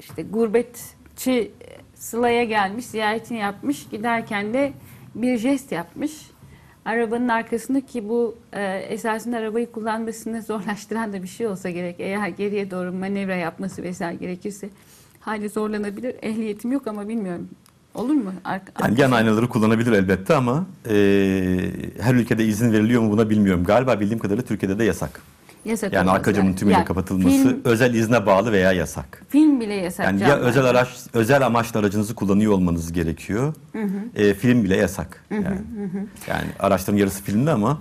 işte 0.00 0.22
gurbetçi 0.22 1.50
Sıla'ya 1.94 2.44
gelmiş, 2.44 2.86
ziyaretini 2.86 3.38
yapmış. 3.38 3.88
Giderken 3.88 4.54
de 4.54 4.72
bir 5.14 5.38
jest 5.38 5.72
yapmış. 5.72 6.12
Arabanın 6.84 7.28
arkasında 7.28 7.80
ki 7.80 8.08
bu 8.08 8.36
e, 8.52 8.76
esasında 8.76 9.36
arabayı 9.36 9.72
kullanmasını 9.72 10.42
zorlaştıran 10.42 11.12
da 11.12 11.22
bir 11.22 11.28
şey 11.28 11.46
olsa 11.46 11.70
gerek. 11.70 11.96
Eğer 11.98 12.28
geriye 12.28 12.70
doğru 12.70 12.92
manevra 12.92 13.34
yapması 13.34 13.82
vesaire 13.82 14.16
gerekirse 14.16 14.70
hali 15.20 15.48
zorlanabilir. 15.48 16.14
Ehliyetim 16.22 16.72
yok 16.72 16.86
ama 16.86 17.08
bilmiyorum. 17.08 17.48
Olur 17.94 18.14
mu? 18.14 18.32
Arka, 18.44 18.72
Yani 18.86 19.00
yan 19.00 19.12
aynaları 19.12 19.48
kullanabilir 19.48 19.92
elbette 19.92 20.34
ama 20.34 20.66
e, 20.88 20.94
her 22.00 22.14
ülkede 22.14 22.44
izin 22.44 22.72
veriliyor 22.72 23.02
mu 23.02 23.10
buna 23.12 23.30
bilmiyorum. 23.30 23.64
Galiba 23.64 24.00
bildiğim 24.00 24.18
kadarıyla 24.18 24.44
Türkiye'de 24.44 24.78
de 24.78 24.84
yasak. 24.84 25.22
Yasak 25.64 25.92
Yani 25.92 26.10
arka 26.10 26.34
camın 26.34 26.48
yani. 26.48 26.56
tümüyle 26.58 26.78
Yani 26.78 26.86
kapatılması 26.86 27.42
Film, 27.42 27.60
özel 27.64 27.94
izne 27.94 28.26
bağlı 28.26 28.52
veya 28.52 28.72
yasak. 28.72 29.22
film 29.28 29.60
bile 29.60 29.74
yasak. 29.74 30.06
Yani 30.06 30.22
ya 30.22 30.36
özel 30.36 30.64
araç, 30.64 30.88
özel 31.12 31.46
amaçlı 31.46 31.80
aracınızı 31.80 32.14
kullanıyor 32.14 32.52
olmanız 32.52 32.92
gerekiyor. 32.92 33.54
E, 34.16 34.34
film 34.34 34.64
bile 34.64 34.76
yasak. 34.76 35.24
Yani, 35.30 35.44
yani 36.28 36.44
araçların 36.58 36.98
yarısı 36.98 37.22
filmde 37.22 37.50
ama 37.50 37.78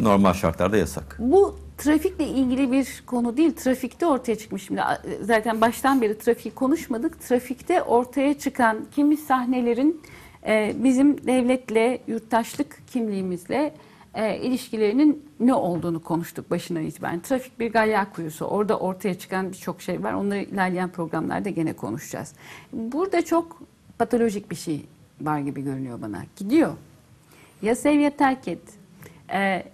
normal 0.00 0.32
şartlarda 0.32 0.76
yasak. 0.76 1.16
Bu 1.18 1.58
trafikle 1.78 2.26
ilgili 2.26 2.72
bir 2.72 3.02
konu 3.06 3.36
değil. 3.36 3.52
Trafikte 3.52 4.06
ortaya 4.06 4.38
çıkmış. 4.38 4.62
Şimdi 4.66 4.80
zaten 5.22 5.60
baştan 5.60 6.02
beri 6.02 6.18
trafiği 6.18 6.54
konuşmadık. 6.54 7.20
Trafikte 7.28 7.82
ortaya 7.82 8.38
çıkan 8.38 8.76
kimi 8.94 9.16
sahnelerin 9.16 10.00
e, 10.46 10.74
bizim 10.84 11.26
devletle, 11.26 12.00
yurttaşlık 12.06 12.82
kimliğimizle 12.92 13.74
e, 14.14 14.38
ilişkilerinin 14.38 15.24
ne 15.40 15.54
olduğunu 15.54 16.02
konuştuk 16.02 16.50
başından 16.50 16.82
itibaren. 16.84 17.20
Trafik 17.20 17.60
bir 17.60 17.72
galya 17.72 18.10
kuyusu. 18.12 18.44
Orada 18.44 18.78
ortaya 18.78 19.14
çıkan 19.14 19.48
birçok 19.52 19.82
şey 19.82 20.02
var. 20.02 20.12
Onları 20.12 20.42
ilerleyen 20.42 20.88
programlarda 20.88 21.50
gene 21.50 21.72
konuşacağız. 21.72 22.32
Burada 22.72 23.24
çok 23.24 23.62
patolojik 23.98 24.50
bir 24.50 24.56
şey 24.56 24.86
var 25.20 25.38
gibi 25.38 25.62
görünüyor 25.62 26.02
bana. 26.02 26.22
Gidiyor. 26.36 26.72
Ya 27.62 27.74
sev 27.74 27.98
ya 27.98 28.16
terk 28.16 28.48
et. 28.48 28.62
E, 29.32 29.64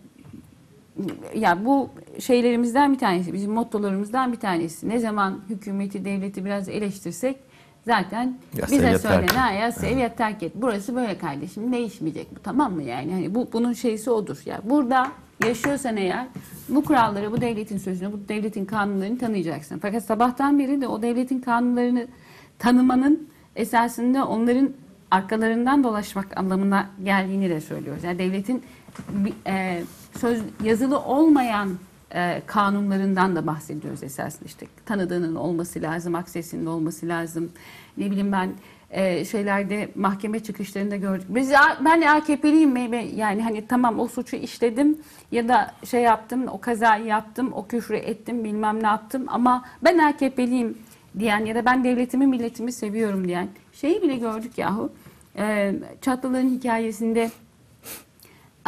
ya 1.34 1.64
bu 1.64 1.90
şeylerimizden 2.18 2.92
bir 2.92 2.98
tanesi, 2.98 3.32
bizim 3.32 3.52
mottolarımızdan 3.52 4.32
bir 4.32 4.40
tanesi. 4.40 4.88
Ne 4.88 4.98
zaman 4.98 5.40
hükümeti, 5.48 6.04
devleti 6.04 6.44
biraz 6.44 6.68
eleştirsek 6.68 7.36
zaten 7.88 8.34
Ya 8.56 8.66
sev 8.66 8.76
bize 8.76 8.98
söylenen 8.98 9.52
et. 9.52 9.60
ya 9.60 9.72
sev 9.72 9.98
ya 9.98 10.14
terk 10.14 10.42
et. 10.42 10.52
Burası 10.54 10.94
böyle 10.96 11.18
kardeşim 11.18 11.72
değişmeyecek 11.72 12.36
bu 12.36 12.42
tamam 12.42 12.72
mı 12.72 12.82
yani? 12.82 13.12
Hani 13.12 13.34
bu 13.34 13.48
bunun 13.52 13.72
şeysi 13.72 14.10
odur. 14.10 14.38
Ya 14.46 14.60
burada 14.64 15.08
yaşıyorsan 15.44 15.96
eğer 15.96 16.26
bu 16.68 16.84
kuralları, 16.84 17.32
bu 17.32 17.40
devletin 17.40 17.78
sözünü, 17.78 18.12
bu 18.12 18.28
devletin 18.28 18.64
kanunlarını 18.64 19.18
tanıyacaksın. 19.18 19.78
Fakat 19.82 20.04
sabahtan 20.04 20.58
beri 20.58 20.80
de 20.80 20.88
o 20.88 21.02
devletin 21.02 21.40
kanunlarını 21.40 22.06
tanımanın 22.58 23.28
esasında 23.56 24.26
onların 24.26 24.70
arkalarından 25.10 25.84
dolaşmak 25.84 26.38
anlamına 26.38 26.86
geldiğini 27.04 27.50
de 27.50 27.60
söylüyoruz. 27.60 28.04
Yani 28.04 28.18
devletin 28.18 28.62
e, 29.46 29.82
söz 30.20 30.40
yazılı 30.64 31.00
olmayan 31.00 31.68
e, 32.14 32.42
kanunlarından 32.46 33.36
da 33.36 33.46
bahsediyoruz 33.46 34.02
esasında 34.02 34.44
işte 34.46 34.66
tanıdığının 34.86 35.34
olması 35.34 35.82
lazım, 35.82 36.14
aksesinin 36.14 36.66
olması 36.66 37.08
lazım. 37.08 37.52
Ne 37.96 38.10
bileyim 38.10 38.32
ben 38.32 38.50
e, 38.90 39.24
şeylerde 39.24 39.88
mahkeme 39.94 40.40
çıkışlarında 40.40 40.96
gördük. 40.96 41.26
Biz 41.28 41.52
ben 41.84 42.02
AKP'liyim 42.02 42.70
mi? 42.70 43.10
Yani 43.16 43.42
hani 43.42 43.66
tamam 43.66 44.00
o 44.00 44.08
suçu 44.08 44.36
işledim 44.36 44.98
ya 45.32 45.48
da 45.48 45.74
şey 45.84 46.02
yaptım, 46.02 46.48
o 46.48 46.60
kazayı 46.60 47.04
yaptım, 47.04 47.52
o 47.52 47.66
küfrü 47.66 47.96
ettim, 47.96 48.44
bilmem 48.44 48.82
ne 48.82 48.86
yaptım 48.86 49.24
ama 49.28 49.64
ben 49.84 49.98
AKP'liyim 49.98 50.78
diyen 51.18 51.44
ya 51.44 51.54
da 51.54 51.64
ben 51.64 51.84
devletimi, 51.84 52.26
milletimi 52.26 52.72
seviyorum 52.72 53.28
diyen 53.28 53.48
şeyi 53.72 54.02
bile 54.02 54.16
gördük 54.16 54.58
yahu. 54.58 54.92
E, 55.38 55.74
Çatlıların 56.02 56.48
hikayesinde 56.48 57.30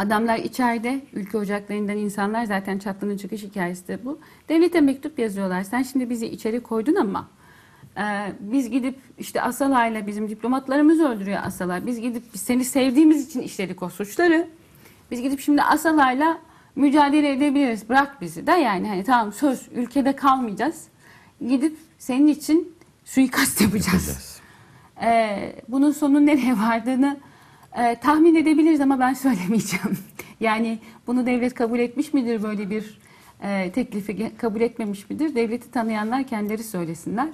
Adamlar 0.01 0.37
içeride, 0.37 1.01
ülke 1.13 1.37
ocaklarından 1.37 1.97
insanlar 1.97 2.45
zaten 2.45 2.79
çatlının 2.79 3.17
çıkış 3.17 3.43
hikayesi 3.43 3.87
de 3.87 4.05
bu. 4.05 4.19
Devlete 4.49 4.81
mektup 4.81 5.19
yazıyorlar. 5.19 5.63
Sen 5.63 5.83
şimdi 5.83 6.09
bizi 6.09 6.27
içeri 6.27 6.59
koydun 6.59 6.95
ama 6.95 7.27
e, 7.97 8.03
biz 8.39 8.69
gidip 8.69 8.99
işte 9.19 9.41
Asala'yla 9.41 10.07
bizim 10.07 10.29
diplomatlarımız 10.29 10.99
öldürüyor 10.99 11.39
Asala. 11.43 11.85
Biz 11.85 12.01
gidip 12.01 12.23
biz 12.33 12.41
seni 12.41 12.65
sevdiğimiz 12.65 13.27
için 13.27 13.41
işledik 13.41 13.83
o 13.83 13.89
suçları. 13.89 14.47
Biz 15.11 15.21
gidip 15.21 15.39
şimdi 15.39 15.61
Asala'yla 15.61 16.37
mücadele 16.75 17.31
edebiliriz. 17.31 17.89
Bırak 17.89 18.21
bizi 18.21 18.47
de 18.47 18.51
yani 18.51 18.87
hani 18.87 19.03
tamam 19.03 19.33
söz 19.33 19.67
ülkede 19.75 20.15
kalmayacağız. 20.15 20.87
Gidip 21.47 21.77
senin 21.99 22.27
için 22.27 22.73
suikast 23.05 23.61
yapacağız. 23.61 24.07
Yapacağız. 24.07 24.41
Ee, 25.03 25.55
bunun 25.67 25.91
sonu 25.91 26.25
nereye 26.25 26.53
vardığını 26.53 27.17
e, 27.77 27.95
tahmin 27.99 28.35
edebiliriz 28.35 28.81
ama 28.81 28.99
ben 28.99 29.13
söylemeyeceğim. 29.25 29.97
yani 30.39 30.79
bunu 31.07 31.25
devlet 31.25 31.53
kabul 31.53 31.79
etmiş 31.79 32.13
midir 32.13 32.43
böyle 32.43 32.69
bir 32.69 32.99
e, 33.43 33.71
teklifi 33.71 34.37
kabul 34.37 34.61
etmemiş 34.61 35.09
midir? 35.09 35.35
Devleti 35.35 35.71
tanıyanlar 35.71 36.23
kendileri 36.23 36.63
söylesinler. 36.63 37.29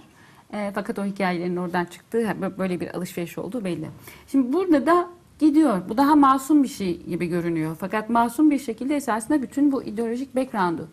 E, 0.53 0.71
fakat 0.75 0.99
o 0.99 1.05
hikayelerin 1.05 1.55
oradan 1.55 1.85
çıktığı 1.85 2.21
bö- 2.21 2.57
böyle 2.57 2.79
bir 2.79 2.95
alışveriş 2.97 3.37
olduğu 3.37 3.63
belli. 3.63 3.87
Şimdi 4.27 4.53
burada 4.53 4.85
da 4.85 5.07
gidiyor. 5.39 5.81
Bu 5.89 5.97
daha 5.97 6.15
masum 6.15 6.63
bir 6.63 6.67
şey 6.67 7.01
gibi 7.03 7.27
görünüyor. 7.27 7.77
Fakat 7.79 8.09
masum 8.09 8.51
bir 8.51 8.59
şekilde 8.59 8.95
esasında 8.95 9.41
bütün 9.41 9.71
bu 9.71 9.83
ideolojik 9.83 10.35
background'u 10.35 10.87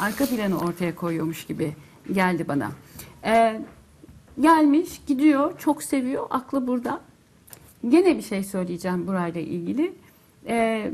arka 0.00 0.26
planı 0.26 0.58
ortaya 0.58 0.94
koyuyormuş 0.94 1.44
gibi 1.46 1.74
geldi 2.12 2.48
bana. 2.48 2.70
E, 3.24 3.60
gelmiş, 4.40 5.00
gidiyor, 5.06 5.58
çok 5.58 5.82
seviyor, 5.82 6.26
aklı 6.30 6.66
burada. 6.66 7.00
Gene 7.88 8.16
bir 8.16 8.22
şey 8.22 8.44
söyleyeceğim 8.44 9.06
burayla 9.06 9.40
ilgili. 9.40 9.92
Ee, 10.46 10.92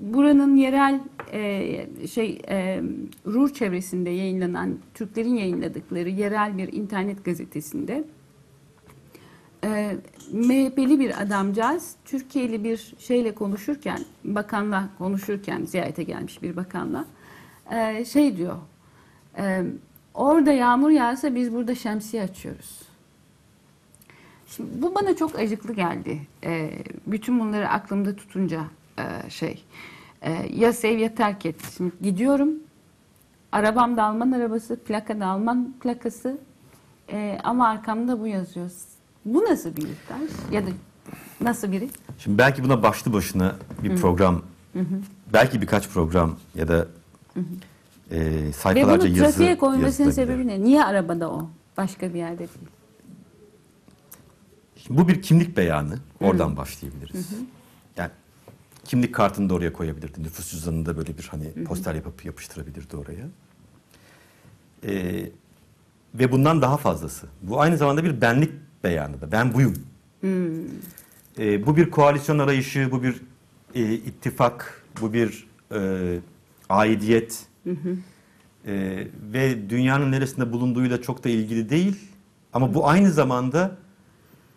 buranın 0.00 0.56
yerel 0.56 1.00
e, 1.32 2.06
şey 2.06 2.42
e, 2.48 2.82
Ruhr 3.26 3.52
çevresinde 3.52 4.10
yayınlanan 4.10 4.78
Türklerin 4.94 5.34
yayınladıkları 5.34 6.08
yerel 6.08 6.58
bir 6.58 6.72
internet 6.72 7.24
gazetesinde 7.24 8.04
e, 9.64 9.96
MHP'li 10.32 11.00
bir 11.00 11.22
adamcağız 11.22 11.96
Türkiye'li 12.04 12.64
bir 12.64 12.94
şeyle 12.98 13.34
konuşurken 13.34 13.98
bakanla 14.24 14.88
konuşurken 14.98 15.64
ziyarete 15.64 16.02
gelmiş 16.02 16.42
bir 16.42 16.56
bakanla 16.56 17.04
e, 17.70 18.04
şey 18.04 18.36
diyor 18.36 18.56
e, 19.38 19.62
orada 20.14 20.52
yağmur 20.52 20.90
yağsa 20.90 21.34
biz 21.34 21.52
burada 21.52 21.74
şemsiye 21.74 22.22
açıyoruz. 22.22 22.91
Şimdi 24.56 24.82
bu 24.82 24.94
bana 24.94 25.16
çok 25.16 25.38
acıklı 25.38 25.74
geldi. 25.74 26.20
Ee, 26.44 26.70
bütün 27.06 27.40
bunları 27.40 27.68
aklımda 27.68 28.16
tutunca 28.16 28.64
e, 28.98 29.30
şey 29.30 29.64
e, 30.22 30.32
ya 30.54 30.72
sev 30.72 30.98
ya 30.98 31.14
terk 31.14 31.46
et. 31.46 31.56
Şimdi 31.76 31.92
gidiyorum. 32.02 32.50
Arabam 33.52 33.96
da 33.96 34.04
Alman 34.04 34.32
arabası, 34.32 34.76
plaka 34.76 35.20
da 35.20 35.26
Alman 35.26 35.74
plakası. 35.80 36.38
E, 37.12 37.38
ama 37.44 37.68
arkamda 37.68 38.20
bu 38.20 38.26
yazıyor. 38.26 38.70
Bu 39.24 39.44
nasıl 39.44 39.76
bir 39.76 39.82
yurttaş? 39.82 40.20
Ya 40.52 40.66
da 40.66 40.70
nasıl 41.40 41.72
biri? 41.72 41.88
Şimdi 42.18 42.38
belki 42.38 42.64
buna 42.64 42.82
başlı 42.82 43.12
başına 43.12 43.56
bir 43.82 43.96
program, 43.96 44.42
belki 45.32 45.62
birkaç 45.62 45.88
program 45.88 46.36
ya 46.54 46.68
da 46.68 46.86
e, 48.10 48.20
Ve 48.20 48.52
sayfalarca 48.52 49.08
bunu 49.08 49.18
yazı 49.18 49.36
trafiğe 49.36 49.58
koymasının 49.58 50.06
yazılabilir. 50.06 50.12
sebebi 50.12 50.46
ne? 50.46 50.64
Niye 50.64 50.84
arabada 50.84 51.30
o? 51.30 51.50
Başka 51.76 52.14
bir 52.14 52.18
yerde 52.18 52.38
değil. 52.38 52.81
Şimdi 54.86 55.00
bu 55.00 55.08
bir 55.08 55.22
kimlik 55.22 55.56
beyanı. 55.56 55.98
Oradan 56.20 56.56
başlayabiliriz. 56.56 57.28
Yani 57.96 58.10
kimlik 58.84 59.14
kartını 59.14 59.48
da 59.48 59.54
oraya 59.54 59.72
koyabilirdi. 59.72 60.22
Nüfus 60.22 60.50
cüzdanını 60.50 60.86
da 60.86 60.96
böyle 60.96 61.18
bir 61.18 61.28
hani 61.30 61.64
poster 61.64 61.94
yapıp 61.94 62.24
yapıştırabilirdi 62.24 62.96
oraya. 62.96 63.26
Ee, 64.86 65.30
ve 66.14 66.32
bundan 66.32 66.62
daha 66.62 66.76
fazlası. 66.76 67.26
Bu 67.42 67.60
aynı 67.60 67.76
zamanda 67.76 68.04
bir 68.04 68.20
benlik 68.20 68.52
beyanı 68.84 69.20
da. 69.20 69.32
Ben 69.32 69.54
buyum. 69.54 69.74
Ee, 71.38 71.66
bu 71.66 71.76
bir 71.76 71.90
koalisyon 71.90 72.38
arayışı, 72.38 72.88
bu 72.90 73.02
bir 73.02 73.22
e, 73.74 73.94
ittifak, 73.94 74.84
bu 75.00 75.12
bir 75.12 75.46
e, 75.74 76.18
aidiyet. 76.68 77.46
Ee, 78.66 79.06
ve 79.32 79.70
dünyanın 79.70 80.12
neresinde 80.12 80.52
bulunduğuyla 80.52 81.02
çok 81.02 81.24
da 81.24 81.28
ilgili 81.28 81.70
değil. 81.70 81.96
Ama 82.52 82.74
bu 82.74 82.88
aynı 82.88 83.12
zamanda 83.12 83.76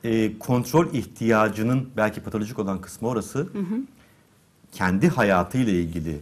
e, 0.06 0.40
kontrol 0.40 0.94
ihtiyacının 0.94 1.90
belki 1.98 2.22
patolojik 2.22 2.60
olan 2.60 2.82
kısmı 2.82 3.08
orası. 3.08 3.48
Kendi 4.72 5.10
hayatıyla 5.10 5.74
ilgili 5.74 6.20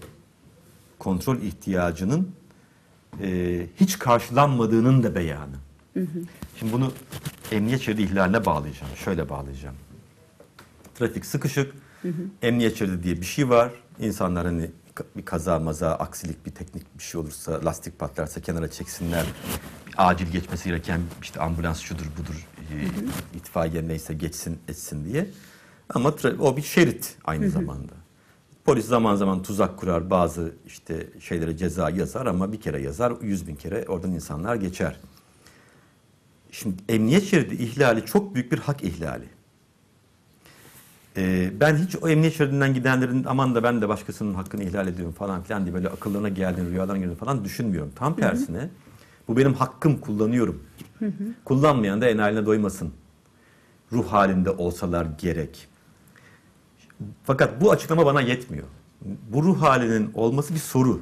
kontrol 0.99 1.37
ihtiyacının 1.37 2.31
e, 3.21 3.67
hiç 3.79 3.99
karşılanmadığının 3.99 5.03
da 5.03 5.15
beyanı. 5.15 5.55
Şimdi 6.59 6.73
bunu 6.73 6.91
emniyet 7.51 7.81
şeridi 7.81 8.01
ihlaline 8.01 8.45
bağlayacağım. 8.45 8.95
Şöyle 8.95 9.29
bağlayacağım. 9.29 9.75
Trafik 10.95 11.25
sıkışık, 11.25 11.73
emniyet 12.41 12.77
şeridi 12.77 13.03
diye 13.03 13.21
bir 13.21 13.25
şey 13.25 13.49
var. 13.49 13.71
İnsanlar 13.99 14.45
hani 14.45 14.71
bir 15.17 15.25
kaza 15.25 15.59
maza, 15.59 15.95
aksilik, 15.95 16.45
bir 16.45 16.51
teknik 16.51 16.97
bir 16.97 17.03
şey 17.03 17.21
olursa, 17.21 17.65
lastik 17.65 17.99
patlarsa 17.99 18.41
kenara 18.41 18.71
çeksinler. 18.71 19.25
Bir 19.87 19.93
acil 19.97 20.31
geçmesi 20.31 20.69
gereken 20.69 21.01
işte 21.21 21.39
ambulans 21.39 21.79
şudur 21.79 22.05
budur, 22.17 22.47
e, 22.73 23.37
itfaiye 23.37 23.87
neyse 23.87 24.13
geçsin 24.13 24.59
etsin 24.67 25.05
diye. 25.05 25.27
Ama 25.89 26.13
o 26.39 26.57
bir 26.57 26.61
şerit 26.61 27.17
aynı 27.23 27.49
zamanda. 27.49 27.93
Polis 28.65 28.85
zaman 28.85 29.15
zaman 29.15 29.43
tuzak 29.43 29.77
kurar, 29.77 30.09
bazı 30.09 30.51
işte 30.67 31.07
şeylere 31.19 31.57
ceza 31.57 31.89
yazar 31.89 32.25
ama 32.25 32.51
bir 32.51 32.61
kere 32.61 32.81
yazar, 32.81 33.13
yüz 33.21 33.47
bin 33.47 33.55
kere 33.55 33.85
oradan 33.87 34.11
insanlar 34.11 34.55
geçer. 34.55 34.99
Şimdi 36.51 36.75
emniyet 36.89 37.23
şeridi 37.23 37.55
ihlali 37.55 38.05
çok 38.05 38.35
büyük 38.35 38.51
bir 38.51 38.59
hak 38.59 38.83
ihlali. 38.83 39.25
Ee, 41.17 41.51
ben 41.59 41.75
hiç 41.75 41.95
o 41.95 42.09
emniyet 42.09 42.37
şeridinden 42.37 42.73
gidenlerin 42.73 43.23
aman 43.23 43.55
da 43.55 43.63
ben 43.63 43.81
de 43.81 43.89
başkasının 43.89 44.33
hakkını 44.33 44.63
ihlal 44.63 44.87
ediyorum 44.87 45.13
falan 45.13 45.43
filan 45.43 45.63
diye 45.63 45.73
böyle 45.73 45.89
akıllarına 45.89 46.29
geldiğini, 46.29 46.69
rüyalarına 46.69 46.97
geldiğini 46.97 47.17
falan 47.17 47.45
düşünmüyorum. 47.45 47.91
Tam 47.95 48.15
tersine 48.15 48.69
bu 49.27 49.37
benim 49.37 49.53
hakkım 49.53 49.97
kullanıyorum. 49.97 50.63
Kullanmayan 51.45 52.01
da 52.01 52.07
enayiline 52.09 52.45
doymasın. 52.45 52.93
Ruh 53.91 54.07
halinde 54.07 54.49
olsalar 54.49 55.07
gerek. 55.17 55.67
Fakat 57.23 57.61
bu 57.61 57.71
açıklama 57.71 58.05
bana 58.05 58.21
yetmiyor. 58.21 58.67
Bu 59.31 59.43
ruh 59.43 59.61
halinin 59.61 60.11
olması 60.13 60.53
bir 60.53 60.59
soru. 60.59 61.01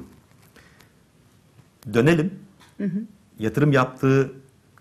Dönelim. 1.94 2.30
Yatırım 3.38 3.72
yaptığı, 3.72 4.32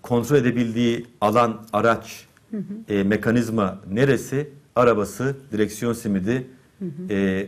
kontrol 0.02 0.38
edebildiği 0.38 1.08
alan, 1.22 1.66
araç, 1.74 2.28
e, 2.90 3.04
mekanizma 3.04 3.80
neresi? 3.92 4.50
Arabası, 4.76 5.36
direksiyon 5.52 5.94
simidi, 5.94 6.48
e, 7.10 7.48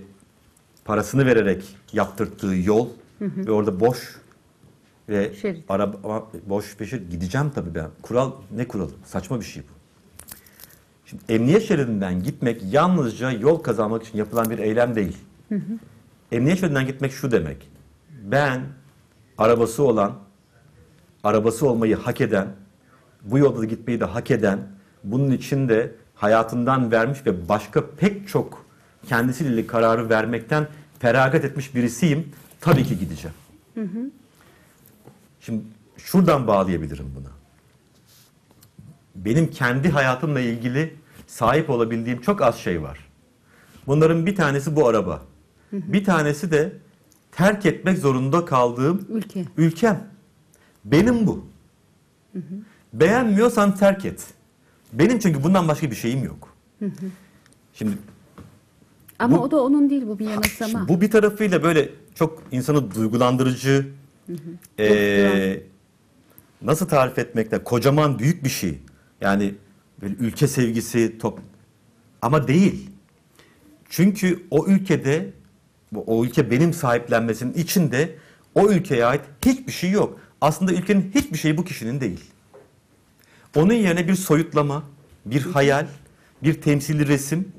parasını 0.85 1.25
vererek 1.25 1.75
yaptırttığı 1.93 2.55
yol 2.55 2.89
ve 3.21 3.51
orada 3.51 3.79
boş 3.79 4.15
ve 5.09 5.33
Şerit. 5.41 5.63
araba 5.69 6.27
boş 6.45 6.77
peşir 6.77 7.09
gideceğim 7.09 7.51
tabii 7.55 7.75
ben. 7.75 7.87
Kural 8.01 8.31
ne 8.55 8.67
kuralı? 8.67 8.91
Saçma 9.05 9.39
bir 9.39 9.45
şey 9.45 9.63
bu. 9.63 9.73
Şimdi 11.05 11.23
emniyet 11.29 11.63
şeridinden 11.63 12.23
gitmek 12.23 12.61
yalnızca 12.71 13.31
yol 13.31 13.57
kazanmak 13.57 14.03
için 14.03 14.17
yapılan 14.17 14.49
bir 14.49 14.59
eylem 14.59 14.95
değil. 14.95 15.17
Emniyet 16.31 16.59
şeridinden 16.59 16.87
gitmek 16.87 17.11
şu 17.11 17.31
demek. 17.31 17.69
Ben 18.23 18.61
arabası 19.37 19.83
olan, 19.83 20.13
arabası 21.23 21.69
olmayı 21.69 21.95
hak 21.95 22.21
eden, 22.21 22.47
bu 23.23 23.37
yolda 23.37 23.59
da 23.61 23.65
gitmeyi 23.65 23.99
de 23.99 24.05
hak 24.05 24.31
eden, 24.31 24.59
bunun 25.03 25.31
için 25.31 25.69
de 25.69 25.91
hayatından 26.15 26.91
vermiş 26.91 27.25
ve 27.25 27.49
başka 27.49 27.89
pek 27.97 28.27
çok 28.27 28.65
kendisiyle 29.07 29.67
kararı 29.67 30.09
vermekten 30.09 30.67
feragat 30.99 31.45
etmiş 31.45 31.75
birisiyim. 31.75 32.31
Tabii 32.61 32.83
ki 32.83 32.99
gideceğim. 32.99 33.35
Şimdi 35.45 35.61
şuradan 35.97 36.47
bağlayabilirim 36.47 37.05
buna 37.15 37.27
benim 39.15 39.51
kendi 39.51 39.89
hayatımla 39.89 40.39
ilgili 40.39 40.95
sahip 41.27 41.69
olabildiğim 41.69 42.21
çok 42.21 42.41
az 42.41 42.55
şey 42.57 42.81
var. 42.81 42.99
Bunların 43.87 44.25
bir 44.25 44.35
tanesi 44.35 44.75
bu 44.75 44.87
araba. 44.87 45.21
Bir 45.71 46.03
tanesi 46.03 46.51
de 46.51 46.73
terk 47.31 47.65
etmek 47.65 47.97
zorunda 47.97 48.45
kaldığım 48.45 49.05
Ülke. 49.09 49.45
ülkem. 49.57 50.07
Benim 50.85 51.27
bu. 51.27 51.45
Beğenmiyorsan 52.93 53.75
terk 53.75 54.05
et. 54.05 54.27
Benim 54.93 55.19
çünkü 55.19 55.43
bundan 55.43 55.67
başka 55.67 55.91
bir 55.91 55.95
şeyim 55.95 56.23
yok. 56.23 56.49
Şimdi 57.73 57.97
Ama 59.19 59.37
Bu- 59.37 59.41
o 59.41 59.51
da 59.51 59.63
onun 59.63 59.89
değil 59.89 60.07
bu 60.07 60.19
bir 60.19 60.29
yanılsama. 60.29 60.87
Bu 60.87 61.01
bir 61.01 61.11
tarafıyla 61.11 61.63
böyle 61.63 61.89
çok 62.15 62.43
insanı 62.51 62.95
duygulandırıcı, 62.95 63.87
eee, 64.79 65.63
nasıl 66.61 66.87
tarif 66.87 67.19
etmekte 67.19 67.57
kocaman 67.63 68.19
büyük 68.19 68.43
bir 68.43 68.49
şey. 68.49 68.79
Yani 69.21 69.55
böyle 70.01 70.15
ülke 70.15 70.47
sevgisi 70.47 71.17
top 71.17 71.39
ama 72.21 72.47
değil. 72.47 72.89
Çünkü 73.89 74.43
o 74.51 74.65
ülkede 74.67 75.29
o 75.95 76.25
ülke 76.25 76.51
benim 76.51 76.73
sahiplenmesinin 76.73 77.53
içinde 77.53 78.15
o 78.55 78.69
ülkeye 78.69 79.05
ait 79.05 79.21
hiçbir 79.45 79.71
şey 79.71 79.91
yok. 79.91 80.19
Aslında 80.41 80.73
ülkenin 80.73 81.11
hiçbir 81.15 81.37
şeyi 81.37 81.57
bu 81.57 81.63
kişinin 81.63 82.01
değil. 82.01 82.21
Onun 83.55 83.73
yerine 83.73 84.07
bir 84.07 84.15
soyutlama, 84.15 84.83
bir 85.25 85.41
hayal, 85.41 85.87
bir 86.43 86.61
temsili 86.61 87.07
resim, 87.07 87.51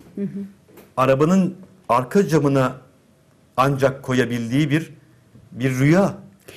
arabanın 0.97 1.57
arka 1.89 2.29
camına 2.29 2.81
ancak 3.57 4.03
koyabildiği 4.03 4.71
bir 4.71 4.91
bir 5.53 5.71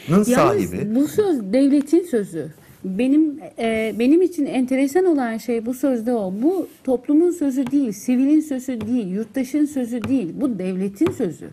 rüyanın 0.09 0.23
sahibi. 0.23 0.77
Yalnız 0.77 0.95
bu 0.95 1.07
söz 1.07 1.53
devletin 1.53 2.03
sözü. 2.03 2.47
Benim 2.83 3.39
e, 3.59 3.95
benim 3.99 4.21
için 4.21 4.45
enteresan 4.45 5.05
olan 5.05 5.37
şey 5.37 5.65
bu 5.65 5.73
sözde 5.73 6.13
o. 6.13 6.33
Bu 6.41 6.67
toplumun 6.83 7.31
sözü 7.31 7.71
değil, 7.71 7.91
sivilin 7.91 8.39
sözü 8.39 8.81
değil, 8.81 9.07
yurttaşın 9.07 9.65
sözü 9.65 10.03
değil. 10.03 10.29
Bu 10.33 10.59
devletin 10.59 11.11
sözü. 11.11 11.49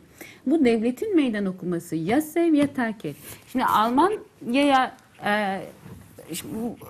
Bu 0.46 0.64
devletin 0.64 1.16
meydan 1.16 1.46
okuması. 1.46 1.96
Ya 1.96 2.20
sev 2.20 2.54
ya 2.54 2.66
terk 2.66 3.04
et. 3.04 3.16
Şimdi 3.52 3.64
Almanya'ya 3.64 4.96
e, 5.24 5.60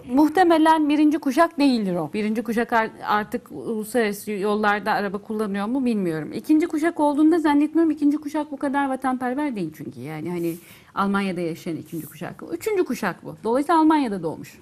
muhtemelen 0.09 0.89
birinci 0.89 1.19
kuşak 1.19 1.59
değildir 1.59 1.95
o. 1.95 2.11
Birinci 2.15 2.43
kuşak 2.43 2.73
ar- 2.73 2.91
artık 3.07 3.53
uluslararası 3.53 4.31
yollarda 4.31 4.93
araba 4.93 5.19
kullanıyor 5.19 5.67
mu 5.67 5.85
bilmiyorum. 5.85 6.33
İkinci 6.33 6.67
kuşak 6.67 7.01
olduğunda 7.01 7.39
zannetmiyorum 7.39 7.91
ikinci 7.91 8.17
kuşak 8.17 8.53
bu 8.53 8.57
kadar 8.57 8.89
vatanperver 8.89 9.57
değil 9.57 9.73
çünkü. 9.77 10.01
Yani 10.01 10.31
hani 10.31 10.55
Almanya'da 10.95 11.41
yaşayan 11.41 11.77
ikinci 11.77 12.07
kuşak. 12.07 12.43
Üçüncü 12.53 12.85
kuşak 12.85 13.25
bu. 13.25 13.37
Dolayısıyla 13.45 13.81
Almanya'da 13.81 14.23
doğmuş. 14.23 14.59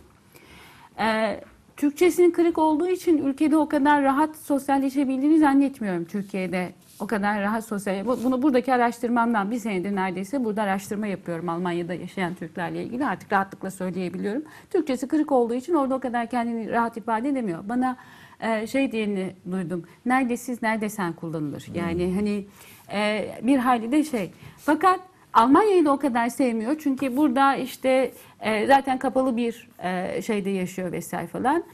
Ee, 0.99 1.41
Türkçesinin 1.76 2.30
kırık 2.30 2.59
olduğu 2.59 2.89
için 2.89 3.18
ülkede 3.18 3.57
o 3.57 3.68
kadar 3.68 4.03
rahat 4.03 4.37
sosyalleşebildiğini 4.37 5.39
zannetmiyorum 5.39 6.05
Türkiye'de. 6.05 6.72
O 7.01 7.07
kadar 7.07 7.41
rahat 7.43 7.64
sosyal. 7.64 8.07
bu- 8.07 8.24
Bunu 8.24 8.43
buradaki 8.43 8.74
araştırmamdan 8.74 9.51
bir 9.51 9.59
senedir 9.59 9.95
neredeyse 9.97 10.45
burada 10.45 10.62
araştırma 10.62 11.07
yapıyorum 11.07 11.49
Almanya'da 11.49 11.95
yaşayan 11.95 12.35
Türklerle 12.35 12.83
ilgili. 12.85 13.07
Artık 13.07 13.33
rahatlıkla 13.33 13.70
söyleyebiliyorum. 13.70 14.43
Türkçesi 14.70 15.09
kırık 15.09 15.33
olduğu 15.33 15.55
için 15.55 15.74
orada 15.74 15.95
o 15.95 16.01
kadar 16.01 16.26
kendini 16.30 16.70
rahat 16.70 16.97
ifade 16.97 17.28
edemiyor. 17.28 17.68
Bana 17.68 17.97
e, 18.41 18.66
şey 18.66 18.93
diyeni 18.93 19.35
duydum. 19.51 19.85
Nerede 20.07 20.37
siz, 20.37 20.62
nerede 20.62 20.89
sen 20.89 21.12
kullanılır. 21.12 21.66
Yani 21.74 22.14
hani 22.14 22.47
e, 22.93 23.30
bir 23.43 23.59
hali 23.59 23.93
de 23.93 24.05
şey. 24.05 24.33
Fakat 24.59 25.01
Almanya'yı 25.33 25.85
da 25.85 25.93
o 25.93 25.99
kadar 25.99 26.28
sevmiyor. 26.28 26.76
Çünkü 26.78 27.16
burada 27.16 27.57
işte 27.57 28.12
e, 28.41 28.66
zaten 28.66 28.99
kapalı 28.99 29.37
bir 29.37 29.68
e, 29.83 30.22
şeyde 30.22 30.51
yaşıyor 30.51 30.93
vesaire 30.93 31.26
falan. 31.26 31.64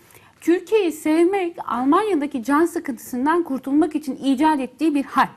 Türkiye'yi 0.41 0.93
sevmek 0.93 1.57
Almanya'daki 1.67 2.45
can 2.45 2.67
sıkıntısından 2.67 3.43
kurtulmak 3.43 3.95
için 3.95 4.17
icat 4.17 4.61
ettiği 4.61 4.95
bir 4.95 5.05
hal. 5.05 5.29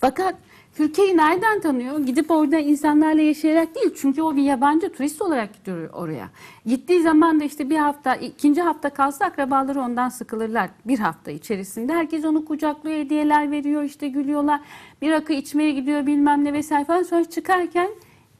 Fakat 0.00 0.34
Türkiye'yi 0.78 1.16
nereden 1.16 1.60
tanıyor? 1.60 1.98
Gidip 1.98 2.30
orada 2.30 2.58
insanlarla 2.58 3.22
yaşayarak 3.22 3.74
değil. 3.74 3.94
Çünkü 3.96 4.22
o 4.22 4.36
bir 4.36 4.42
yabancı 4.42 4.92
turist 4.92 5.22
olarak 5.22 5.54
gidiyor 5.54 5.90
oraya. 5.90 6.30
Gittiği 6.66 7.02
zaman 7.02 7.40
da 7.40 7.44
işte 7.44 7.70
bir 7.70 7.76
hafta, 7.76 8.14
ikinci 8.14 8.62
hafta 8.62 8.90
kalsa 8.90 9.24
akrabaları 9.24 9.80
ondan 9.80 10.08
sıkılırlar. 10.08 10.70
Bir 10.86 10.98
hafta 10.98 11.30
içerisinde. 11.30 11.92
Herkes 11.92 12.24
onu 12.24 12.44
kucaklıyor, 12.44 12.96
hediyeler 12.98 13.50
veriyor, 13.50 13.82
işte 13.82 14.08
gülüyorlar. 14.08 14.60
Bir 15.02 15.10
rakı 15.10 15.32
içmeye 15.32 15.70
gidiyor 15.70 16.06
bilmem 16.06 16.44
ne 16.44 16.52
vesaire 16.52 16.84
falan. 16.84 17.02
Sonra 17.02 17.24
çıkarken 17.24 17.88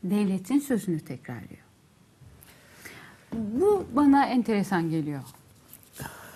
devletin 0.05 0.59
sözünü 0.59 1.01
tekrarlıyor. 1.01 1.63
Bu 3.33 3.85
bana 3.93 4.25
enteresan 4.25 4.91
geliyor 4.91 5.21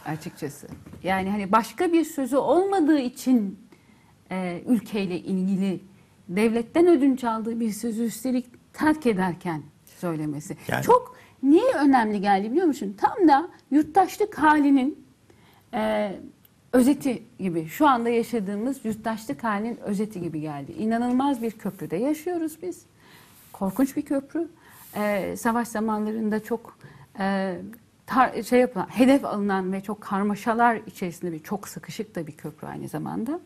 açıkçası. 0.07 0.69
Yani 1.03 1.31
hani 1.31 1.53
başka 1.53 1.93
bir 1.93 2.05
sözü 2.05 2.37
olmadığı 2.37 2.99
için 2.99 3.59
e, 4.31 4.63
ülkeyle 4.67 5.19
ilgili 5.19 5.92
devletten 6.29 6.87
ödünç 6.87 7.25
aldığı 7.25 7.61
bir 7.61 7.71
sözü 7.71 8.05
üstelik 8.05 8.47
terk 8.73 9.07
ederken 9.07 9.63
söylemesi. 9.87 10.57
Yani- 10.69 10.83
Çok 10.85 11.17
niye 11.43 11.73
önemli 11.75 12.21
geldi 12.21 12.51
biliyor 12.51 12.67
musun? 12.67 12.97
Tam 13.01 13.29
da 13.29 13.49
yurttaşlık 13.71 14.39
halinin 14.39 15.07
e, 15.75 16.13
özeti 16.73 17.23
gibi. 17.39 17.69
Şu 17.69 17.87
anda 17.89 18.09
yaşadığımız 18.09 18.85
yurttaşlık 18.85 19.45
halinin 19.45 19.77
özeti 19.77 20.21
gibi 20.21 20.41
geldi. 20.41 20.73
İnanılmaz 20.73 21.43
bir 21.43 21.51
köprüde 21.51 21.97
yaşıyoruz 21.97 22.59
biz. 22.63 22.83
Korkunç 23.53 23.97
bir 23.97 24.03
köprü. 24.03 24.49
E, 24.97 25.35
savaş 25.37 25.69
zamanlarında 25.69 26.45
çok 26.45 26.79
e, 27.19 27.57
tar- 28.07 28.43
şey 28.45 28.61
yapılan, 28.61 28.87
hedef 28.87 29.25
alınan 29.25 29.73
ve 29.73 29.81
çok 29.81 30.01
karmaşalar 30.01 30.77
içerisinde 30.87 31.33
bir 31.33 31.43
çok 31.43 31.69
sıkışık 31.69 32.15
da 32.15 32.27
bir 32.27 32.33
köprü 32.33 32.67
aynı 32.67 32.89
zamanda. 32.89 33.41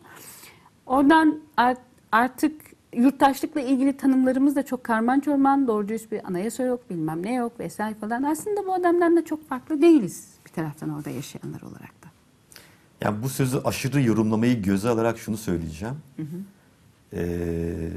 Oradan 0.85 1.39
art- 1.57 1.81
artık 2.11 2.61
yurttaşlıkla 2.97 3.61
ilgili 3.61 3.97
tanımlarımız 3.97 4.55
da 4.55 4.65
çok 4.65 4.83
karman 4.83 5.19
çorman, 5.19 5.67
doğru 5.67 5.87
dürüst 5.87 6.11
bir 6.11 6.27
anayasa 6.27 6.63
yok, 6.63 6.89
bilmem 6.89 7.23
ne 7.23 7.33
yok 7.33 7.59
vesaire 7.59 7.95
falan. 7.95 8.23
Aslında 8.23 8.65
bu 8.65 8.73
adamdan 8.73 9.17
da 9.17 9.25
çok 9.25 9.49
farklı 9.49 9.81
değiliz 9.81 10.27
bir 10.45 10.51
taraftan 10.51 10.89
orada 10.89 11.09
yaşayanlar 11.09 11.61
olarak 11.61 12.03
da. 12.03 12.07
Yani 13.01 13.23
bu 13.23 13.29
sözü 13.29 13.57
aşırı 13.57 14.01
yorumlamayı 14.01 14.61
göze 14.61 14.89
alarak 14.89 15.19
şunu 15.19 15.37
söyleyeceğim. 15.37 15.95
Ee, 17.13 17.89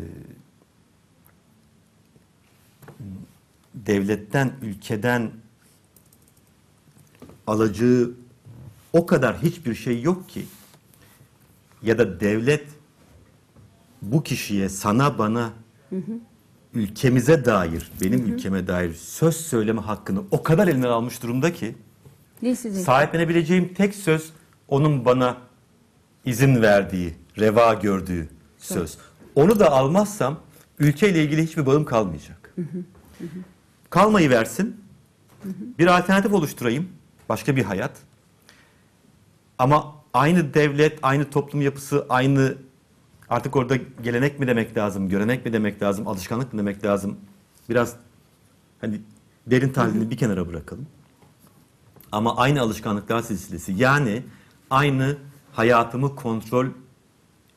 devletten, 3.74 4.53
ülkeden 4.62 5.30
alacağı 7.46 8.11
o 8.92 9.07
kadar 9.07 9.42
hiçbir 9.42 9.74
şey 9.74 10.03
yok 10.03 10.28
ki 10.28 10.46
ya 11.82 11.98
da 11.98 12.20
devlet 12.20 12.79
bu 14.03 14.22
kişiye, 14.22 14.68
sana, 14.68 15.18
bana, 15.18 15.51
ülkemize 16.74 17.44
dair, 17.44 17.90
benim 18.03 18.26
ülkeme 18.34 18.66
dair 18.66 18.94
söz 18.94 19.36
söyleme 19.36 19.80
hakkını 19.80 20.22
o 20.30 20.42
kadar 20.42 20.68
elinden 20.68 20.88
almış 20.88 21.22
durumda 21.22 21.53
ki? 21.53 21.74
Sahiplenebileceğim 22.84 23.74
tek 23.74 23.94
söz 23.94 24.32
onun 24.68 25.05
bana 25.05 25.36
izin 26.24 26.62
verdiği, 26.62 27.14
reva 27.38 27.74
gördüğü 27.74 28.28
söz. 28.59 28.98
Onu 29.34 29.59
da 29.59 29.70
almazsam 29.70 30.40
ülkeyle 30.78 31.24
ilgili 31.24 31.42
hiçbir 31.42 31.66
bağım 31.66 31.84
kalmayacak. 31.84 32.55
Kalmayı 33.90 34.30
versin. 34.30 34.80
Bir 35.78 35.86
alternatif 35.98 36.32
oluşturayım. 36.32 36.88
Başka 37.28 37.57
bir 37.57 37.62
hayat. 37.64 37.92
Ama 39.59 39.94
aynı 40.14 40.55
devlet, 40.55 40.98
aynı 41.03 41.30
toplum 41.30 41.62
yapısı, 41.62 42.07
aynı 42.09 42.55
artık 43.30 43.56
orada 43.56 43.76
gelenek 44.02 44.40
mi 44.40 44.46
demek 44.46 44.76
lazım, 44.76 45.08
görenek 45.08 45.44
mi 45.46 45.52
demek 45.52 45.82
lazım, 45.82 46.08
alışkanlık 46.08 46.52
mı 46.52 46.58
demek 46.58 46.84
lazım? 46.84 47.16
Biraz 47.68 47.96
hani 48.80 49.00
derin 49.46 49.72
tahlilini 49.72 50.10
bir 50.10 50.16
kenara 50.16 50.48
bırakalım 50.48 50.86
ama 52.12 52.36
aynı 52.36 52.60
alışkanlıklar 52.60 53.22
silsilesi. 53.22 53.72
Yani 53.72 54.22
aynı 54.70 55.16
hayatımı 55.52 56.16
kontrol 56.16 56.66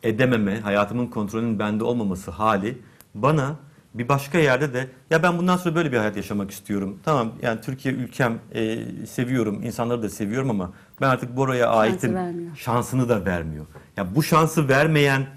edememe, 0.03 0.59
hayatımın 0.59 1.07
kontrolünün 1.07 1.59
bende 1.59 1.84
olmaması 1.84 2.32
hali 2.32 2.82
bana 3.15 3.55
bir 3.93 4.09
başka 4.09 4.38
yerde 4.38 4.74
de 4.74 4.88
ya 5.09 5.24
ben 5.24 5.38
bundan 5.38 5.57
sonra 5.57 5.76
böyle 5.76 5.91
bir 5.91 5.97
hayat 5.97 6.17
yaşamak 6.17 6.51
istiyorum. 6.51 6.99
Tamam 7.03 7.32
yani 7.41 7.61
Türkiye 7.61 7.93
ülkem 7.93 8.39
e, 8.53 8.86
seviyorum, 9.05 9.63
insanları 9.63 10.03
da 10.03 10.09
seviyorum 10.09 10.49
ama 10.49 10.74
ben 11.01 11.09
artık 11.09 11.38
buraya 11.38 11.69
aitim 11.69 12.17
şansını 12.55 13.09
da 13.09 13.26
vermiyor. 13.26 13.65
Ya 13.97 14.15
bu 14.15 14.24
şansı 14.24 14.69
vermeyen 14.69 15.28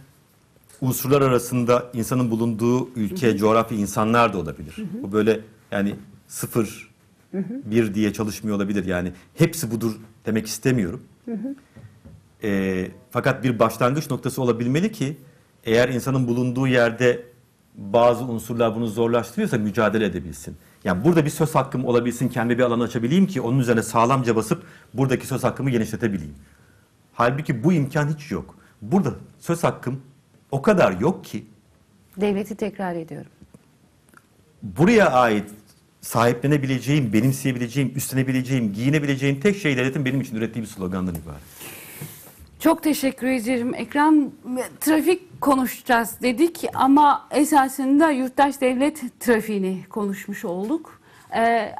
unsurlar 0.80 1.22
arasında 1.22 1.90
insanın 1.94 2.30
bulunduğu 2.30 2.88
ülke, 2.96 3.36
coğrafya, 3.36 3.78
insanlar 3.78 4.32
da 4.32 4.38
olabilir. 4.38 4.76
Bu 5.02 5.12
böyle 5.12 5.40
yani 5.70 5.94
sıfır, 6.28 6.90
bir 7.64 7.94
diye 7.94 8.12
çalışmıyor 8.12 8.56
olabilir. 8.56 8.84
Yani 8.84 9.12
hepsi 9.34 9.70
budur 9.70 9.92
demek 10.26 10.46
istemiyorum. 10.46 11.02
Ee, 12.42 12.90
fakat 13.10 13.44
bir 13.44 13.58
başlangıç 13.58 14.10
noktası 14.10 14.42
olabilmeli 14.42 14.92
ki 14.92 15.16
eğer 15.64 15.88
insanın 15.88 16.28
bulunduğu 16.28 16.66
yerde 16.66 17.22
bazı 17.74 18.24
unsurlar 18.24 18.74
bunu 18.74 18.86
zorlaştırıyorsa 18.86 19.58
mücadele 19.58 20.04
edebilsin. 20.04 20.56
Yani 20.84 21.04
burada 21.04 21.24
bir 21.24 21.30
söz 21.30 21.54
hakkım 21.54 21.84
olabilsin, 21.84 22.28
kendi 22.28 22.58
bir 22.58 22.62
alan 22.62 22.80
açabileyim 22.80 23.26
ki 23.26 23.40
onun 23.40 23.58
üzerine 23.58 23.82
sağlamca 23.82 24.36
basıp 24.36 24.62
buradaki 24.94 25.26
söz 25.26 25.44
hakkımı 25.44 25.70
genişletebileyim. 25.70 26.34
Halbuki 27.12 27.64
bu 27.64 27.72
imkan 27.72 28.08
hiç 28.08 28.30
yok. 28.30 28.54
Burada 28.82 29.14
söz 29.38 29.64
hakkım 29.64 30.00
o 30.56 30.62
kadar 30.62 31.00
yok 31.00 31.24
ki 31.24 31.46
Devleti 32.16 32.54
tekrar 32.54 32.94
ediyorum. 32.94 33.30
buraya 34.62 35.10
ait 35.10 35.44
sahiplenebileceğim, 36.00 37.12
benimseyebileceğim, 37.12 37.92
üstlenebileceğim, 37.96 38.72
giyinebileceğim 38.72 39.40
tek 39.40 39.56
şey 39.56 39.76
devletin 39.76 40.04
benim 40.04 40.20
için 40.20 40.36
ürettiği 40.36 40.62
bir 40.62 40.68
slogandan 40.68 41.14
ibaret. 41.14 41.40
Çok 42.60 42.82
teşekkür 42.82 43.26
ederim. 43.26 43.74
Ekrem 43.74 44.30
trafik 44.80 45.40
konuşacağız 45.40 46.10
dedik 46.22 46.64
ama 46.74 47.28
esasında 47.30 48.10
yurttaş 48.10 48.60
devlet 48.60 49.20
trafiğini 49.20 49.84
konuşmuş 49.90 50.44
olduk. 50.44 51.00
Ee, 51.36 51.74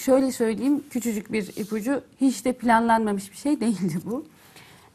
şöyle 0.00 0.32
söyleyeyim 0.32 0.84
küçücük 0.90 1.32
bir 1.32 1.42
ipucu 1.56 2.02
hiç 2.20 2.44
de 2.44 2.52
planlanmamış 2.52 3.32
bir 3.32 3.36
şey 3.36 3.60
değildi 3.60 3.98
bu. 4.04 4.26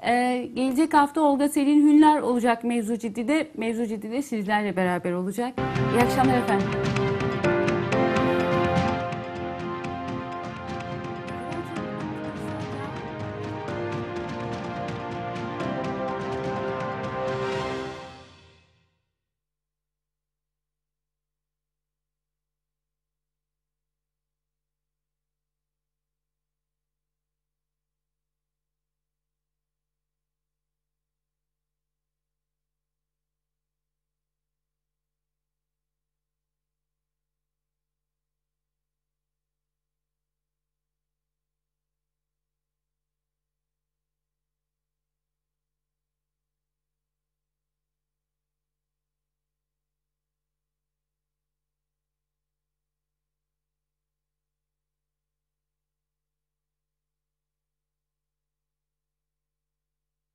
Ee, 0.06 0.50
gelecek 0.54 0.94
hafta 0.94 1.22
Olga 1.22 1.50
Selin 1.50 1.88
Hünler 1.88 2.22
olacak 2.22 2.64
Mevzu 2.64 2.98
Ciddi'de. 2.98 3.52
Mevzu 3.58 3.86
Ciddi'de 3.86 4.22
sizlerle 4.22 4.76
beraber 4.76 5.12
olacak. 5.12 5.54
İyi 5.96 6.02
akşamlar 6.04 6.38
efendim. 6.38 6.68